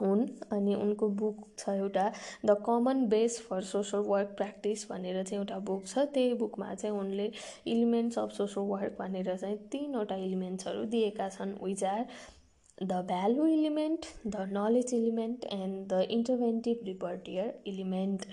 [0.00, 2.10] हुन् अनि उनको बुक छ एउटा
[2.44, 6.98] the common base for social work practice भनेर चाहिँ एउटा बुक छ। त्यही बुकमा चाहिँ
[6.98, 7.30] उनले
[7.66, 12.04] इलिमेन्ट्स अफ सोसल वर्क भनेर चाहिँ तिनवटा इलिमेन्ट्सहरू दिएका छन्। Which are
[12.82, 18.26] the value element the knowledge element and the interventive repertoire element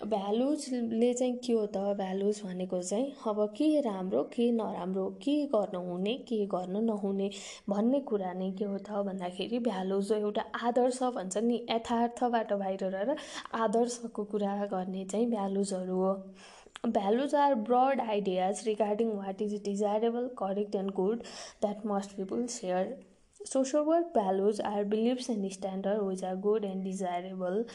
[0.00, 1.78] भ्यालुजले चाहिँ के हो त?
[1.96, 7.30] भ्यालुज भनेको चाहिँ अब के राम्रो के नराम्रो के गर्न हुने के गर्न नहुने
[7.68, 13.16] भन्ने कुरा नै के हो त भन्दाखेरि भ्यालुज एउटा आदर्श भन्छ नि यथार्थबाट बाहिर रहेर
[13.62, 16.12] आदर्शको कुरा गर्ने चाहिँ भ्यालुजहरू हो।
[16.90, 21.22] Values are broad ideas regarding what is desirable correct and good
[21.62, 22.96] that must people share
[23.44, 27.66] Social work values are beliefs and standards which are good and desirable.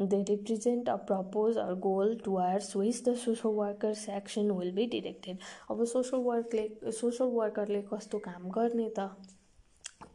[0.00, 5.38] They represent a purpose or goal towards which the social worker's action will be directed.
[5.70, 9.10] अब social वर्कले social वर्करले कस्तो काम गर्ने त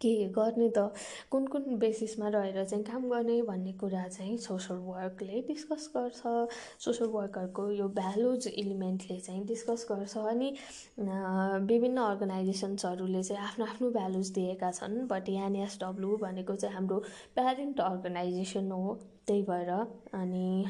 [0.04, 0.92] के गर्ने त?
[1.32, 6.22] कुन कुन बेसिसमा रहेर चाहिँ काम गर्ने भन्ने कुरा चाहिँ सोसल वर्कले डिस्कस गर्छ।
[6.86, 10.50] सोसल वर्करको यो भ्यालुज इलिमेन्टले चाहिँ डिस्कस गर्छ। अनि
[11.70, 17.00] विभिन्न अर्गनाइजेसन्सहरूले चाहिँ आफ्नो आफ्नो भ्यालुज दिएका छन्। बट एनएसडब्लु भनेको चाहिँ हाम्रो
[17.36, 18.98] प्यारेन्ट अर्गनाइजेसन हो।
[19.28, 20.66] त्यही भएर अनि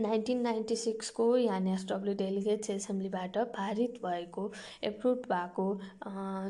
[0.00, 4.50] नाइन्टिन नाइन्टी सिक्सको एनएसडब्ल्यु डेलिगेट्स एसेम्ब्लीबाट पारित भएको
[4.84, 5.66] एप्रुभ भएको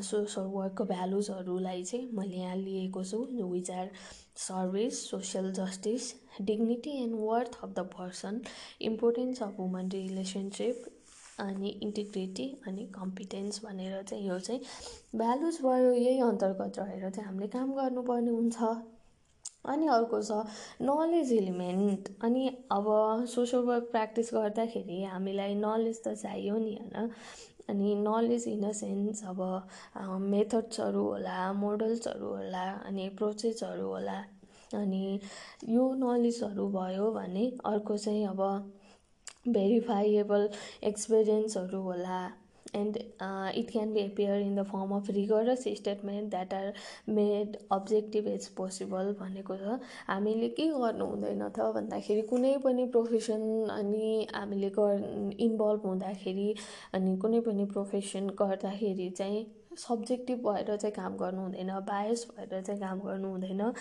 [0.03, 3.91] सोसल वर्कको भ्यालुजहरूलाई चाहिँ मैले यहाँ लिएको छु। Which are
[4.39, 6.12] service social justice
[6.43, 8.41] dignity and worth of the person
[8.83, 10.85] importance of woman relationship
[11.41, 14.61] अनि इन्टिग्रिटी अनि कम्पिटेन्स भनेर चाहिँ यो चाहिँ
[15.17, 18.93] भ्यालुज भयो। यही अन्तर्गत रहेर चाहिँ हामीले काम गर्नुपर्ने हुन्छ।
[19.65, 20.39] अनि अर्को छ
[20.83, 22.87] नलेज इलिमेन्ट अनि अब
[23.35, 27.11] सोसल वर्क प्र्याक्टिस गर्दाखेरि हामीलाई नलेज त चाहियो नि होइन?
[27.71, 29.41] अनि नलेज इन अ सेन्स अब
[30.31, 34.19] मेथड्सहरू होला मोडल्सहरू होला अनि प्रोसेसहरू होला।
[34.75, 35.03] अनि
[35.71, 38.41] यो नलेजहरू भयो भने अर्को चाहिँ अब
[39.49, 40.49] भेरिफाइएबल
[40.91, 42.19] एक्सपिरियन्सहरू होला।
[42.75, 46.72] And uh, it can be in the form of rigorous statement that are
[47.07, 51.72] made objective as possible भनेको छ हामीले के गर्नु हुँदैन त?
[51.77, 53.43] भन्दाखेरि कुनै पनि प्रोफेसन
[53.79, 56.49] अनि हामीले गर इन्भल्भ हुँदाखेरि
[56.95, 59.45] अनि कुनै पनि प्रोफेसन गर्दाखेरि चाहिँ
[59.79, 63.72] सब्जेक्टिभ भएर चाहिँ काम गर्नु हुँदैन बायस भएर चाहिँ काम गर्नु हुँदैन।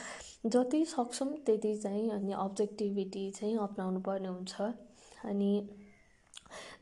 [0.53, 4.61] जति सक्छौँ त्यति चाहिँ अनि अब्जेक्टिभिटी चाहिँ अप्नाउनु पर्ने हुन्छ।
[5.25, 5.51] अनि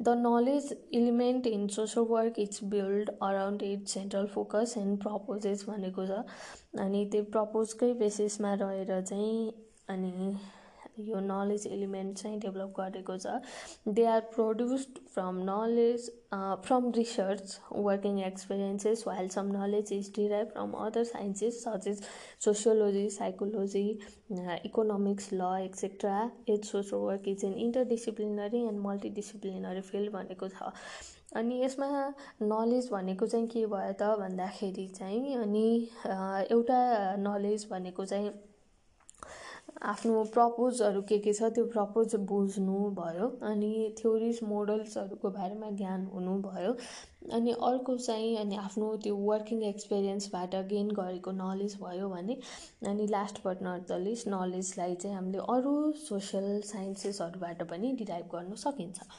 [0.01, 6.05] the knowledge element in social work its build around its central focus and purposes भनेको
[6.05, 6.23] छ।
[6.79, 9.51] अनि त्यो प्रपोजकै बेसिसमा रहेर चाहिँ
[9.89, 10.35] अनि
[10.99, 13.27] यो नलेज एलिमेन्ट चाहिँ डेभलप गरेको छ.
[13.87, 16.09] They are produced from knowledge
[16.65, 22.01] from research working experiences while some knowledge is derive from other sciences such is
[22.45, 23.87] sociology psychology
[24.65, 26.19] economics law etcetera
[26.49, 30.71] as social work is an interdisciplinary and multidisciplinary field भनेको छ.
[31.35, 31.87] अनि यसमा
[32.43, 35.67] knowledge भनेको चाहिँ के भयो त भन्दाखेरि चाहिँ अनि
[36.51, 36.79] एउटा
[37.19, 38.31] नलेज भनेको चाहिँ
[39.89, 43.69] आफ्नो प्रपोजहरू के के छ त्यो प्रपोज बुझ्नु भयो अनि
[43.99, 46.73] थ्योरिज मोडल्सहरूको बारेमा ज्ञान हुनु भयो
[47.37, 52.37] अनि अर्को चाहिँ अनि आफ्नो त्यो वर्किङ एक्सपिरियन्सबाट गेन गरेको नलेज भयो भने
[52.91, 58.61] अनि last but not the least नलेजलाई चाहिँ हामीले अरू सोसियल साइन्सेसहरूबाट पनि डिराइभ गर्न
[58.65, 59.09] सकिन्छ।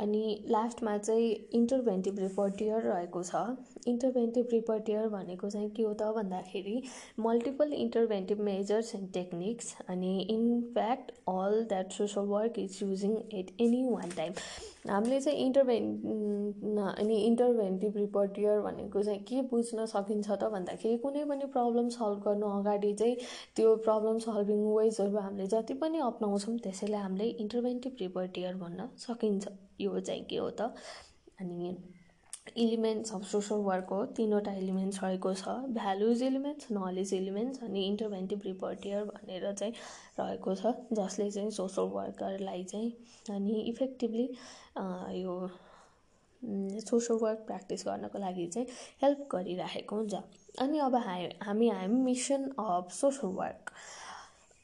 [0.00, 3.34] अनि लास्टमा चाहिँ इन्टरभेन्टिभ रिपर्टियर रहेको छ।
[3.88, 6.82] इन्टरभेन्टिभ रिपर्टियर भनेको चाहिँ के हो त भन्दाखेरि
[7.20, 13.84] multiple interventive measures and techniques अनि in fact all that social work is using at any
[13.88, 14.32] one time
[14.90, 21.46] हामीले चाहिँ इन्टरभेन् अनि इन्टरभेन्टिभ रिपर्टियर भनेको चाहिँ के बुझ्न सकिन्छ त भन्दाखेरि कुनै पनि
[21.52, 23.16] प्रब्लम सल्भ गर्नु अगाडि चाहिँ
[23.56, 29.48] त्यो प्रब्लम सल्भिङ वेजहरू हामीले जति पनि अप्नाउँछौँ त्यसैलाई हामीले इन्टरभेन्टिभ रिपर्टियर भन्न सकिन्छ।
[29.82, 30.74] यो चाहिँ के हो त?
[31.40, 31.76] अनि
[32.58, 38.40] इलिमेन्ट्स अफ सोसल वर्क हो तिनवटा इलिमेन्ट्स रहेको छ। भ्यालुज इलिमेन्ट्स नलेज इलिमेन्ट्स अनि इन्टरभेन्टिभ
[38.46, 39.74] रिपोर्टियर भनेर चाहिँ
[40.20, 42.90] रहेको छ जसले चाहिँ सोसल वर्करलाई चाहिँ
[43.30, 44.28] अनि इफेक्टिभली
[45.22, 45.36] यो
[46.82, 48.66] सोसल वर्क प्र्याक्टिस गर्नको लागि चाहिँ
[49.02, 50.14] हेल्प गरिराखेको हुन्छ।
[50.60, 53.70] अनि अब हामी हामी मिसन अफ सोसल वर्क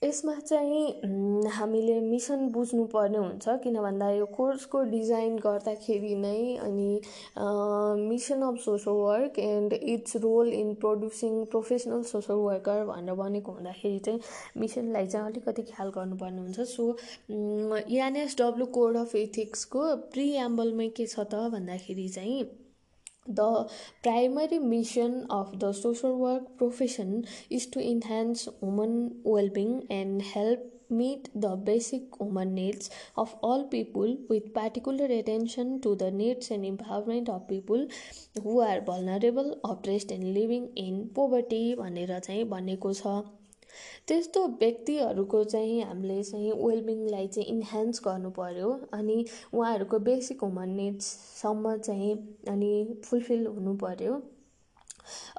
[0.04, 6.90] यसमा चाहिँ हामीले मिसन बुझ्नुपर्ने हुन्छ। किन भन्दा यो कोर्सको डिजाइन गर्दाखेरि नै अनि
[8.10, 13.98] mission of social work and its role in producing professional social worker भनेर भनेको हुँदाखेरि
[14.06, 14.20] चाहिँ
[14.60, 16.84] मिसनलाई चाहिँ अलिकति ख्याल गर्नुपर्ने हुन्छ। सो
[18.06, 19.84] एनएसडब्लु कोड अफ इथिक्सको
[20.14, 22.42] प्रिएम्बलमै के छ त भन्दाखेरि चाहिँ
[23.30, 23.40] the
[24.02, 27.22] primary mission of the social work profession
[27.52, 34.16] is to enhance woman wellbeing and help meet the basic woman needs of all people
[34.30, 37.86] with particular attention to the needs and empowerment of people
[38.44, 43.20] who are vulnerable oppressed and living in poverty भनेर चाहिँ भनेको छ।
[44.06, 49.18] त्यस्तो व्यक्तिहरूको चाहिँ हामीले चाहिँ वेलबिङलाई चाहिँ इन्हान्स गर्नु पऱ्यो अनि
[49.52, 52.16] उहाँहरूको बेसिक ह्युमन निड्ससम्म चाहिँ
[52.48, 52.72] अनि
[53.04, 54.20] फुलफिल हुनु पऱ्यो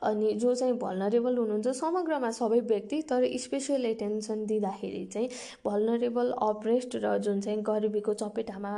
[0.04, 5.30] अनि जो चाहिँ भल्नरेबल हुनुहुन्छ समग्रमा सबै व्यक्ति तर स्पेसल एटेन्सन दिँदाखेरि चाहिँ
[5.66, 8.74] भल्नरेबल अप्रेस्ड र जुन चाहिँ गरिबीको चपेटामा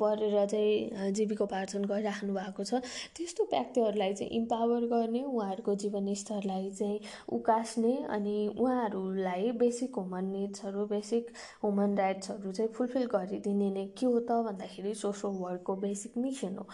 [0.00, 2.82] परेर चाहिँ जीविकोपार्जन गरिराख्नु भएको छ
[3.16, 7.00] त्यस्तो व्यक्तिहरूलाई चाहिँ इम्पावर गर्ने उहाँहरूको जीवनस्तरलाई चाहिँ
[7.32, 11.30] उकास्ने अनि उहाँहरूलाई बेसिक ह्युमन निड्सहरू बेसिक
[11.64, 16.66] ह्युमन राइट्सहरू चाहिँ फुलफिल गरिदिने नै के हो त भन्दाखेरि सोसल वर्कको बेसिक मिसन हो।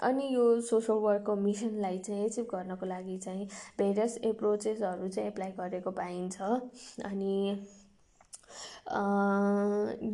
[0.00, 3.46] अनि यो सोसल वर्कको मिसनलाई चाहिँ एचिभ गर्नको लागि चाहिँ
[3.78, 6.40] भेरियस एप्रोचेसहरू चाहिँ एप्लाई गरेको पाइन्छ।
[7.04, 7.36] अनि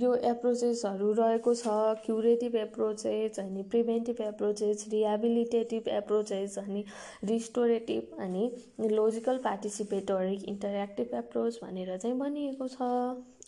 [0.02, 1.68] यो एप्रोचेसहरू रहेको छ
[2.04, 6.84] क्युरेटिभ एप्रोचेस अनि प्रिभेन्टिभ एप्रोचेस रिहेबिलिटेटिभ एप्रोचेस अनि
[7.24, 8.50] रिस्टोरेटिभ अनि
[8.90, 12.78] लोजिकल पार्टिसिपेटरी इन्टरेक्टिभ एप्रोच भनेर चाहिँ भनिएको छ।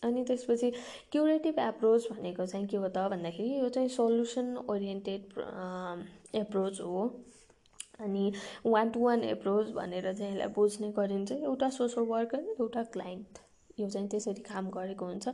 [0.05, 0.71] अनि त्यसपछि
[1.13, 5.23] क्युरेटिभ एप्रोच भनेको चाहिँ के हो त भन्दाखेरि यो चाहिँ सोल्युसन ओरिएन्टेड
[6.41, 7.03] एप्रोच हो।
[8.01, 8.33] अनि
[8.67, 13.39] वान टु वान एप्रोच भनेर चाहिँ यसलाई बुझ्ने गरिन्छ। एउटा सोसल वर्कर एउटा क्लाइन्ट
[13.81, 15.29] यो चाहिँ त्यसरी काम गरेको हुन्छ।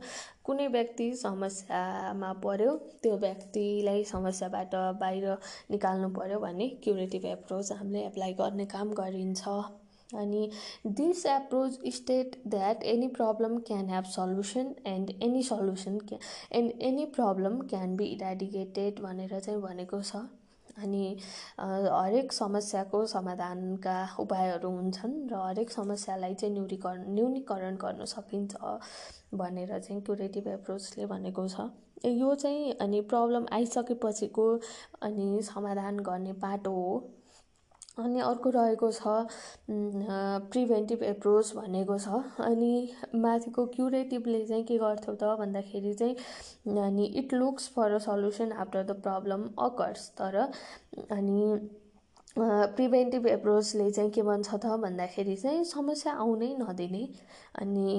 [0.45, 5.37] कुनै व्यक्ति समस्यामा पर्यो त्यो व्यक्तिलाई समस्याबाट बाहिर
[5.71, 9.47] निकाल्नु पर्यो भने क्युरेटिभ एप्रोच हामीले एप्लाई गर्ने काम गरिन्छ।
[10.15, 10.49] अनि
[10.87, 16.19] this approach state that any problem can have solution and any solution can
[16.59, 20.15] and any problem can be eradicated भनेर चाहिँ भनेको छ।
[20.77, 21.17] अनि
[21.59, 28.55] हरेक समस्याको समाधानका उपायहरू हुन्छन् र हरेक समस्यालाई चाहिँ न्यूनीकरण न्यूनीकरण गर्न सकिन्छ
[29.33, 31.69] भनेर चाहिँ क्युरेटिभ एप्रोचले भनेको छ।
[32.05, 34.47] यो चाहिँ अनि प्रब्लम आइसकेपछिको
[35.01, 36.97] अनि समाधान गर्ने बाटो हो।
[37.97, 39.13] अनि अर्को रहेको छ
[40.51, 42.71] प्रिभेन्टिभ एप्रोच भनेको छ। अनि
[43.23, 46.15] माथिको क्युरेटिभले चाहिँ के गर्थ्यो त भन्दाखेरि चाहिँ
[46.85, 50.35] अनि it looks for a solution after the problem occurs तर
[51.11, 51.41] अनि
[52.37, 57.03] प्रिभेन्टिभ एप्रोचले चाहिँ के भन्छ त भन्दाखेरि चाहिँ समस्या आउनै नदिने।
[57.61, 57.89] अनि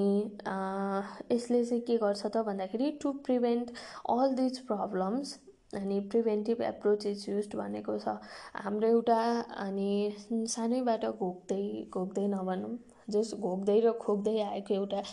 [1.31, 3.71] यसले चाहिँ के गर्छ त भन्दाखेरि to prevent
[4.09, 5.37] all these problems
[5.73, 8.17] अनि प्रिभेन्टिभ एप्रोच इज युज भनेको छ।
[8.55, 9.17] हाम्रो एउटा
[9.57, 9.89] अनि
[10.49, 12.77] सानैबाट घोक्दै घोक्दै नभनौँ
[13.09, 15.03] जस घोक्दै र खोक्दै आएको एउटा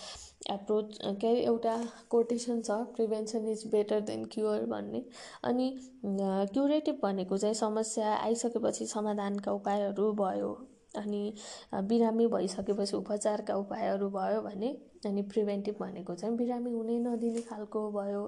[0.52, 1.76] एप्रोच के एउटा
[2.11, 5.02] कोटेसन छ prevention is better than cure भन्ने।
[5.44, 5.66] अनि
[6.04, 10.52] क्युरेटिभ भनेको चाहिँ समस्या आइसकेपछि समाधानका उपायहरू भयो।
[10.96, 11.22] अनि
[11.84, 14.68] बिरामी भइसकेपछि उपचारका उपायहरू भयो भने
[15.07, 18.22] अनि प्रिभेन्टिभ भनेको चाहिँ बिरामी हुनै नदिने खालको भयो।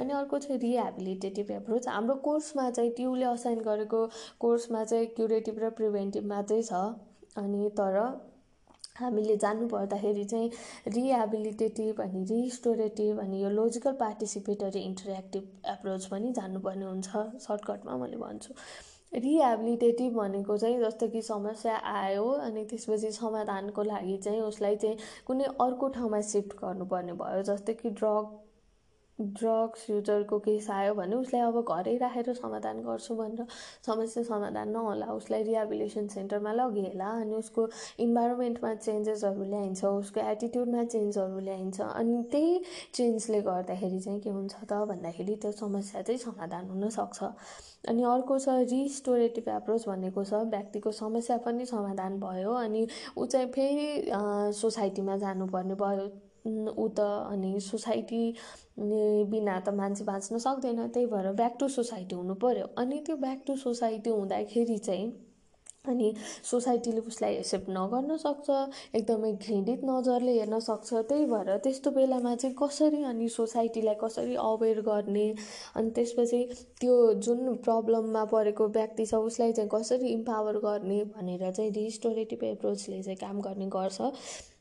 [0.00, 4.00] अनि अर्को चाहिँ रिहेबिलिटेटिभ एप्रोच हाम्रो कोर्समा चाहिँ ट्युले असाइन गरेको
[4.40, 6.82] कोर्समा चाहिँ क्युरेटिभ र प्रिभेन्टिभ मात्रै छ।
[7.36, 7.96] अनि तर
[9.00, 10.50] हामीले जान्नु पर्दाखेरि चाहिँ
[10.94, 17.08] रिहेबिलिटेटिभ अनि रिस्टोरेटिभ अनि यो लोजिकल पार्टिसिपेटरी इन्टरेक्टिभ एप्रोच पनि जान्नुपर्ने हुन्छ।
[17.46, 18.54] सर्टकटमा मैले भन्छु।
[19.14, 24.96] रिहेबिलिटेटिभ भनेको चाहिँ जस्तो कि समस्या आयो अनि त्यसपछि समाधानको लागि चाहिँ उसलाई चाहिँ
[25.26, 28.38] कुनै अर्को ठाउँमा सिफ्ट गर्नुपर्ने भयो। जस्तै कि ड्रग
[29.20, 33.46] ड्रग्स युजरको केस आयो भने उसलाई अब घरै राखेर समाधान गर्छु भनेर
[33.86, 37.68] समस्या समाधान नहोला उसलाई रिहेबिलिटेसन सेन्टरमा लगिएला अनि उसको
[38.06, 42.60] इन्भाइरोमेन्टमा चेन्जेसहरू ल्याइन्छ उसको एटिट्युडमा चेन्जहरू ल्याइन्छ अनि त्यही
[42.94, 47.22] चेन्जले गर्दाखेरि चाहिँ के हुन्छ त भन्दाखेरि त्यो समस्या चाहिँ समाधान हुनसक्छ
[47.88, 52.86] अनि अर्को छ रिस्टोरेटिभ एप्रोच भनेको छ व्यक्तिको समस्या पनि समाधान भयो अनि
[53.18, 56.10] ऊ चाहिँ फेरि सोसाइटीमा जानुपर्ने भयो।
[56.46, 58.22] ऊ त अनि सोसाइटी
[59.32, 63.42] बिना त मान्छे बाँच्न सक्दैन त्यही भएर ब्याक टु सोसाइटी हुनु पऱ्यो अनि त्यो ब्याक
[63.46, 65.10] टु सोसाइटी हुँदाखेरि चाहिँ
[65.88, 66.12] अनि
[66.44, 68.48] सोसाइटीले उसलाई एक्सेप्ट नगर्न सक्छ
[68.94, 74.80] एकदमै घृणित नजरले हेर्न सक्छ। त्यही भएर त्यस्तो बेलामा चाहिँ कसरी अनि सोसाइटीलाई कसरी अवेर
[74.88, 75.28] गर्ने
[75.76, 76.42] अनि त्यसपछि
[76.80, 83.02] त्यो जुन प्रब्लममा परेको व्यक्ति छ उसलाई चाहिँ कसरी इम्पावर गर्ने भनेर चाहिँ रिस्टोरेटिभ एप्रोचले
[83.02, 84.00] चाहिँ काम गर्ने गर्छ।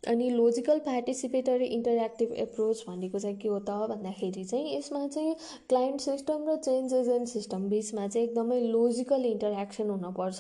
[0.04, 5.34] अनि लोजिकल पार्टिसिपेटरी इन्टरेक्टिभ एप्रोच भनेको चाहिँ के हो त भन्दाखेरि चाहिँ यसमा चाहिँ
[5.70, 10.40] क्लाइन्ट सिस्टम र चेन्ज एजेन्ट सिस्टम बिचमा चाहिँ एकदमै लोजिकल इन्टरेक्सन हुनपर्छ।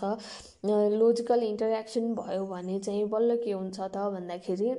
[0.95, 4.71] लोजिकल इन्टरेक्सन भयो भने चाहिँ बल्ल के हुन्छ त भन्दाखेरि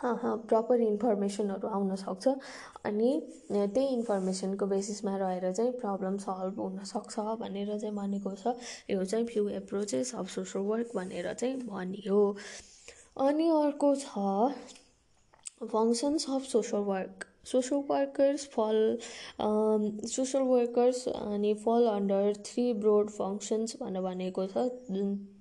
[0.00, 2.28] प्रपर इन्फर्मेसनहरू आउन सक्छ
[2.88, 3.10] अनि
[3.52, 8.56] त्यही इन्फर्मेसनको बेसिसमा रहेर चाहिँ प्रब्लम सल्भ हुनसक्छ भनेर चाहिँ भनेको छ।
[8.90, 12.20] यो चाहिँ few approaches of social work भनेर चाहिँ भनियो।
[13.16, 14.20] अनि अर्को छ
[15.66, 18.78] functions of social work social workers fall
[20.08, 24.64] social workers अनि fall under three broad functions भनेर भनेको छ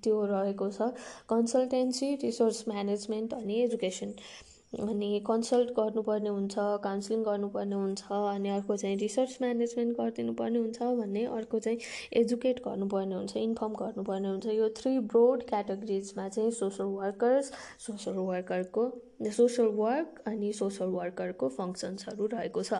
[0.03, 0.89] त्यो रहेको छ
[1.29, 4.13] कन्सल्टेन्सी रिसोर्स म्यानेजमेन्ट अनि एजुकेसन
[4.73, 10.89] अनि कन्सल्ट गर्नुपर्ने हुन्छ काउन्सिलिङ गर्नुपर्ने हुन्छ अनि अर्को चाहिँ रिसर्च म्यानेजमेन्ट गरिदिनु पर्ने हुन्छ
[10.99, 11.79] भन्ने अर्को चाहिँ
[12.21, 17.51] एजुकेट गर्नुपर्ने हुन्छ इन्फर्म गर्नुपर्ने हुन्छ। यो थ्री ब्रोड क्याटेगोरिजमा चाहिँ सोसल वर्कर्स
[17.87, 18.87] सोसल वर्करको
[19.41, 22.73] सोसल वर्क अनि सोसल वर्करको फङ्सन्सहरू रहेको छ।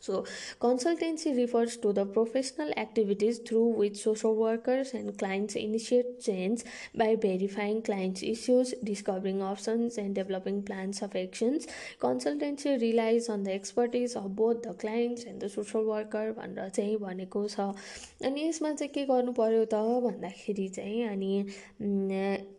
[0.00, 0.24] So,
[0.60, 6.62] consultancy refers to the professional activities through which social workers and clients initiate change
[6.94, 11.66] by verifying clients' issues, discovering options, and developing plans of actions.
[12.00, 16.98] Consultancy relies on the expertise of both the clients and the social worker भनेर चाहिँ
[16.98, 17.72] भनेको छ
[18.24, 22.55] अनि यसमा चाहिँ के गर्नु पर्यो त भन्दाखेरि चाहिँ अनि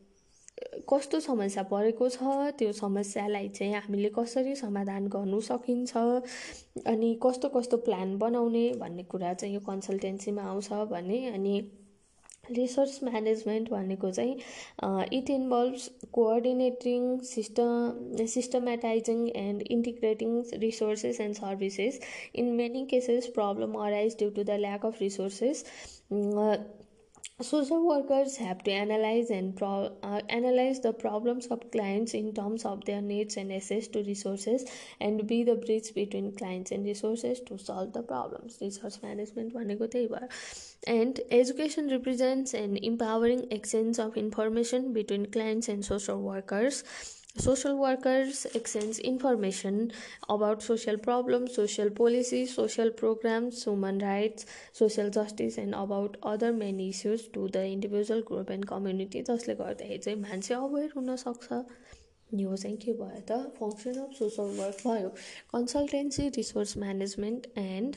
[0.90, 2.18] कस्तो समस्या परेको छ?
[2.58, 5.98] त्यो समस्यालाई चाहिँ हामीले कसरी समाधान गर्नु सकिन्छ?
[6.88, 11.60] अनि कस्तो कस्तो प्लान बनाउने भन्ने कुरा चाहिँ यो कन्सल्टेन्सीमा आउँछ भने अनि
[12.52, 14.36] रिसोर्स म्यानेजमेन्ट भनेको चाहिँ
[15.14, 22.00] it involves coordinating system systematising and integrating resources and services.
[22.36, 25.64] In many cases problem arise due to the lack of resources.
[27.41, 32.65] social workers have to analyze and pro- uh, analyze the problems of clients in terms
[32.65, 34.65] of their needs and access to resources
[35.01, 39.87] and be the bridge between clients and resources to solve the problems resource management भनेको
[39.95, 40.29] त्यही भयो
[40.87, 46.85] and education represents an empowering exchange of information between clients and social workers
[47.40, 49.80] Social workers exchange information
[50.30, 54.46] about social problem social policy social programmes human rights
[54.80, 59.98] social justice and about other many issues to the individual group and community जसले गर्दाखेरि
[59.98, 61.64] चाहिँ मान्छे अवेर हुनसक्छ।
[62.34, 63.40] यो चाहिँ के भयो त?
[63.60, 65.10] फङ्सन अफ सोसियल वर्क भयो।
[65.54, 67.96] Consultancy resource management and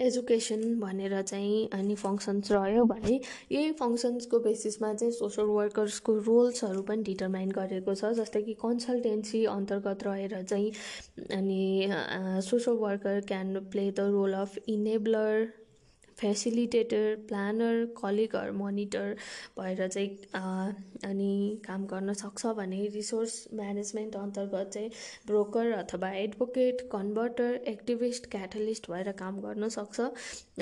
[0.00, 3.12] education भनेर चाहिँ अनि फङ्सन्स रह्यो भने
[3.52, 10.04] यही फङ्सन्सको बेसिसमा चाहिँ सोसल वर्कर्सको रोल्सहरू पनि डिटरमाइन गरेको छ जस्तै कि कन्सल्टेन्सी अन्तर्गत
[10.04, 10.70] रहेर चाहिँ
[11.32, 11.62] अनि
[12.44, 15.48] social worker can play the role of enabler
[16.18, 19.14] facilitator planner colleague monitor
[19.58, 20.08] भएर चाहिँ
[21.04, 24.90] अनि काम गर्न सक्छ भने रिसोर्स म्यानेजमेन्ट अन्तर्गत चाहिँ
[25.26, 30.00] ब्रोकर अथवा एडभोकेट कन्भर्टर एक्टिभिस्ट क्याटलिस्ट भएर काम गर्न सक्छ।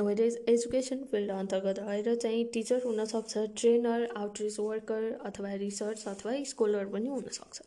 [0.01, 6.87] वेरेज एजुकेसन फिल्ड अन्तर्गत रहेर चाहिँ टिचर हुनसक्छ ट्रेनर आउटरिच वर्कर अथवा रिसर्च अथवा स्कलर
[6.93, 7.61] पनि हुनसक्छ।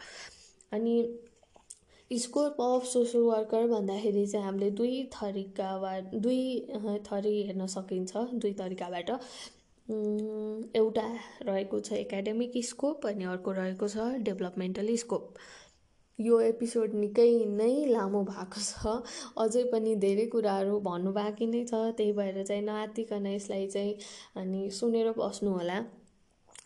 [0.73, 0.95] अनि
[2.11, 6.41] स्कोप अफ सोसल वर्कर भन्दाखेरि चाहिँ हामीले दुई थरीका वा दुई
[7.07, 9.09] थरी हेर्न सकिन्छ दुई तरिकाबाट
[10.75, 11.05] एउटा
[11.41, 15.33] रहेको छ एकाडेमिक स्कोप अनि अर्को रहेको छ डेभलपमेन्टल स्कोप
[16.19, 18.95] यो एपिसोड निकै नै लामो भएको छ।
[19.37, 23.95] अझै पनि धेरै कुराहरू भन्नु बाँकी नै छ त्यही भएर चाहिँ नआतिकन यसलाई चाहिँ
[24.35, 25.79] अनि सुनेर बस्नु होला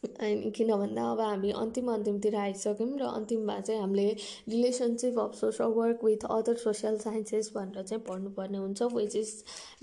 [0.04, 4.06] अनि किन भन्दा अब हामी अन्तिम अन्तिमतिर आइसक्यौँ र अन्तिममा चाहिँ हामीले
[4.49, 9.34] relationship of social work with other social sciences भनेर चाहिँ पढ्नुपर्ने हुन्छ which is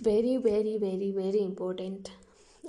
[0.02, 2.08] very very very very important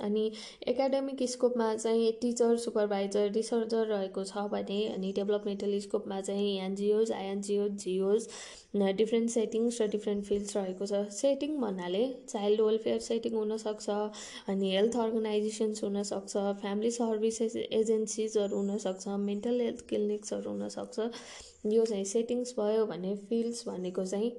[0.00, 0.30] अनि
[0.68, 7.70] एकाडेमिक स्कोपमा चाहिँ टिचर सुपरभाइजर रिसर्चर रहेको छ भने अनि डेभलपमेन्टल स्कोपमा चाहिँ NGOs INGOs
[7.84, 8.28] GOs
[8.96, 13.96] different settings र डिफ्रेन्ट फिल्ड्स रहेको छ। सेटिङ भन्नाले चाइल्ड वेलफेयर सेटिङ हुनसक्छ
[14.52, 21.10] अनि हेल्थ अर्गनाइजेसन्स हुनसक्छ फ्यामिली सर्भिसेस एजेन्सिजहरू हुनसक्छ मेन्टल हेल्थ क्लिनिक्सहरू हुनसक्छ।
[21.72, 24.30] यो चाहिँ सेटिङ्स भयो भने फिल्ड्स भनेको चाहिँ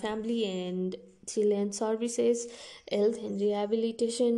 [0.00, 0.96] family and
[1.28, 2.46] children services
[2.92, 4.34] health and rehabilitation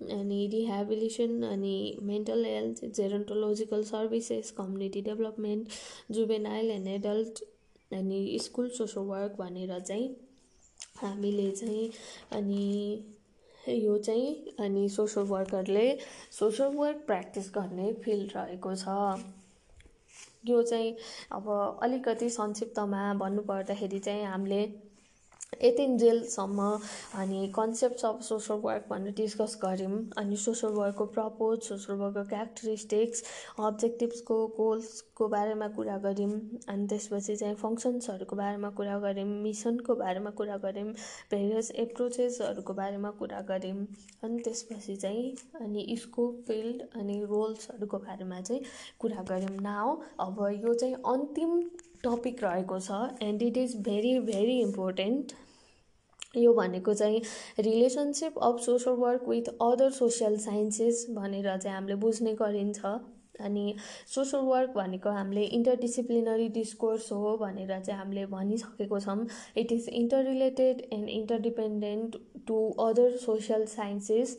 [0.00, 5.68] अनि रिहेबिलिसन अनि mental health gerontological services community development
[6.10, 7.42] juvenile and adult
[7.92, 10.08] अनि स्कुल सोसल वर्क भनेर चाहिँ
[11.02, 11.90] हामीले चाहिँ
[12.32, 12.66] अनि
[13.68, 15.98] यो चाहिँ अनि सोसल वर्करले
[16.30, 18.88] सोसल वर्क प्र्याक्टिस गर्ने फिल्ड रहेको छ।
[20.46, 20.96] यो चाहिँ
[21.32, 21.48] अब
[21.82, 24.64] अलिकति संक्षिप्तमा भन्नुपर्दाखेरि चाहिँ हामीले
[25.52, 26.66] जेलसम्म
[27.20, 33.24] अनि कन्सेप्ट अफ सोसल वर्क भनेर डिस्कस गऱ्यौँ। अनि सोसल वर्कको प्रपोज सोसल वर्कको क्यारेक्टरिस्टिक्स
[33.58, 36.30] अब्जेक्टिभ्सको गोल्सको बारेमा कुरा गऱ्यौँ।
[36.68, 40.92] अनि त्यसपछि चाहिँ फङ्सन्सहरूको बारेमा कुरा गऱ्यौँ मिसनको बारेमा कुरा गऱ्यौँ
[41.30, 43.84] भेरियस एप्रोचेसहरूको बारेमा कुरा गऱ्यौँ।
[44.24, 45.28] अनि त्यसपछि चाहिँ
[45.60, 48.62] अनि स्कोप फिल्ड अनि रोल्सहरूको बारेमा चाहिँ
[48.98, 51.60] कुरा गऱ्यौँ। नाउ अब यो चाहिँ अन्तिम
[52.04, 55.32] टपिक रहेको छ and it is very very important
[56.36, 57.22] यो भनेको चाहिँ
[57.60, 62.98] relationship of social work with other social sciences भनेर चाहिँ हामीले बुझ्ने गरिन्छ।
[63.40, 63.74] अनि
[64.14, 69.26] सोसल वर्क भनेको हामीले इन्टरडिसिप्लिनरी डिस्कोर्स हो भनेर चाहिँ हामीले भनिसकेको छौँ।
[69.56, 69.88] It is
[70.24, 72.16] interrelated and interdependent
[72.46, 74.38] to other social sciences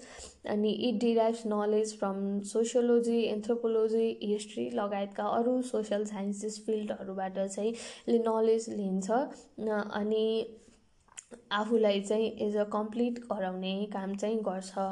[0.50, 7.74] अनि it derives knowledge from sociology anthropology history लगायतका अरू सोसियल साइन्सेस फिल्डहरूबाट चाहिँ
[8.10, 10.26] नलेज लिन्छ। अनि
[11.52, 14.86] आफूलाई चाहिँ एज अ कम्प्लिट गराउने काम चाहिँ गर्छ।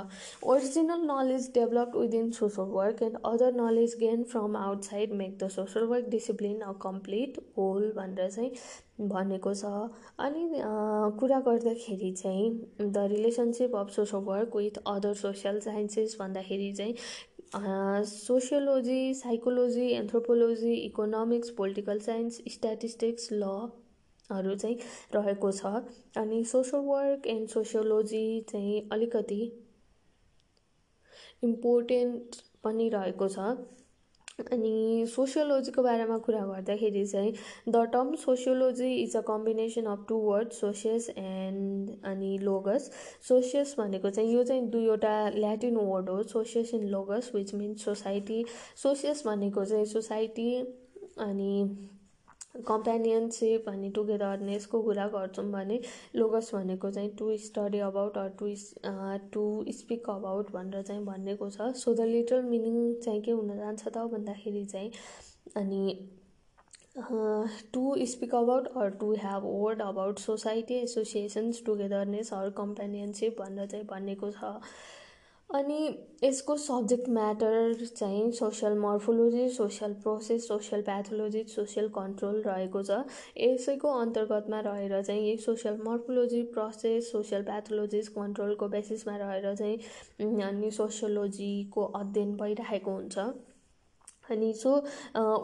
[0.54, 5.86] Original knowledge develop within social work and other knowledge gain from outside make the social
[5.88, 8.52] work discipline a complete whole भनेर चाहिँ
[9.10, 9.66] भनेको छ।
[10.20, 10.48] अनि
[11.20, 16.96] कुरा गर्दाखेरि चाहिँ the relationship of social work with other social sciences भन्दाखेरि चाहिँ
[18.06, 23.46] sociology psychology anthropology economics political science statistics law
[24.30, 24.78] हरू चाहिँ
[25.16, 25.74] रहेको छ।
[26.18, 29.42] अनि सोसल वर्क एन्ड सोसियोलोजी चाहिँ अलिकति
[31.44, 33.54] इम्पोर्टेन्ट पनि रहेको छ।
[34.52, 37.32] अनि सोसियोलोजीको बारेमा कुरा गर्दाखेरि चाहिँ
[37.70, 42.90] the term sociology is a combination of two word socius and अनि लोगस
[43.30, 48.44] सोसियस भनेको चाहिँ यो चाहिँ दुईवटा ल्याटिन वर्ड हो socius in logos which means society
[48.84, 50.56] socius भनेको चाहिँ सोसाइटी
[51.20, 51.54] अनि
[52.68, 55.80] कम्पेनियनसिप अनि टुगेदरनेसको कुरा गर्छौँ भने
[56.16, 58.54] लोगस भनेको चाहिँ to study about or to
[59.34, 59.44] to
[59.74, 63.98] speak about भनेर चाहिँ भनेको छ। सो द लिटल मिनिङ चाहिँ के हुन जान्छ त
[64.14, 64.92] भन्दाखेरि चाहिँ
[65.58, 65.84] अनि
[67.74, 73.86] to speak about or to have word about society associations togetherness or companionship भनेर चाहिँ
[73.86, 74.56] भनेको छ।
[75.50, 75.78] अनि
[76.24, 82.98] यसको सब्जेक्ट म्याटर चाहिँ social morphology social process social pathology social control रहेको छ।
[83.38, 90.72] यसैको अन्तर्गतमा रहेर चाहिँ यही social morphology process social pathologies कन्ट्रोलको बेसिसमा रहेर चाहिँ अनि
[90.72, 93.18] सोसियोलोजीको अध्ययन भइरहेको हुन्छ।
[94.32, 94.76] अनि so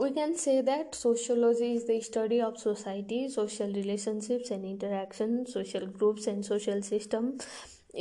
[0.01, 5.85] we can say that sociology is the study of society social relationships and interaction social
[5.95, 7.31] groups and social system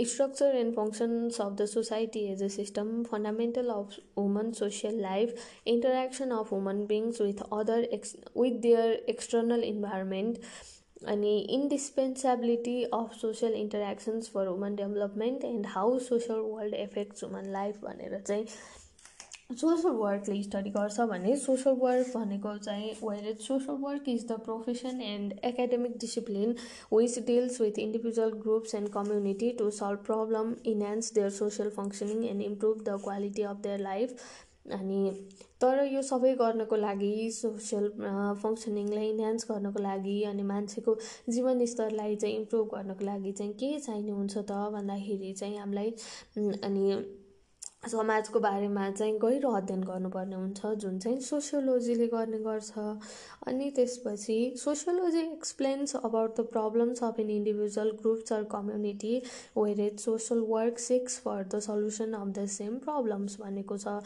[0.03, 5.33] structure and functions of the society as a system fundamental of human social life
[5.65, 7.87] interaction of human beings with other
[8.35, 10.39] with their external environment
[11.13, 17.81] अनि indispensability of social interactions for human development and how social world affects human life
[17.83, 18.47] भनेर चाहिँ
[19.61, 24.39] social Berkeley study गर्छ भने social work भनेको चाहिँ where it social work is the
[24.45, 26.55] profession and academic discipline
[26.93, 32.43] which deals with individual groups and community to solve problem enhance their social functioning and
[32.43, 34.17] improve the quality of their life.
[34.73, 35.01] अनि
[35.61, 37.89] तर यो सबै गर्नको लागि social
[38.43, 40.95] फङ्सनिङलाई enhance गर्नको लागि अनि मान्छेको
[41.31, 45.95] जीवनस्तरलाई चाहिँ इम्प्रुभ गर्नको लागि चाहिँ के चाहिने हुन्छ त भन्दाखेरि चाहिँ हामीलाई
[46.63, 46.87] अनि
[47.91, 52.73] समाजको बारेमा चाहिँ गहिरो अध्ययन गर्नुपर्ने हुन्छ जुन चाहिँ सोसियोलोजीले गर्ने गर्छ।
[53.49, 59.17] अनि त्यसपछि sociology explains about the problems of an individual groups or community
[59.59, 64.01] where it social work seeks for the solution of the same problems भनेको छ।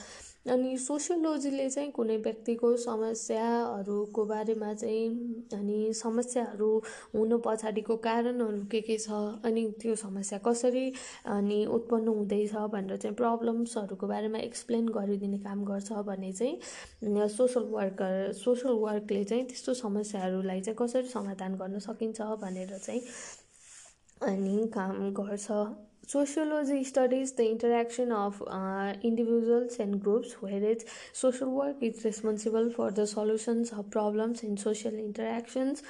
[0.49, 5.09] अनि सोसियोलोजीले चाहिँ कुनै व्यक्तिको समस्याहरूको बारेमा चाहिँ
[5.55, 6.68] अनि समस्याहरू
[7.14, 10.86] हुनु पछाडिको कारणहरू के के छ अनि त्यो समस्या कसरी
[11.26, 18.32] अनि उत्पन्न हुँदैछ भनेर चाहिँ प्रब्लम्सहरूको बारेमा एक्सप्लेन गरिदिने काम गर्छ भने चाहिँ सोसल वर्कर
[18.34, 23.03] सोसल वर्कले चाहिँ त्यस्तो समस्याहरूलाई चाहिँ कसरी समाधान गर्न सकिन्छ भनेर चाहिँ
[24.22, 25.51] अनि काम गर्छ।
[26.11, 32.90] Sociology studies the interaction of uh, individuals and groups, whereas social work is responsible for
[32.90, 35.82] the solutions of problems in social interactions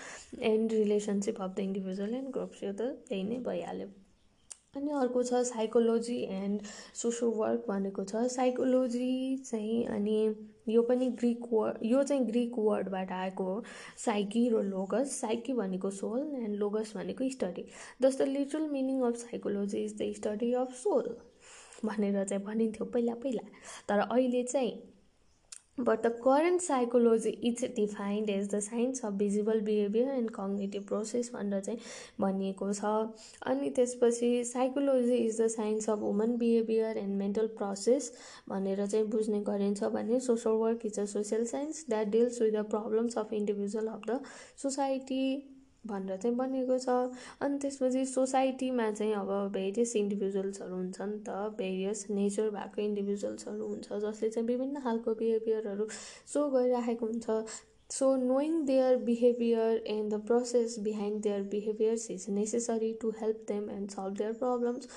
[0.42, 2.62] and relationship of the individual and groups.
[2.62, 4.07] यो त त्यही नै
[4.76, 6.62] अनि अर्को छ साइकोलोजी एन्ड
[6.94, 10.16] सोसल वर्क भनेको छ। Psychology चाहिँ अनि
[10.68, 13.62] यो पनि ग्रिक वर्ड यो चाहिँ ग्रिक वर्डबाट आएको हो।
[14.04, 17.64] साइकी र लोगस साइकी भनेको सोल एन्ड लोगस भनेको स्टडी
[18.02, 21.16] जस्तो literal meaning of psychology is the study of soul
[21.84, 23.48] भनेर चाहिँ भनिन्थ्यो पहिला पहिला।
[23.88, 24.72] तर अहिले चाहिँ
[25.79, 31.29] But the current psychology is defined as the science of visible behavior and cognitive process
[31.31, 31.79] भनेर चाहिँ
[32.20, 32.91] भनिएको छ
[33.47, 38.11] अनि त्यसपछि psychology is the science of human behaviour and mental process
[38.49, 42.64] भनेर चाहिँ बुझ्ने गरिन्छ भने social work is a social science that deals with the
[42.74, 44.20] problems of individual of the
[44.62, 45.22] society
[45.89, 46.97] भनेर चाहिँ बनिएको छ।
[47.43, 54.05] अनि त्यसपछि सोसाइटीमा चाहिँ अब भेरियस इन्डिभिजुअल्सहरू हुन्छ नि त भेरियस नेचर भएको इन्डिभिजुअल्सहरू हुन्छ
[54.05, 55.89] जसले चाहिँ विभिन्न खालको बिहेभियरहरू
[56.34, 57.43] सो गरिराखेको हुन्छ।
[57.91, 63.70] So knowing their behaviour and the process behind their behaviours is necessary to help them
[63.70, 64.89] and solve their problems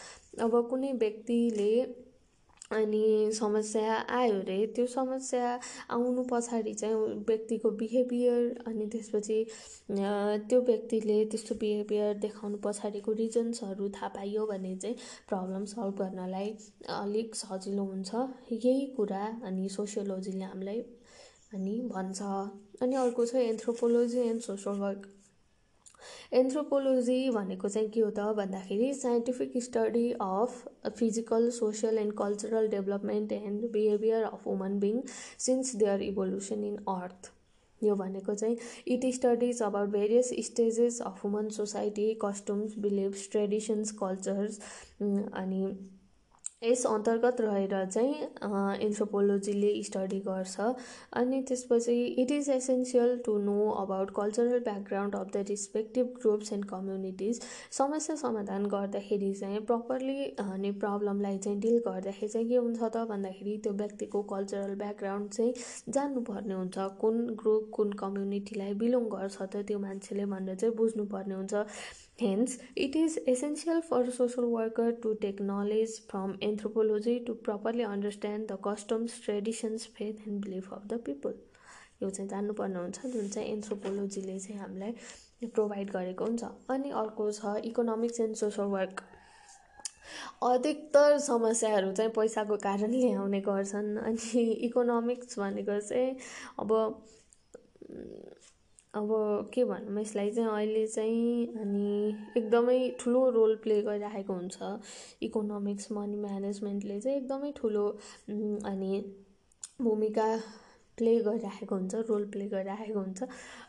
[0.42, 1.72] अब कुनै व्यक्तिले
[2.72, 5.48] अनि समस्या आयो अरे त्यो समस्या
[5.96, 6.96] आउनु पछाडि चाहिँ
[7.28, 9.38] व्यक्तिको बिहेभियर अनि त्यसपछि
[10.50, 14.96] त्यो व्यक्तिले त्यस्तो बिहेभियर देखाउनु पछाडिको रिजन्सहरू थाहा पाइयो भने चाहिँ
[15.30, 16.50] प्रब्लम सल्भ गर्नलाई
[17.02, 18.10] अलिक सजिलो हुन्छ।
[18.52, 20.80] यही कुरा अनि सोसियोलोजीले हामीलाई
[21.54, 22.22] अनि भन्छ।
[22.84, 25.08] अनि अर्को छ anthropology and social work
[26.34, 33.32] anthropology भनेको चाहिँ के हो त भन्दाखेरि scientific study of physical social and cultural development
[33.34, 35.02] and behaviour of human being
[35.46, 37.32] since their evolution in earth
[37.82, 44.60] यो भनेको चाहिँ it studies about various stages of human society customs beliefs traditions cultures
[45.02, 45.64] अनि
[46.62, 48.16] यस अन्तर्गत रहेर चाहिँ
[48.86, 50.66] एन्थ्रोपोलोजीले स्टडी गर्छ।
[51.22, 56.66] अनि त्यसपछि it is essential to know about cultural background of the respective groups and
[56.70, 57.40] communities
[57.78, 63.58] समस्या समाधान गर्दाखेरि चाहिँ प्रपरली अनि प्रब्लमलाई चाहिँ डिल गर्दाखेरि चाहिँ के हुन्छ त भन्दाखेरि
[63.64, 65.54] त्यो व्यक्तिको कल्चरल ब्याकग्राउन्ड चाहिँ
[65.90, 71.66] जान्नुपर्ने हुन्छ। कुन ग्रुप कुन कम्युनिटीलाई बिलोङ गर्छ त त्यो मान्छेले भनेर चाहिँ बुझ्नुपर्ने हुन्छ।
[72.22, 77.84] Hence, it is essential for a social worker to take knowledge from anthropology to properly
[77.84, 81.34] understand the customs, traditions, faith and belief of the people.
[82.04, 86.44] यो चाहिँ जान्नुपर्ने हुन्छ जुन चाहिँ एन्थ्रोपोलोजीले चाहिँ हामीलाई प्रोभाइड गरेको हुन्छ
[86.76, 89.02] अनि अर्को छ इकोनोमिक्स एन्ड सोसल वर्क
[90.44, 96.16] अधिकतर समस्याहरू चाहिँ पैसाको कारणले आउने गर्छन् अनि इकोनोमिक्स भनेको चाहिँ
[96.66, 96.74] अब
[98.94, 99.10] अब
[99.54, 104.58] के भनौँ यसलाई चाहिँ अहिले चाहिँ अनि एकदमै ठुलो रोल प्ले गरिराखेको हुन्छ।
[105.24, 107.86] इकोनोमिक्स मनी म्यानेजमेन्टले चाहिँ एकदमै ठुलो
[108.72, 108.92] अनि
[109.82, 110.28] भूमिका
[110.98, 113.24] प्ले गरिराखेको हुन्छ रोल प्ले गरिराखेको हुन्छ।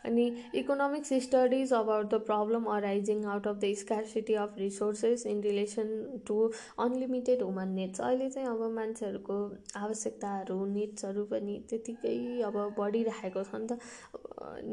[0.05, 0.25] अनि
[0.55, 6.37] economics studies about the problem arising out of the scarcity of resources in relation to
[6.85, 9.39] unlimited human needs अहिले चाहिँ अब मान्छेहरूको
[9.83, 12.17] आवश्यकताहरू निड्सहरू पनि त्यतिकै
[12.51, 13.79] अब बढिरहेको छ नि त।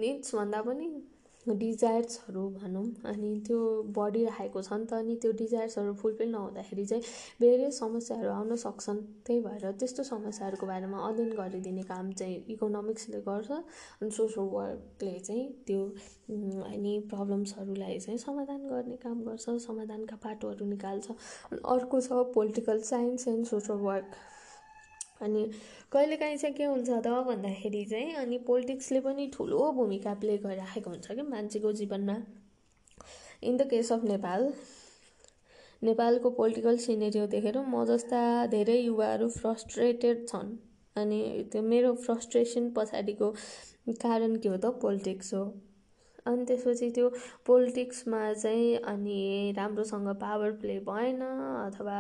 [0.02, 0.90] निड्स भन्दा पनि
[1.59, 3.59] डिजायर्सहरू भनौँ अनि त्यो
[3.97, 7.02] बढिरहेको छ नि त अनि त्यो डिजायर्सहरू फुलफिल नहुँदाखेरि चाहिँ
[7.40, 13.51] धेरै समस्याहरू आउन सक्छन्। त्यही भएर त्यस्तो समस्याहरूको बारेमा अध्ययन गरिदिने काम चाहिँ इकोनोमिक्सले गर्छ
[13.51, 15.82] अनि सोसल वर्कले चाहिँ त्यो
[16.64, 21.10] अनि प्रब्लम्सहरूलाई चाहिँ समाधान गर्ने काम गर्छ समाधानका बाटोहरू निकाल्छ।
[21.66, 24.10] अर्को छ political science and social work
[25.21, 25.45] अनि
[25.93, 31.07] कहिलेकाहीँ चाहिँ के हुन्छ त भन्दाखेरि चाहिँ अनि पोलिटिक्सले पनि ठुलो भूमिका प्ले गरिराखेको हुन्छ
[31.13, 32.17] कि मान्छेको जीवनमा।
[33.43, 34.53] In the case of Nepal
[35.83, 38.21] नेपालको पोलिटिकल सिनेरियो देखेर म जस्ता
[38.55, 40.57] धेरै युवाहरू फ्रस्ट्रेटेड छन्।
[40.97, 41.21] अनि
[41.53, 43.31] त्यो मेरो फ्रस्ट्रेसन पछाडिको
[44.03, 44.67] कारण के हो त?
[44.83, 45.45] पोलिटिक्स हो।
[46.31, 47.09] अनि त्यसपछि त्यो
[47.47, 49.20] पोलिटिक्समा चाहिँ अनि
[49.57, 51.98] राम्रोसँग पावर प्ले भएन अथवा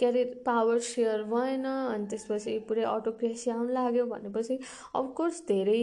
[0.00, 4.58] के अरे पावर सेयर भएन अनि त्यसपछि पुरै अटोक्रेसी आउनु लाग्यो भनेपछि
[4.94, 5.82] अफकोर्स धेरै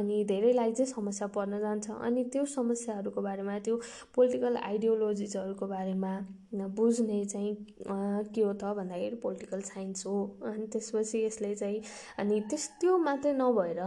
[0.00, 3.76] अनि धेरैलाई चाहिँ समस्या पर्न जान्छ। अनि त्यो समस्याहरूको बारेमा त्यो
[4.14, 6.12] पोलिटिकल आइडियोलोजिजहरूको बारेमा
[6.54, 7.54] बुझ्ने चाहिँ
[8.34, 11.80] के हो त भन्दाखेरि पोलिटिकल साइन्स हो। अनि त्यसपछि यसले चाहिँ
[12.18, 13.80] अनि त्यस त्यो मात्रै नभएर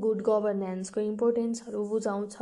[0.00, 2.36] गुड गभर्नेन्सको इम्पोर्टेन्सहरू बुझाउँछ।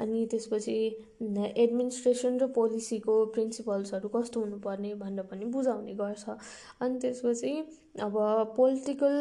[0.00, 0.74] अनि त्यसपछि
[1.22, 6.24] एडमिनिस्ट्रेसन र पोलिसीको प्रिन्सिपल्सहरू कस्तो हुनुपर्ने भनेर पनि बुझाउने गर्छ।
[6.80, 7.52] अनि त्यसपछि
[8.00, 8.16] अब
[8.56, 9.16] पोलिटिकल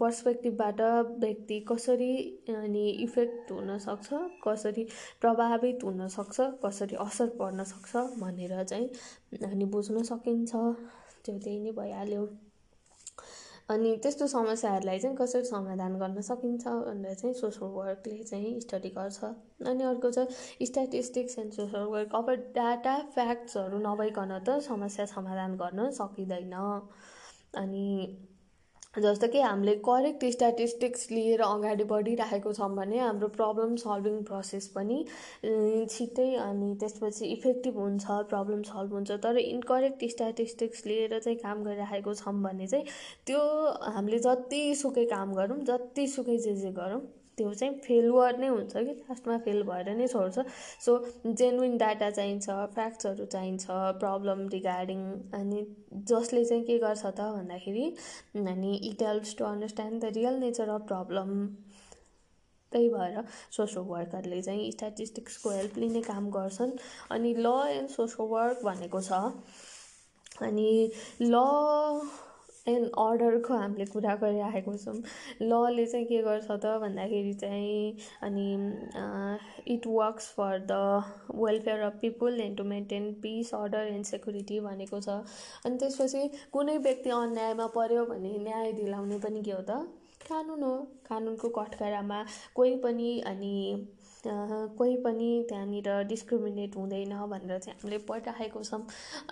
[0.00, 0.80] पर्सपेक्टिभबाट
[1.20, 2.12] व्यक्ति कसरी
[2.48, 4.08] अनि इफेक्ट हुनसक्छ
[4.46, 4.86] कसरी
[5.20, 8.88] प्रभावित हुनसक्छ कसरी असर पर्न सक्छ भनेर चाहिँ
[9.42, 10.52] अनि बुझ्न सकिन्छ।
[11.24, 12.26] त्यो त्यही नै भइहाल्यो।
[13.70, 19.24] अनि त्यस्तो समस्याहरूलाई चाहिँ कसरी समाधान गर्न सकिन्छ भनेर चाहिँ सोसल वर्कले चाहिँ स्टडी गर्छ।
[19.66, 20.26] अनि अर्को छ
[20.62, 26.54] स्ट्याटिस्टिक्स एन्ड सोसल वर्क अब डाटा फ्याक्ट्सहरू नभइकन त समस्या समाधान गर्न सकिँदैन।
[27.56, 27.86] अनि
[28.94, 34.96] जस्तो कि हामीले करेक्ट स्ट्याटिस्टिक्स लिएर अगाडि बढिरहेको छौँ भने हाम्रो प्रब्लम सल्भिङ प्रोसेस पनि
[35.44, 42.14] छिट्टै अनि त्यसपछि इफेक्टिभ हुन्छ प्रब्लम सल्भ हुन्छ। तर इनकरेक्ट स्ट्याटिस्टिक्स लिएर चाहिँ काम गरिराखेको
[42.14, 42.84] छौँ भने चाहिँ
[43.26, 43.40] त्यो
[43.94, 47.00] हामीले जतिसुकै काम गरौँ जतिसुकै जे जे गरौँ
[47.40, 50.46] त्यो चाहिँ फेलुवर नै हुन्छ कि लास्टमा फेल भएर नै छोड्छ।
[50.86, 50.96] सो
[51.42, 55.02] जेन्युन डाटा चाहिन्छ फ्याक्ट्सहरू चाहिन्छ प्रब्लम रिगार्डिङ
[55.40, 55.64] अनि
[56.12, 57.86] जसले चाहिँ के गर्छ त भन्दाखेरि
[58.54, 61.36] अनि it helps to understand the real nature of problem
[62.72, 63.22] त्यही भएर
[63.56, 66.72] सोसल वर्करले चाहिँ स्ट्याटिस्टिक्सको हेल्प लिने काम गर्छन्।
[67.16, 69.12] अनि ल एन्ड सोसल वर्क भनेको छ।
[70.48, 70.70] अनि
[71.22, 71.34] ल
[72.68, 74.94] एन्ड अर्डरको हामीले कुरा गरिराखेको छौँ।
[75.42, 76.66] लले चाहिँ के गर्छ त?
[76.80, 78.46] भन्दाखेरि चाहिँ अनि
[79.74, 80.72] it works for the
[81.34, 85.08] welfare of people and to maintain peace order and security भनेको छ।
[85.66, 89.80] अनि त्यसपछि कुनै व्यक्ति अन्यायमा पर्यो भने न्याय दिलाउने पनि के हो त?
[90.28, 90.76] कानुन हो।
[91.08, 92.24] कानुनको कठघरामा
[92.54, 93.54] कोही पनि अनि
[94.26, 98.82] कोही पनि त्यहाँनिर डिस्क्रिमिनेट हुँदैन भनेर चाहिँ हामीले पढिराखेको छौँ।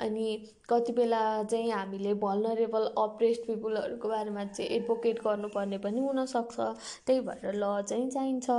[0.05, 0.27] अनि
[0.69, 6.57] कति बेला चाहिँ हामीले भलनरेबल अप्रेस्ड पिपुलहरूको बारेमा चाहिँ एडभोकेट गर्नुपर्ने पनि हुनसक्छ।
[7.07, 8.51] त्यही भएर ल चाहिँ चाहिन्छ।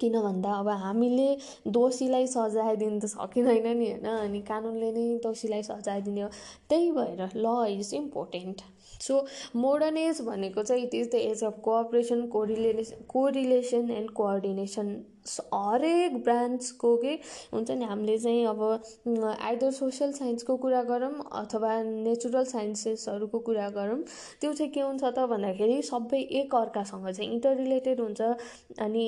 [0.00, 1.36] किन भन्दा अब हामीले
[1.68, 6.28] दोषीलाई सजाय त सकिँदैन नि होइन अनि कानुनले नै दोषीलाई सजाय दिने हो।
[6.68, 8.62] त्यही भएर law is important
[9.02, 9.24] so
[9.56, 14.94] modern age भनेको चाहिँ it is the age of cooperation correlation correlation and coordination
[15.26, 17.12] हरेक ब्रान्चको के
[17.52, 18.62] हुन्छ नि हामीले चाहिँ अब
[19.40, 23.98] आइदर सोसियल साइन्सको कुरा गरौँ अथवा नेचुरल साइन्सेसहरूको कुरा गरौँ
[24.40, 28.20] त्यो चाहिँ के हुन्छ त भन्दाखेरि सबै एक अर्कासँग चाहिँ इन्टर रिलेटेड हुन्छ
[28.80, 29.06] अनि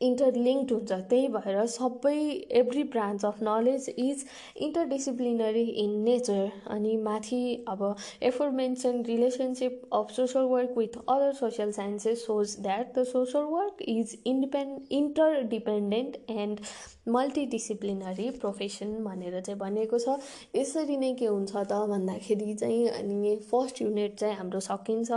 [0.00, 2.16] इन्टरलिङ्क्ड हुन्छ त्यही भएर सबै
[2.58, 4.24] every branch of knowledge is
[4.66, 7.82] interdisciplinary in nature अनि माथि अब
[8.22, 13.82] afore mention relationship of social work with other social sciences shows that the social work
[13.88, 16.60] is independent interdependent and
[17.08, 20.16] multidisciplinary profession भनेर चाहिँ भनिएको छ।
[20.56, 25.10] यसरी नै के हुन्छ त भन्दाखेरि चाहिँ अनि फर्स्ट युनिट चाहिँ हाम्रो सकिन्छ।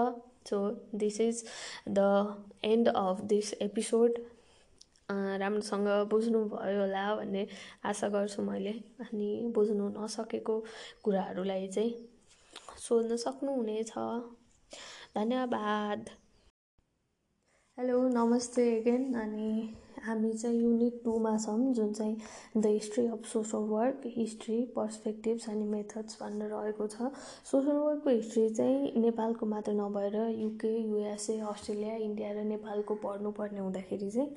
[0.49, 0.59] So
[0.95, 1.43] this is
[1.89, 2.05] the
[2.65, 4.19] end of this episode
[5.39, 7.45] राम्रोसँग बुझ्नुभयो होला भन्ने
[7.85, 8.71] आशा गर्छु मैले।
[9.01, 10.59] अनि बुझ्नु नसकेको
[11.03, 11.93] कुराहरूलाई चाहिँ
[12.79, 13.93] सोध्न सक्नुहुनेछ।
[15.15, 16.09] धन्यवाद।
[17.77, 19.75] हेलो नमस्ते अगेन अनि
[20.05, 22.17] हामी चाहिँ युनिट टूमा छौँ जुन चाहिँ
[22.57, 27.11] the history of social work history perspectives अनि मेथड्स भनेर रहेको छ।
[27.51, 34.09] सोसल वर्कको हिस्ट्री चाहिँ नेपालको मात्र नभएर युके युएसए अस्ट्रेलिया इन्डिया र नेपालको पढ्नुपर्ने हुँदाखेरि
[34.11, 34.35] चाहिँ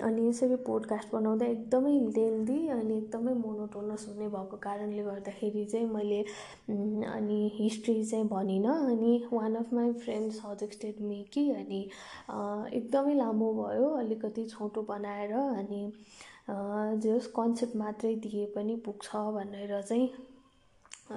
[0.00, 6.20] अनि यसरी पोडकास्ट बनाउँदा एकदमै लेन्दी अनि एकदमै मोनोटोनस हुने भएको कारणले गर्दाखेरि चाहिँ मैले
[7.08, 11.80] अनि हिस्ट्री चाहिँ भनिनँ। अनि one of my friend suggested me कि अनि
[12.76, 15.82] एकदमै लामो भयो अलिकति छोटो बनाएर अनि
[17.04, 20.08] जस कन्सेप्ट मात्रै दिए पनि पुग्छ भनेर चाहिँ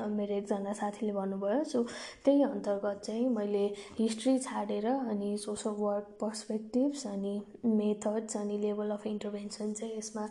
[0.10, 1.84] मेरो एकजना साथीले भन्नुभयो। सो
[2.26, 3.66] त्यही अन्तर्गत चाहिँ मैले
[4.00, 7.34] हिस्ट्री छाडेर अनि सोसल वर्क पर्सपेक्टिभ्स अनि
[7.66, 10.28] मेथड्स अनि लेभल अफ इन्टरभेन्सन चाहिँ यसमा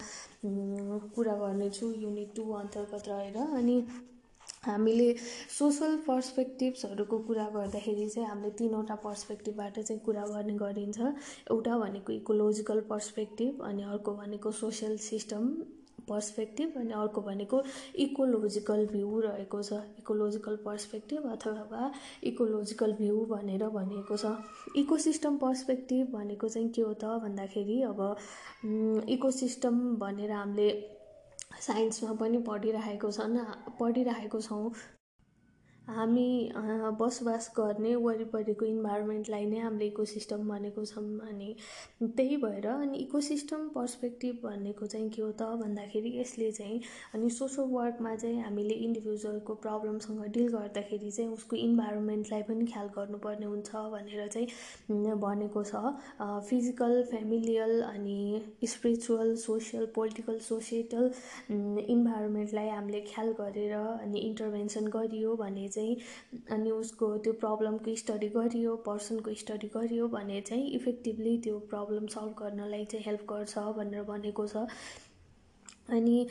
[1.15, 3.85] कुरा गर्नेछु। युनिट टू अन्तर्गत रहेर अनि
[4.65, 5.13] हामीले
[5.59, 11.01] सोसल पर्सपेक्टिभ्सहरूको कुरा गर्दाखेरि चाहिँ हामीले तिनवटा पर्सपेक्टिभबाट चाहिँ कुरा गर्ने गरिन्छ।
[11.51, 15.49] एउटा भनेको इकोलोजिकल पर्सपेक्टिभ अनि अर्को भनेको सोसियल सिस्टम।
[16.09, 17.63] पर्सपेक्टिभ अनि अर्को भनेको
[17.99, 21.91] इकोलोजिकल भ्यू रहेको छ। इकोलोजिकल पर्सपेक्टिभ अथवा
[22.25, 24.33] इकोलोजिकल भ्यू भनेर भनिएको छ।
[24.77, 28.01] इकोसिस्टम पर्सपेक्टिभ भनेको चाहिँ के हो त भन्दाखेरि अब
[29.09, 30.69] इकोसिस्टम भनेर हामीले
[31.61, 33.39] साइन्समा पनि पढिरहेको छन्
[33.81, 34.71] पढिरहेको छौँ।
[35.89, 36.51] हामी
[37.01, 41.49] बसोबास गर्ने वरिपरिको इन्भाइरोमेन्टलाई नै हामीले इकोसिस्टम भनेको छौँ अनि
[42.03, 46.81] त्यही भएर अनि इकोसिस्टम पर्सपेक्टिभ भनेको चाहिँ के हो त भन्दाखेरि यसले चाहिँ
[47.15, 53.47] अनि सोसल वर्कमा चाहिँ हामीले इन्डिभिजुअलको प्रब्लमसँग डिल गर्दाखेरि चाहिँ उसको इन्भाइरोमेन्टलाई पनि ख्याल गर्नुपर्ने
[53.47, 55.85] हुन्छ भनेर चाहिँ भनेको छ।
[56.49, 58.19] फिजिकल फेमिलियल अनि
[58.69, 61.13] स्पिरिचुअल सोसियल पोलिटिकल सोसिएटल
[61.99, 69.35] इन्भाइरोमेन्टलाई हामीले ख्याल गरेर अनि इन्टरभेन्सन गरियो भने चाहिँ उसको त्यो प्रब्लमको स्टडी गरियो पर्सनको
[69.45, 74.69] स्टडी गरियो भने चाहिँ इफेक्टिभली त्यो प्रब्लम सल्भ गर्नलाई चाहिँ हेल्प गर्छ भनेर भनेको छ।
[75.91, 76.27] अनि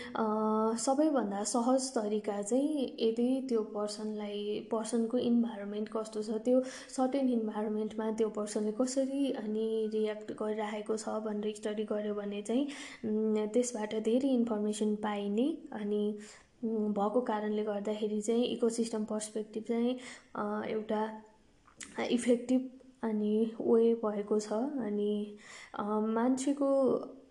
[0.81, 4.39] सबैभन्दा सहज तरिका चाहिँ यदि त्यो पर्सनलाई
[4.71, 6.61] पर्सनको इन्भाइरोमेन्ट कस्तो छ त्यो
[6.95, 13.93] सर्टेन इन्भाइरोमेन्टमा त्यो पर्सनले कसरी अनि रियाक्ट गरिरहेको छ भनेर स्टडी गर्यो भने चाहिँ त्यसबाट
[14.05, 15.47] धेरै इन्फर्मेसन पाइने
[15.81, 16.03] अनि
[16.63, 19.97] भएको कारणले गर्दाखेरि चाहिँ इकोसिस्टम पर्सपेक्टिभ चाहिँ
[20.71, 21.01] एउटा
[22.09, 22.69] इफेक्टिभ
[23.03, 24.53] अनि वे भएको छ।
[24.85, 25.37] अनि
[26.15, 26.69] मान्छेको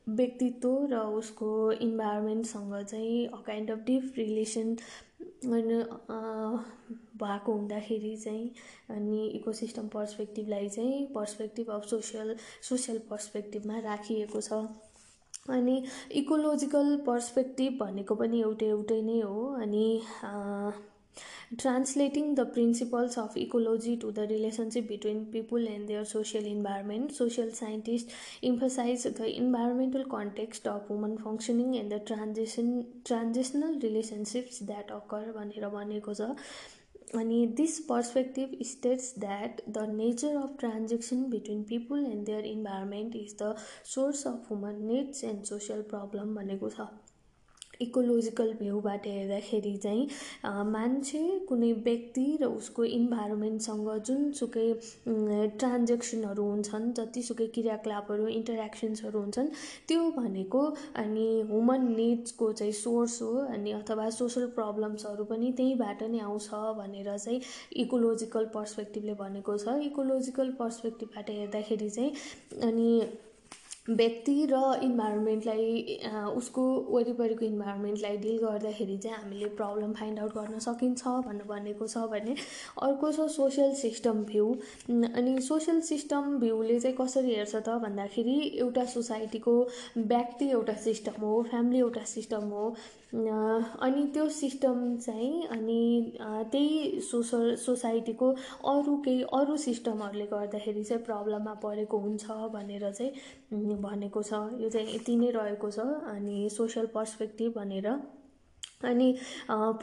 [0.08, 4.76] व्यक्तित्व र उसको इन्भाइरोमेन्टसँग चाहिँ a kind of deep relation
[7.22, 8.50] भएको हुँदाखेरि चाहिँ
[8.90, 12.36] अनि इकोसिस्टम पर्सपेक्टिभलाई चाहिँ पर्सपेक्टिभ अफ सोसियल
[12.68, 14.64] सोसियल पर्सपेक्टिभमा राखिएको छ।
[15.50, 15.82] अनि
[16.18, 19.86] इकोलोजिकल पर्सपेक्टिभ भनेको पनि एउटै एउटै नै हो। अनि
[21.60, 27.50] translating the principles of ecology to the relationship between people and their social environment social
[27.58, 28.14] scientist
[28.50, 32.70] emphasizes the environmental context of human functioning and the transaction
[33.06, 36.30] transactional relationships that occur भनेर भनेको छ।
[37.14, 43.36] अनि this perspective states that the nature of transaction between people and their environment is
[43.42, 43.54] the
[43.94, 46.86] source of human needs and social problem भनेको छ।
[47.82, 50.06] Ecological भ्यूबाट हेर्दाखेरि चाहिँ
[50.72, 54.66] मान्छे कुनै व्यक्ति र उसको इन्भाइरोमेन्टसँग जुनसुकै
[55.58, 59.48] ट्रान्जेक्सनहरू हुन्छन् जतिसुकै क्रियाकलापहरू इन्टरेक्सन्सहरू हुन्छन्
[59.88, 60.62] त्यो भनेको
[60.96, 66.48] अनि ह्युमन निड्सको चाहिँ सोर्स हो अनि अथवा सोसल प्रब्लम्सहरू पनि त्यहीँबाट नै आउँछ
[66.78, 67.40] भनेर चाहिँ
[67.82, 72.12] इकोलोजिकल पर्सपेक्टिभले भनेको छ। इकोलोजिकल पर्सपेक्टिभबाट हेर्दाखेरि चाहिँ
[72.62, 72.88] अनि
[73.88, 75.98] व्यक्ति र इन्भाइरोमेन्टलाई
[76.36, 82.04] उसको वरिपरिको इन्भाइरोमेन्टलाई डिल गर्दाखेरि चाहिँ हामीले प्रब्लम फाइन्ड आउट गर्न सकिन्छ भनेर भनेको छ
[82.12, 82.36] भने
[82.82, 84.46] अर्को छ सोसियल सिस्टम भ्यू
[84.88, 89.58] अनि सोसियल सिस्टम भ्यूले चाहिँ कसरी हेर्छ त भन्दाखेरि एउटा सोसाइटीको
[89.98, 92.74] व्यक्ति एउटा सिस्टम हो फ्यामिली एउटा सिस्टम हो
[93.12, 98.30] अनि त्यो सिस्टम चाहिँ अनि त्यही सोसल सोसाइटीको
[98.72, 102.24] अरू केही अरू सिस्टमहरूले गर्दाखेरि चाहिँ प्रब्लममा परेको हुन्छ
[102.54, 105.78] भनेर चाहिँ भनेको छ। यो चाहिँ यति नै रहेको छ।
[106.14, 107.88] अनि सोसियल पर्सपेक्टिभ भनेर
[108.84, 109.14] अनि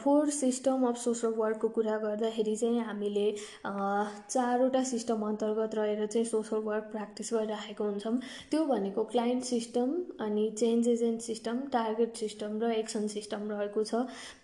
[0.00, 6.62] फोर सिस्टम अफ सोसल वर्कको कुरा गर्दाखेरि चाहिँ हामीले चारवटा सिस्टम अन्तर्गत रहेर चाहिँ सोसल
[6.64, 8.18] वर्क प्र्याक्टिस गरिराखेको हुन्छौँ।
[8.50, 13.94] त्यो भनेको क्लाइन्ट सिस्टम अनि change agent system target system र एक्सन सिस्टम रहेको छ।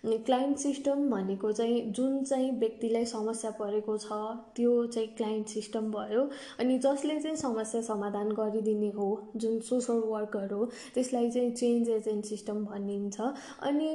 [0.05, 4.19] क्लाइन्ट सिस्टम भनेको चाहिँ जुन चाहिँ व्यक्तिलाई समस्या परेको छ
[4.55, 6.23] त्यो चाहिँ क्लाइन्ट सिस्टम भयो।
[6.59, 12.25] अनि जसले चाहिँ समस्या समाधान गरिदिने हो जुन सोसल वर्कर हो त्यसलाई चाहिँ चेन्ज एजेन्ट
[12.25, 13.19] सिस्टम भनिन्छ।
[13.61, 13.89] अनि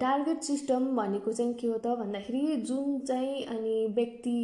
[0.00, 4.38] टार्गेट सिस्टम भनेको चाहिँ के हो त भन्दाखेरि जुन चाहिँ अनि व्यक्ति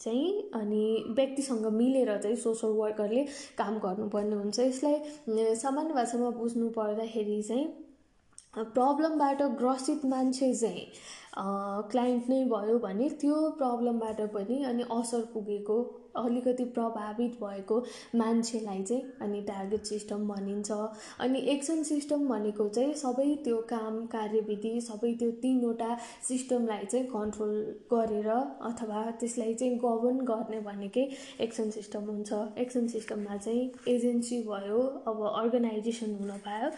[0.00, 3.22] चाहिँ अनि व्यक्तिसँग मिलेर चाहिँ सोसल वर्करले
[3.58, 7.66] काम गर्नुपर्ने हुन्छ। यसलाई सामान्य भाषामा बुझ्नु पर्दाखेरि चाहिँ
[8.58, 10.86] प्रब्लमबाट ग्रसित मान्छे चाहिँ
[11.90, 15.82] क्लाइन्ट नै भयो भने त्यो प्रब्लमबाट पनि अनि असर पुगेको
[16.18, 17.78] अलिकति प्रभावित भएको
[18.16, 20.70] मान्छेलाई चाहिँ अनि टार्गेट सिस्टम भनिन्छ।
[21.20, 25.96] अनि एक्सन सिस्टम भनेको चाहिँ सबै त्यो काम कार्यविधि सबै त्यो तिनवटा
[26.28, 27.54] सिस्टमलाई चाहिँ कन्ट्रोल
[27.92, 31.08] गरेर अथवा त्यसलाई चाहिँ गभर्न गर्ने भनेकै
[31.40, 36.70] एक्सन सिस्टम हुन्छ। एक्सन सिस्टममा चाहिँ एजेन्सी भयो अब अर्गनाइजेसन हुन पायो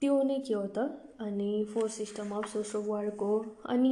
[0.00, 0.78] त्यो नै के हो त?
[1.20, 3.34] अनि four system of social work हो।
[3.66, 3.90] अनि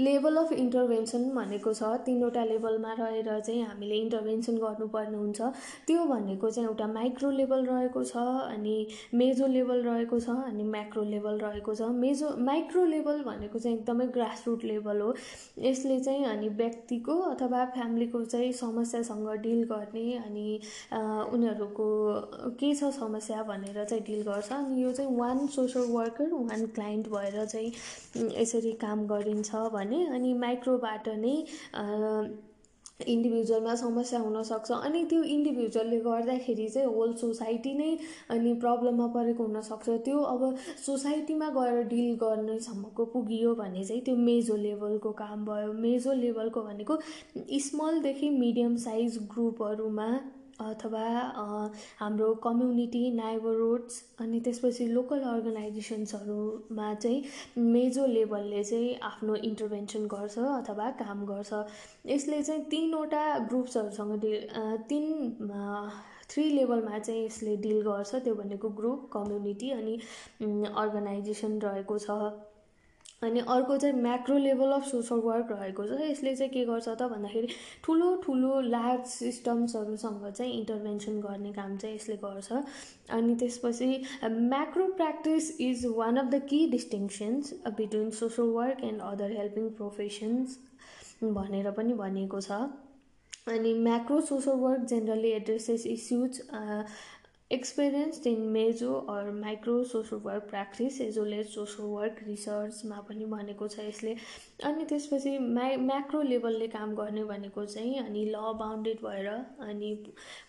[0.00, 5.40] लेभल अफ इन्टरभेन्सन भनेको छ तिनवटा लेभलमा रहेर चाहिँ हामीले इन्टरभेन्सन गर्नुपर्ने हुन्छ
[5.86, 11.02] त्यो भनेको चाहिँ एउटा माइक्रो लेभल रहेको छ अनि मेजो लेभल रहेको छ अनि म्याक्रो
[11.04, 15.14] लेभल रहेको छ। मेजो माइक्रो लेभल भनेको चाहिँ एकदमै ग्रासरुट लेभल हो।
[15.58, 20.60] यसले चाहिँ अनि व्यक्तिको अथवा फ्यामिलीको चाहिँ समस्यासँग डिल गर्ने अनि
[20.92, 21.88] उनीहरूको
[22.60, 27.08] के छ समस्या भनेर चाहिँ डिल गर्छ। अनि यो चाहिँ one social worker one client
[27.08, 27.72] भएर चाहिँ
[28.40, 31.34] यसरी काम गरिन्छ। भने अनि माइक्रोबाट नै
[33.08, 37.96] इन्डिभिजुअलमा समस्या हुनसक्छ। अनि त्यो इन्डिभिजुअलले गर्दाखेरि चाहिँ होल सोसाइटी नै
[38.30, 40.42] अनि प्रब्लममा परेको हुनसक्छ। त्यो अब
[40.86, 46.98] सोसाइटीमा गएर डिल गर्नेसम्मको पुगियो भने चाहिँ त्यो मेजो लेभलको काम भयो। मेजो लेभलको भनेको
[47.60, 50.10] स्मलदेखि मिडियम साइज ग्रुपहरूमा
[50.60, 51.04] अथवा
[51.98, 57.22] हाम्रो कम्युनिटी नाइबरहुड्स अनि त्यसपछि लोकल अर्गनाइजेसन्सहरूमा चाहिँ
[57.72, 61.64] मेजो लेभलले चाहिँ आफ्नो इन्टरभेन्सन गर्छ अथवा काम गर्छ।
[62.06, 64.38] यसले चाहिँ तिनवटा ग्रुप्सहरूसँग डिल
[64.88, 65.06] तिन
[66.30, 69.98] थ्री लेभलमा चाहिँ यसले डिल गर्छ। त्यो भनेको ग्रुप कम्युनिटी अनि
[70.76, 72.10] अर्गनाइजेसन रहेको छ।
[73.22, 77.08] अनि अर्को चाहिँ macro level of social work रहेको छ। यसले चाहिँ के गर्छ त
[77.10, 77.48] भन्दाखेरि
[77.84, 82.52] ठुलो ठुलो लार्ज सिस्टम्सहरूसँग चाहिँ इन्टरभेन्सन गर्ने काम चाहिँ यसले गर्छ।
[83.12, 83.90] अनि त्यसपछि
[84.24, 90.58] macro practice is one of the key distinctions between social work and other helping professions
[91.22, 92.62] भनेर पनि भनिएको छ।
[93.48, 96.40] अनि macro social work generally addresses issues
[97.52, 103.24] experience in mezzo or micro social work practice as well as social work रिसर्चमा पनि
[103.32, 104.14] भनेको छ यसले।
[104.64, 109.26] अनि त्यसपछि म्या म्याक्रो लेभलले काम गर्ने भनेको चाहिँ अनि ल बााउन्डेड भएर
[109.66, 109.92] अनि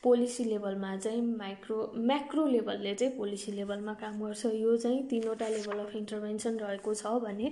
[0.03, 5.86] पोलिसी लेभलमा चाहिँ माइक्रो म्याक्रो लेभलले चाहिँ पोलिसी लेभलमा काम गर्छ। यो चाहिँ तिनवटा लेभल
[5.86, 7.52] अफ इन्टरभेन्सन रहेको छ भने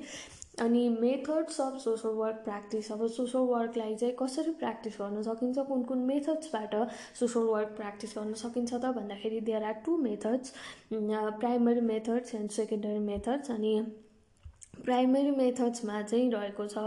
[0.61, 5.83] अनि methods of social work practice अब सोसल वर्कलाई चाहिँ कसरी प्र्याक्टिस गर्न सकिन्छ कुन
[5.91, 6.75] कुन मेथड्सबाट
[7.19, 10.53] सोसल वर्क प्र्याक्टिस गर्न सकिन्छ त भन्दाखेरि there are two methods
[10.91, 13.73] primary methods and secondary methods अनि
[14.85, 16.83] प्राइमेरी मेथड्समा चाहिँ रहेको छ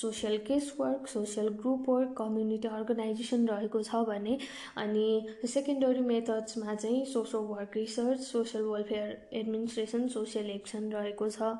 [0.00, 4.36] social case work social group work community organization रहेको छ भने
[4.82, 5.06] अनि
[5.54, 11.52] सेकेन्डरी मेथड्समा चाहिँ social work research social welfare administration social action रहेको छ।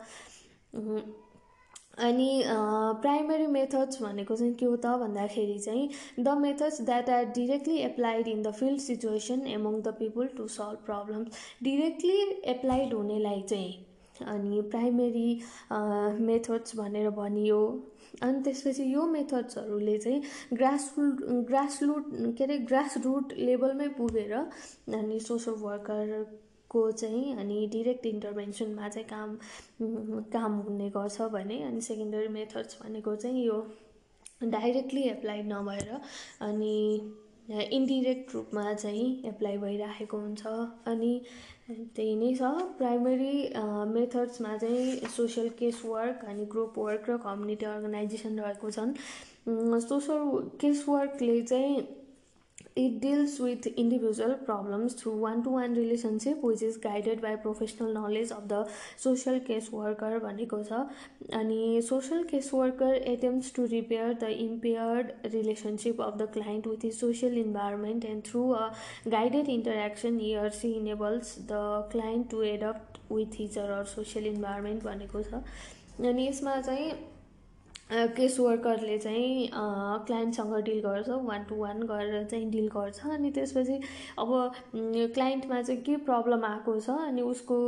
[1.98, 2.42] अनि
[3.02, 5.88] प्राइमरी मेथड्स भनेको चाहिँ के हो त भन्दाखेरि चाहिँ
[6.20, 10.84] the methods that are directly applied in the field situation among the people to solve
[10.86, 12.20] problems directly
[12.52, 13.72] applied हुनेलाई चाहिँ
[14.28, 15.30] अनि प्राइमेरी
[16.26, 17.60] मेथड्स भनेर भनियो।
[18.22, 24.32] अनि त्यसपछि यो मेथड्सहरूले चाहिँ ग्रास रुट ग्रास रुट के अरे ग्रास रुट लेभलमै पुगेर
[24.34, 26.24] अनि सोसल वर्कर
[26.72, 29.36] को चाहिँ अनि डिरेक्ट इन्टरभेन्सनमा चाहिँ काम
[30.32, 33.64] काम हुने गर्छ भने अनि सेकेन्डरी मेथड्स भनेको चाहिँ यो
[34.44, 36.00] डाइरेक्टली एप्लाइड नभएर
[36.42, 36.76] अनि
[37.50, 40.46] इन्डिरेक्ट रूपमा चाहिँ एप्लाई भइराखेको हुन्छ।
[40.88, 41.20] अनि
[41.70, 43.34] त्यही नै छ। प्राइमेरी
[43.92, 48.94] मेथड्समा चाहिँ सोसियल केस वर्क अनि ग्रुप वर्क र कम्युनिटी अर्गनाइजेसन रहेको छन्।
[49.80, 50.20] सोसल
[50.60, 51.82] केस वर्कले चाहिँ
[52.74, 58.48] it deals with individual problems through one-to-one relationship which is guided by professional knowledge of
[58.48, 58.60] the
[58.96, 60.80] social case worker भनेको छ
[61.40, 66.98] अनि social case worker attempts to repair the impaired relationship of the client with his
[66.98, 68.64] social environment and through a
[69.16, 74.34] guided interaction he or she enables the client to adapt with his or her social
[74.34, 75.42] environment भनेको छ
[76.00, 77.11] अनि यसमा चाहिँ
[77.92, 79.48] case वर्करले चाहिँ
[80.06, 83.80] क्लाइन्टसँग deal गर्छ one to one गरेर चाहिँ डिल गर्छ अनि त्यसपछि
[84.18, 84.52] अब
[85.14, 87.58] क्लाइन्टमा चाहिँ के प्रब्लम आएको छ अनि उसको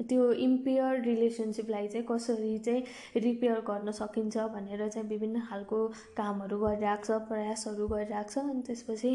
[0.00, 7.04] त्यो इम्पेयर रिलेसनसिपलाई चाहिँ कसरी चाहिँ रिपेयर गर्न सकिन्छ भनेर चाहिँ विभिन्न खालको कामहरू गरिरहेको
[7.04, 9.14] छ प्रयासहरू गरिरहेको छ अनि त्यसपछि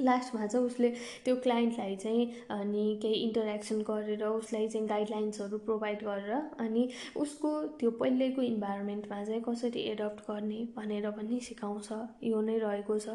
[0.00, 0.88] लास्टमा चाहिँ उसले
[1.24, 7.50] त्यो क्लाइन्टलाई चाहिँ अनि केही इन्टरेक्सन गरेर उसलाई चाहिँ गाइडलाइन्सहरू प्रोभाइड गरेर अनि उसको
[7.80, 11.88] त्यो पहिल्यैको इन्भाइरोमेन्टमा चाहिँ कसरी एडप्ट गर्ने भनेर पनि सिकाउँछ
[12.24, 13.08] यो नै रहेको छ।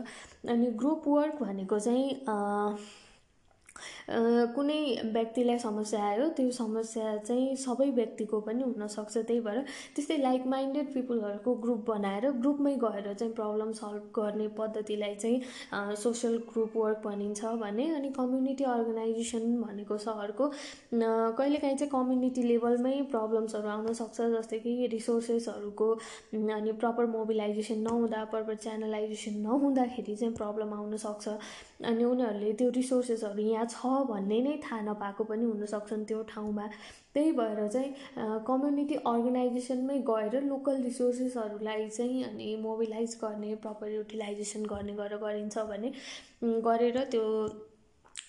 [0.49, 2.07] अनि ग्रुप वर्क भनेको चाहिँ
[4.55, 4.79] कुनै
[5.13, 9.59] व्यक्तिलाई समस्या आयो त्यो समस्या चाहिँ सबै व्यक्तिको पनि हुनसक्छ त्यही भएर
[9.95, 16.37] त्यस्तै लाइक माइन्डेड पिपुलहरूको ग्रुप बनाएर ग्रुपमै गएर चाहिँ प्रब्लम सल्भ गर्ने पद्धतिलाई चाहिँ सोसियल
[16.49, 23.93] ग्रुप वर्क भनिन्छ भने अनि कम्युनिटी अर्गनाइजेसन भनेको सहरको कहिलेकाहीँ चाहिँ कम्युनिटी लेभलमै प्रब्लम्सहरू आउन
[23.95, 25.91] सक्छ जस्तै कि रिसोर्सेसहरूको
[26.55, 31.37] अनि प्रपर मोबिलाइजेसन नहुँदा प्रपर च्यानलाइजेसन नहुँदाखेरि चाहिँ प्रब्लम आउन सक्छ
[31.79, 36.65] अनि उनीहरूले त्यो रिसोर्सेसहरू यहाँ छ भन्ने नै थाहा नपाएको पनि हुनसक्छन् त्यो ठाउँमा।
[37.13, 44.93] त्यही भएर चाहिँ कम्युनिटी अर्गनाइजेसनमै गएर लोकल रिसोर्सेसहरूलाई चाहिँ अनि मोबिलाइज गर्ने प्रपर युटिलाइजेसन गर्ने
[44.99, 45.91] गरेर गरिन्छ भने
[46.67, 47.25] गरेर त्यो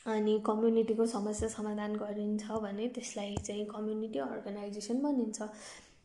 [0.06, 5.48] अनि कम्युनिटीको समस्या समाधान गरिन्छ भने त्यसलाई चाहिँ कम्युनिटी अर्गनाइजेसन भनिन्छ।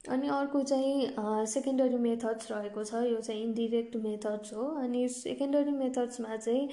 [0.09, 6.35] अनि अर्को चाहिँ सेकेन्डरी मेथड्स रहेको छ। यो चाहिँ इन्डिरेक्ट मेथड्स हो। अनि सेकेन्डरी मेथड्समा
[6.37, 6.67] चाहिँ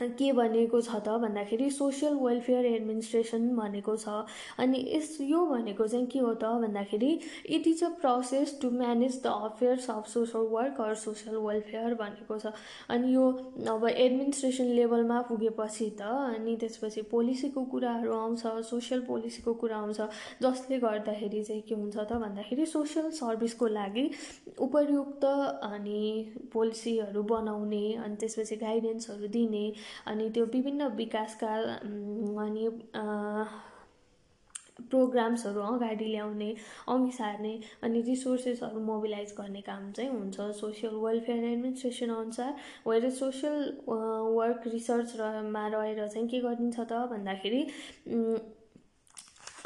[0.00, 4.08] के भनेको छ त भन्दाखेरि सोसियल वेलफेयर एडमिनिस्ट्रेसन भनेको छ।
[4.60, 7.08] अनि यस यो भनेको चाहिँ के हो त भन्दाखेरि
[7.56, 12.38] it is a process to manage the affairs of social work or social welfare भनेको
[12.38, 12.52] छ।
[12.90, 13.30] अनि यो
[13.74, 20.00] अब एडमिनिस्ट्रेसन लेभलमा पुगेपछि त अनि त्यसपछि पोलिसीको कुराहरू आउँछ सोसियल पोलिसीको कुरा आउँछ
[20.42, 24.06] जसले गर्दाखेरि चाहिँ के हुन्छ त भन्दाखेरि सोसियल सर्भिसको लागि
[24.60, 25.24] उपयुक्त
[25.72, 26.04] अनि
[26.52, 29.66] पोलिसीहरू बनाउने अनि त्यसपछि गाइडेन्सहरू दिने
[30.06, 31.54] अनि त्यो विभिन्न विकासका
[32.44, 32.68] अनि
[34.90, 36.48] प्रोग्राम्सहरू अगाडि ल्याउने
[36.88, 37.52] अघि सार्ने
[37.82, 42.52] अनि रिसोर्सेसहरू मोबिलाइज गर्ने काम चाहिँ हुन्छ। सोसियल वेलफेयर एडमिनिस्ट्रेसन अनुसार
[42.86, 43.56] वेयर सोसियल
[43.88, 47.62] वर्क रिसर्चमा रहेर चाहिँ के गरिन्छ त भन्दाखेरि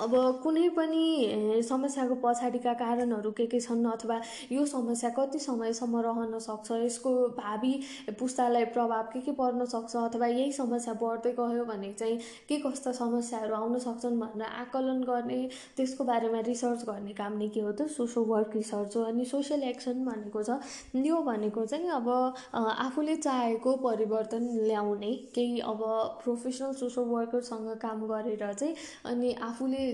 [0.01, 4.17] अब कुनै पनि समस्याको पछाडिका कारणहरू के के छन् अथवा
[4.53, 7.73] यो समस्या कति समयसम्म रहन सक्छ यसको भावी
[8.21, 12.17] पुस्तालाई प्रभाव के के पर्न सक्छ अथवा यही समस्या बढ्दै गयो भने चाहिँ
[12.49, 15.41] के कस्ता समस्याहरू आउन सक्छन् भनेर आकलन गर्ने
[15.77, 19.63] त्यसको बारेमा रिसर्च गर्ने काम नै के हो त। सोसल वर्क रिसर्च हो अनि सोसियल
[19.65, 20.59] एक्सन भनेको छ।
[20.97, 22.09] यो भनेको चाहिँ अब
[22.55, 25.85] आफूले चाहेको परिवर्तन ल्याउने केही अब
[26.25, 28.75] प्रोफेसनल सोसल वर्करसँग काम गरेर चाहिँ
[29.13, 29.89] अनि आफूले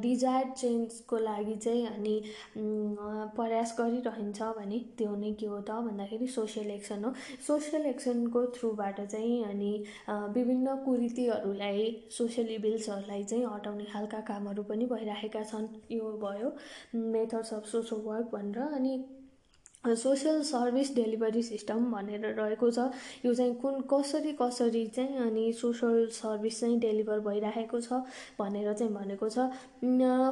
[0.00, 2.20] डिजायर्ड चेन्जको लागि चाहिँ अनि
[3.36, 7.12] प्रयास गरिरहन्छ भने त्यो नै के हो त भन्दाखेरि सोसियल एक्सन हो।
[7.46, 9.72] सोसियल एक्सनको थ्रुबाट चाहिँ अनि
[10.36, 16.52] विभिन्न कुरीतिहरूलाई सोसियल इभिल्सहरूलाई चाहिँ हटाउने खालका कामहरू पनि भइरहेका छन्। यो भयो
[17.12, 18.96] मेथड्स अफ सोसल वर्क भनेर अनि
[19.94, 22.78] सोसियल सर्भिस डेलिभरी सिस्टम भनेर रहेको छ।
[23.24, 27.92] यो चाहिँ कुन कसरी कसरी चाहिँ अनि सोसल सर्भिस चाहिँ डेलिभर भइरहेको छ
[28.40, 29.48] भनेर चाहिँ भनेको छ।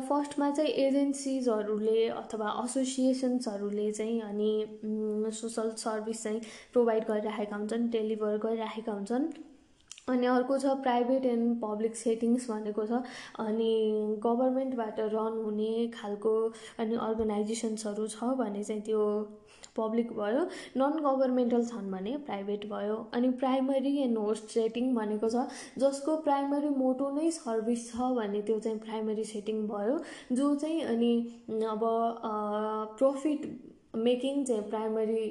[0.09, 6.41] फर्स्टमा चाहिँ एजेन्सिजहरूले अथवा एसोसिएसन्सहरूले चाहिँ अनि सोसल सर्भिस चाहिँ
[6.73, 9.29] प्रोभाइड गरिरहेका हुन्छन् डेलिभर गरिरहेका हुन्छन्।
[10.09, 12.93] अनि अर्को छ प्राइभेट एन्ड पब्लिक सेटिङ्स भनेको छ।
[13.41, 13.71] अनि
[14.25, 16.35] गभर्मेन्टबाट रन हुने खालको
[16.79, 19.01] अनि अर्गनाइजेसन्सहरू छ भने चाहिँ त्यो
[19.77, 20.45] पब्लिक भयो
[20.77, 25.47] नन गभर्मेन्टल छन् भने प्राइभेट भयो अनि प्राइमरी एन्ड होस्ट सेटिङ भनेको छ
[25.79, 30.01] जसको प्राइमरी मोटो नै सर्भिस छ भने त्यो चाहिँ प्राइमरी सेटिङ भयो
[30.33, 31.13] जो चाहिँ अनि
[31.71, 31.87] अब
[32.99, 33.49] प्रफिट
[34.03, 35.25] मेकिङ चाहिँ प्राइमरी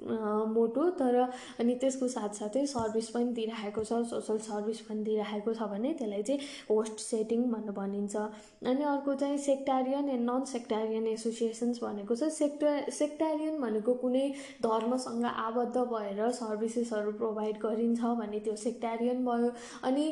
[0.00, 1.16] मोटो तर
[1.60, 6.40] अनि त्यसको साथसाथै सर्भिस पनि दिइराखेको छ सोसल सर्भिस पनि दिइराखेको छ भने त्यसलाई चाहिँ
[6.70, 8.16] होस्ट सेटिङ भनेर भनिन्छ।
[8.64, 14.26] अनि अर्को चाहिँ sectarian and non sectarian associations भनेको छ। सेक्टा सेक्टारियन भनेको कुनै
[14.62, 19.50] धर्मसँग आबद्ध भएर सर्भिसेसहरू प्रोभाइड गरिन्छ भने त्यो सेक्टारियन भयो।
[19.84, 20.06] अनि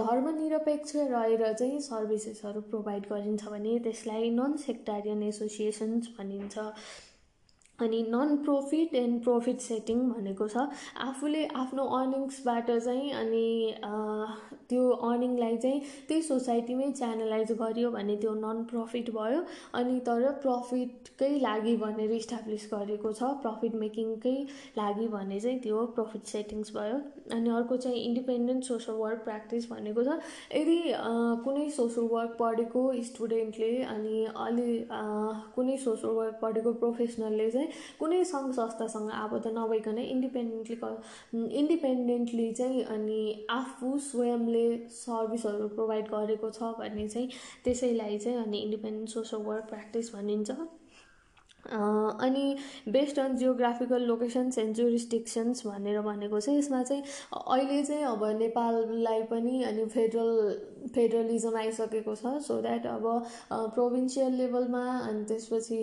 [0.00, 6.58] धर्मनिरपेक्ष रहेर चाहिँ सर्भिसेसहरू प्रोभाइड गरिन्छ भने त्यसलाई नन सेक्टारियन एसोसिएसन्स भनिन्छ।
[7.80, 10.66] अनि non profit and profit setting भनेको छ।
[11.06, 13.46] आफूले आफ्नो अर्निङ्सबाट चाहिँ अनि
[14.70, 19.42] त्यो अर्निङलाई चाहिँ त्यही सोसाइटीमै च्यानलाइज गरियो भने त्यो नन प्रफिट भयो।
[19.80, 24.36] अनि तर प्रफिटकै लागि भनेर इस्टाब्लिस गरेको छ। प्रफिट मेकिङकै
[24.78, 26.98] लागि भने चाहिँ त्यो प्रफिट सेटिङ्स भयो।
[27.36, 30.18] अनि अर्को चाहिँ इन्डिपेन्डेन्ट सोसल वर्क प्र्याक्टिस भनेको छ।
[30.54, 30.78] यदि
[31.44, 34.68] कुनै सोसल वर्क पढेको स्टुडेन्टले अनि अलि
[35.54, 37.65] कुनै सोसल वर्क पढेको प्रोफेसनलले चाहिँ
[37.98, 40.76] कुनै सङ्घ संस्थासँग आबद्ध नभइकन इन्डिपेन्डेन्टली
[41.58, 47.28] इन्डिपेन्डेन्टली चाहिँ अनि आफू स्वयंले सर्भिसहरू प्रोभाइड गरेको छ भने चाहिँ
[47.64, 50.50] त्यसैलाई चाहिँ अनि इन्डिपेन्डेन्ट सोसल वर्क प्र्याक्टिस भनिन्छ।
[51.66, 52.56] अनि
[52.88, 57.02] based on geographical locations and jurisdictions भनेर भनेको चाहिँ यसमा चाहिँ
[57.32, 60.32] अहिले चाहिँ अब नेपाललाई पनि अनि फेडरल
[60.94, 63.06] फेडरलिजम आइसकेको छ सो द्याट अब
[63.74, 65.82] प्रोभिन्सियल लेभलमा अनि त्यसपछि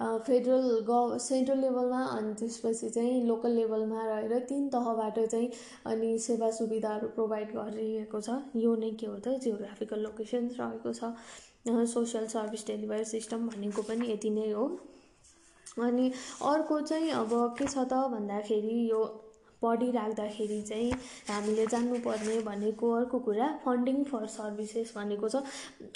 [0.00, 5.50] फेडरल ग सेन्ट्रल लेभलमा अनि त्यसपछि चाहिँ लोकल लेभलमा रहेर तिन तहबाट चाहिँ
[5.86, 9.38] अनि सेवा सुविधाहरू प्रोभाइड गरिएको छ। यो नै के हो त?
[9.42, 11.12] जियोग्राफिकल लोकेसन्स रहेको छ।
[11.92, 14.66] सोसियल सर्भिस डेलिभरी सिस्टम भनेको पनि यति नै हो।
[15.78, 16.12] अनि
[16.52, 19.02] अर्को चाहिँ अब के छ त भन्दाखेरि यो
[19.62, 20.92] पढिराख्दाखेरि चाहिँ
[21.28, 25.36] हामीले जान्नुपर्ने भनेको अर्को कुरा फन्डिङ फर सर्भिसेस भनेको छ।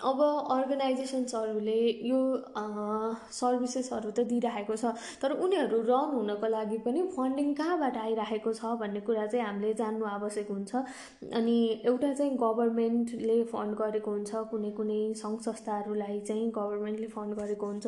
[0.04, 0.20] अब
[0.56, 1.78] अर्गनाइजेसन्सहरूले
[2.08, 2.18] यो
[3.38, 4.92] सर्भिसेसहरू त दिइराखेको छ
[5.22, 10.04] तर उनीहरू रन हुनको लागि पनि फन्डिङ कहाँबाट आइराखेको छ भन्ने कुरा चाहिँ हामीले जान्नु
[10.12, 10.84] आवश्यक हुन्छ।
[11.40, 17.66] अनि एउटा चाहिँ गभर्मेन्टले फन्ड गरेको हुन्छ कुनै कुनै सङ्घ संस्थाहरूलाई चाहिँ गभर्मेन्टले फन्ड गरेको
[17.66, 17.86] हुन्छ।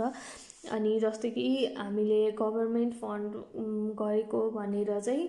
[0.72, 3.34] अनि जस्तै कि हामीले गभर्मेन्ट फन्ड
[3.98, 5.28] गरेको भनेर चाहिँ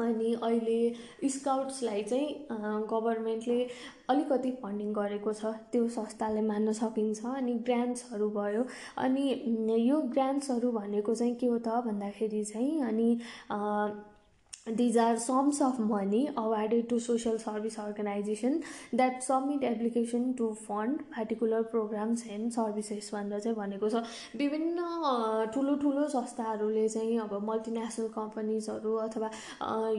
[0.00, 2.28] अनि अहिले स्काउट्सलाई चाहिँ
[2.90, 3.58] गभर्मेन्टले
[4.10, 8.62] अलिकति फन्डिङ गरेको छ। त्यो संस्थाले मान्न सकिन्छ अनि ग्रान्ट्सहरू भयो।
[9.04, 9.24] अनि
[9.88, 13.08] यो ग्रान्ट्सहरू भनेको चाहिँ के हो त भन्दाखेरि चाहिँ अनि
[14.76, 18.62] These are sums of money awarded to social service organization
[18.92, 24.02] that submit application to fund particular programs and services भनेर चाहिँ भनेको छ।
[24.36, 29.30] विभिन्न ठुलो ठुलो संस्थाहरूले चाहिँ अब मल्टिनेसनल कम्पनीजहरू अथवा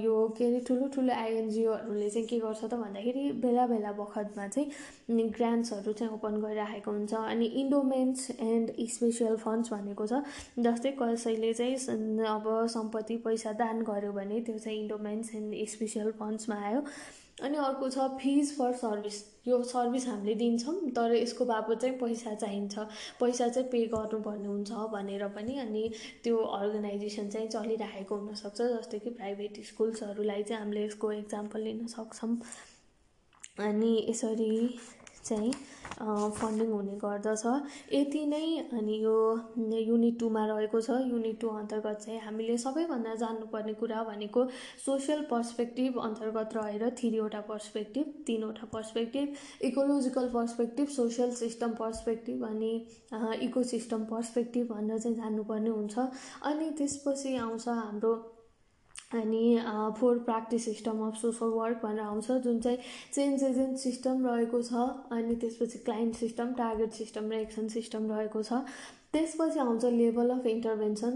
[0.04, 5.28] यो के अरे ठुलो ठुलो आइएनजिओहरूले चाहिँ के गर्छ त भन्दाखेरि बेला बेला बखतमा चाहिँ
[5.40, 10.22] ग्रान्ट्सहरू चाहिँ ओपन गरिराखेको हुन्छ अनि इन्डोमेन्ट्स एन्ड स्पेसियल फन्ड्स भनेको छ।
[10.60, 11.76] जस्तै कसैले चाहिँ
[12.36, 12.46] अब
[12.78, 16.84] सम्पत्ति पैसा दान गर्यो भने त्यो चाहिँ इन्डोमेन्ट्स एन्ड स्पेसियल फन्ड्समा आयो
[17.41, 22.34] अनि अर्को छ फिज फर सर्भिस यो सर्भिस हामीले दिन्छौँ तर यसको बापत चाहिँ पैसा
[22.36, 22.80] चाहिन्छ
[23.19, 25.84] पैसा चाहिँ पे गर्नुपर्ने हुन्छ भनेर पनि अनि
[26.23, 32.36] त्यो अर्गनाइजेसन चाहिँ चलिरहेको हुनसक्छ जस्तै कि प्राइभेट स्कुल्सहरूलाई चाहिँ हामीले यसको इक्जाम्पल लिन सक्छौँ
[33.61, 34.52] अनि यसरी
[35.24, 35.52] चाहिँ
[36.00, 37.46] फन्डिङ हुने गर्दछ।
[37.94, 39.16] यति नै अनि यो
[39.80, 44.46] युनिट टूमा रहेको छ। युनिट टू अन्तर्गत चाहिँ हामीले सबैभन्दा जान्नुपर्ने कुरा भनेको
[44.86, 49.36] सोसियल पर्सपेक्टिभ अन्तर्गत रहेर थ्रीवटा पर्सपेक्टिभ तिनवटा perspective
[49.70, 52.74] ecological perspective social system perspective अनि
[53.44, 56.00] इको सिस्टम पर्सपेक्टिभ भनेर चाहिँ जान्नुपर्ने हुन्छ।
[56.44, 58.14] अनि त्यसपछि आउँछ हाम्रो
[59.11, 59.60] अनि
[59.99, 62.77] four practice system of social work भनेर आउँछ जुन चाहिँ
[63.14, 68.44] चेन्ज एजेन्ट सिस्टम रहेको छ अनि त्यसपछि क्लाइन्ट सिस्टम टार्गेट सिस्टम र एक्सन सिस्टम रहेको
[68.44, 68.61] छ।
[69.14, 71.15] त्यसपछि आउँछ लेभल अफ इन्टरभेन्सन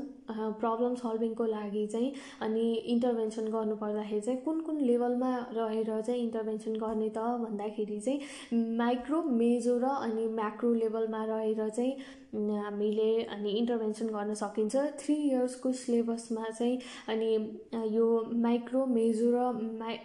[0.59, 2.11] प्रब्लम सल्भिङको लागि चाहिँ
[2.41, 2.63] अनि
[2.93, 9.21] इन्टरभेन्सन गर्नु पर्दाखेरि चाहिँ कुन कुन लेभलमा रहेर चाहिँ इन्टरभेन्सन गर्ने त भन्दाखेरि चाहिँ माइक्रो
[9.41, 11.93] मेजो र अनि म्याक्रो लेभलमा रहेर चाहिँ
[12.57, 16.79] हामीले अनि इन्टरभेन्सन गर्न सकिन्छ। थ्री इयर्सको सिलेबसमा चाहिँ
[17.09, 17.29] अनि
[17.95, 18.07] यो
[18.47, 19.99] माइक्रो मेजो र my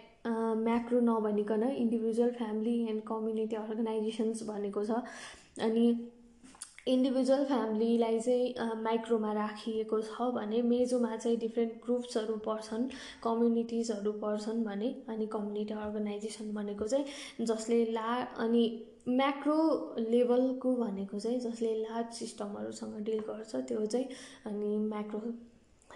[0.63, 5.01] macro नभनिकन individual family and community organizations भनेको छ।
[5.65, 5.85] अनि
[6.89, 12.87] इन्डिभिजुअल फ्यामिलीलाई चाहिँ माइक्रोमा राखिएको छ भने मेजोमा चाहिँ डिफ्रेन्ट ग्रुप्सहरू पर्छन्
[13.23, 18.63] कम्युनिटिजहरू पर्छन् भने अनि कम्युनिटी अर्गनाइजेसन भनेको चाहिँ जसले ला अनि
[19.09, 19.59] म्याक्रो
[19.99, 24.07] लेभलको भनेको चाहिँ जसले लार्ज सिस्टमहरूसँग डिल गर्छ त्यो चाहिँ
[24.45, 25.33] अनि macro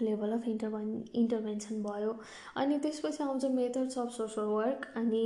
[0.02, 2.16] level of intervene intervention भयो।
[2.56, 5.24] अनि त्यसपछि आउँछ मेथड्स अफ सोसल वर्क अनि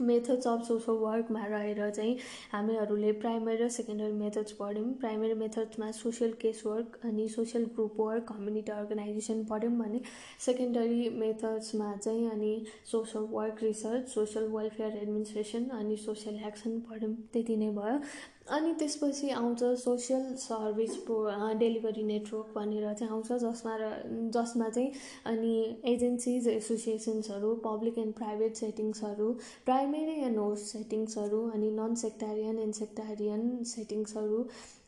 [0.00, 2.16] मेथड्स अफ सोसल वर्कमा रहेर चाहिँ
[2.52, 8.24] हामीहरूले प्राइमरी र सेकेन्डरी मेथड्स पढ्यौँ। प्राइमरी मेथड्समा सोसियल केस वर्क अनि social group work
[8.28, 10.00] community organization पढ्यौँ भने
[10.46, 12.54] सेकेन्डरी मेथड्समा चाहिँ अनि
[12.90, 18.00] social work research social welfare administration अनि सोसियल एक्सन पढ्यौँ। त्यति नै भयो।
[18.48, 21.16] अनि त्यसपछि आउँछ social service pro
[21.58, 23.90] delivery network भनेर चाहिँ आउँछ जसमा र
[24.34, 24.92] जसमा चाहिँ
[25.26, 25.52] अनि
[25.84, 29.32] एजेन्सिज एसोसिएसन्सहरू पब्लिक एन्ड प्राइभेट सेटिङ्सहरू
[29.64, 34.44] प्राइमेरी एन्ड होस्ट सेटिङ्सहरू अनि नन सेक्टारियन एन्ड सेक्टारियन सेटिङ्सहरू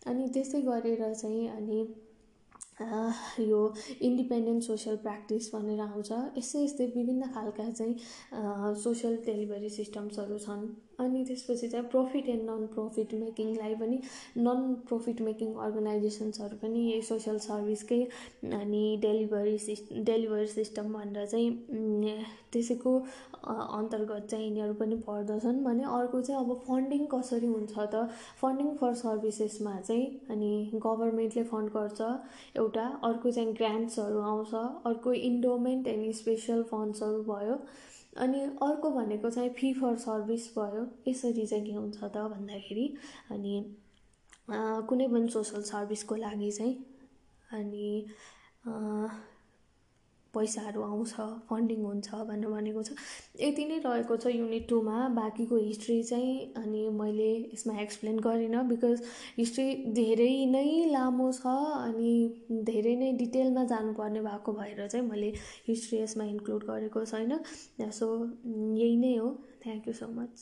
[0.07, 1.85] अनि त्यस्तै गरेर चाहिँ अनि
[2.83, 3.59] यो
[4.03, 10.65] इन्डिपेन्डेन्ट सोसियल प्र्याक्टिस भनेर आउँछ। यस्तै यस्तै विभिन्न खालका चाहिँ सोसियल डेलिभरी सिस्टम्सहरू छन्।
[11.05, 14.01] अनि त्यसपछि चाहिँ प्रफिट एन्ड नन प्रफिट मेकिङलाई पनि
[14.39, 18.03] नन प्रफिट मेकिङ अर्गनाइजेसन्सहरू पनि यही सोसियल सर्भिसकै
[18.61, 21.51] अनि डेलिभरी सिस् डेलिभरी सिस्टम भनेर चाहिँ
[22.53, 22.93] त्यसैको
[23.49, 28.09] अन्तर्गत चाहिँ यिनीहरू पनि पर्दछन्। भने अर्को चाहिँ अब फन्डिङ कसरी हुन्छ त?
[28.41, 32.01] फन्डिङ फर सर्भिसेसमा चाहिँ अनि गभर्मेन्टले फन्ड गर्छ
[32.57, 34.55] एउटा। अर्को चाहिँ ग्रान्ट्सहरू आउँछ।
[34.87, 37.59] अर्को इन्डोमेन्ट एन्ड स्पेसल फन्ड्सहरू भयो।
[38.17, 42.87] अनि अर्को भनेको चाहिँ फी फर सर्भिस भयो। यसरी चाहिँ के हुन्छ त भन्दाखेरि
[43.31, 43.55] अनि
[44.51, 46.75] कुनै पनि सोसल सर्भिसको लागि चाहिँ
[47.59, 48.07] अनि
[50.35, 51.13] पैसाहरू आउँछ
[51.51, 52.91] फन्डिङ हुन्छ भनेर भनेको छ।
[53.41, 59.03] यति नै रहेको छ युनिट टूमा बाँकीको हिस्ट्री चाहिँ अनि मैले यसमा एक्सप्लेन गरिनँ बिकज
[59.39, 59.67] हिस्ट्री
[60.01, 62.13] धेरै नै लामो छ अनि
[62.71, 65.33] धेरै नै डिटेलमा जानुपर्ने भएको भएर चाहिँ मैले
[65.69, 67.39] हिस्ट्री यसमा इन्क्लुड गरेको छैन।
[67.93, 68.09] सो
[68.77, 69.29] यही नै हो।
[69.63, 70.39] Thank you so much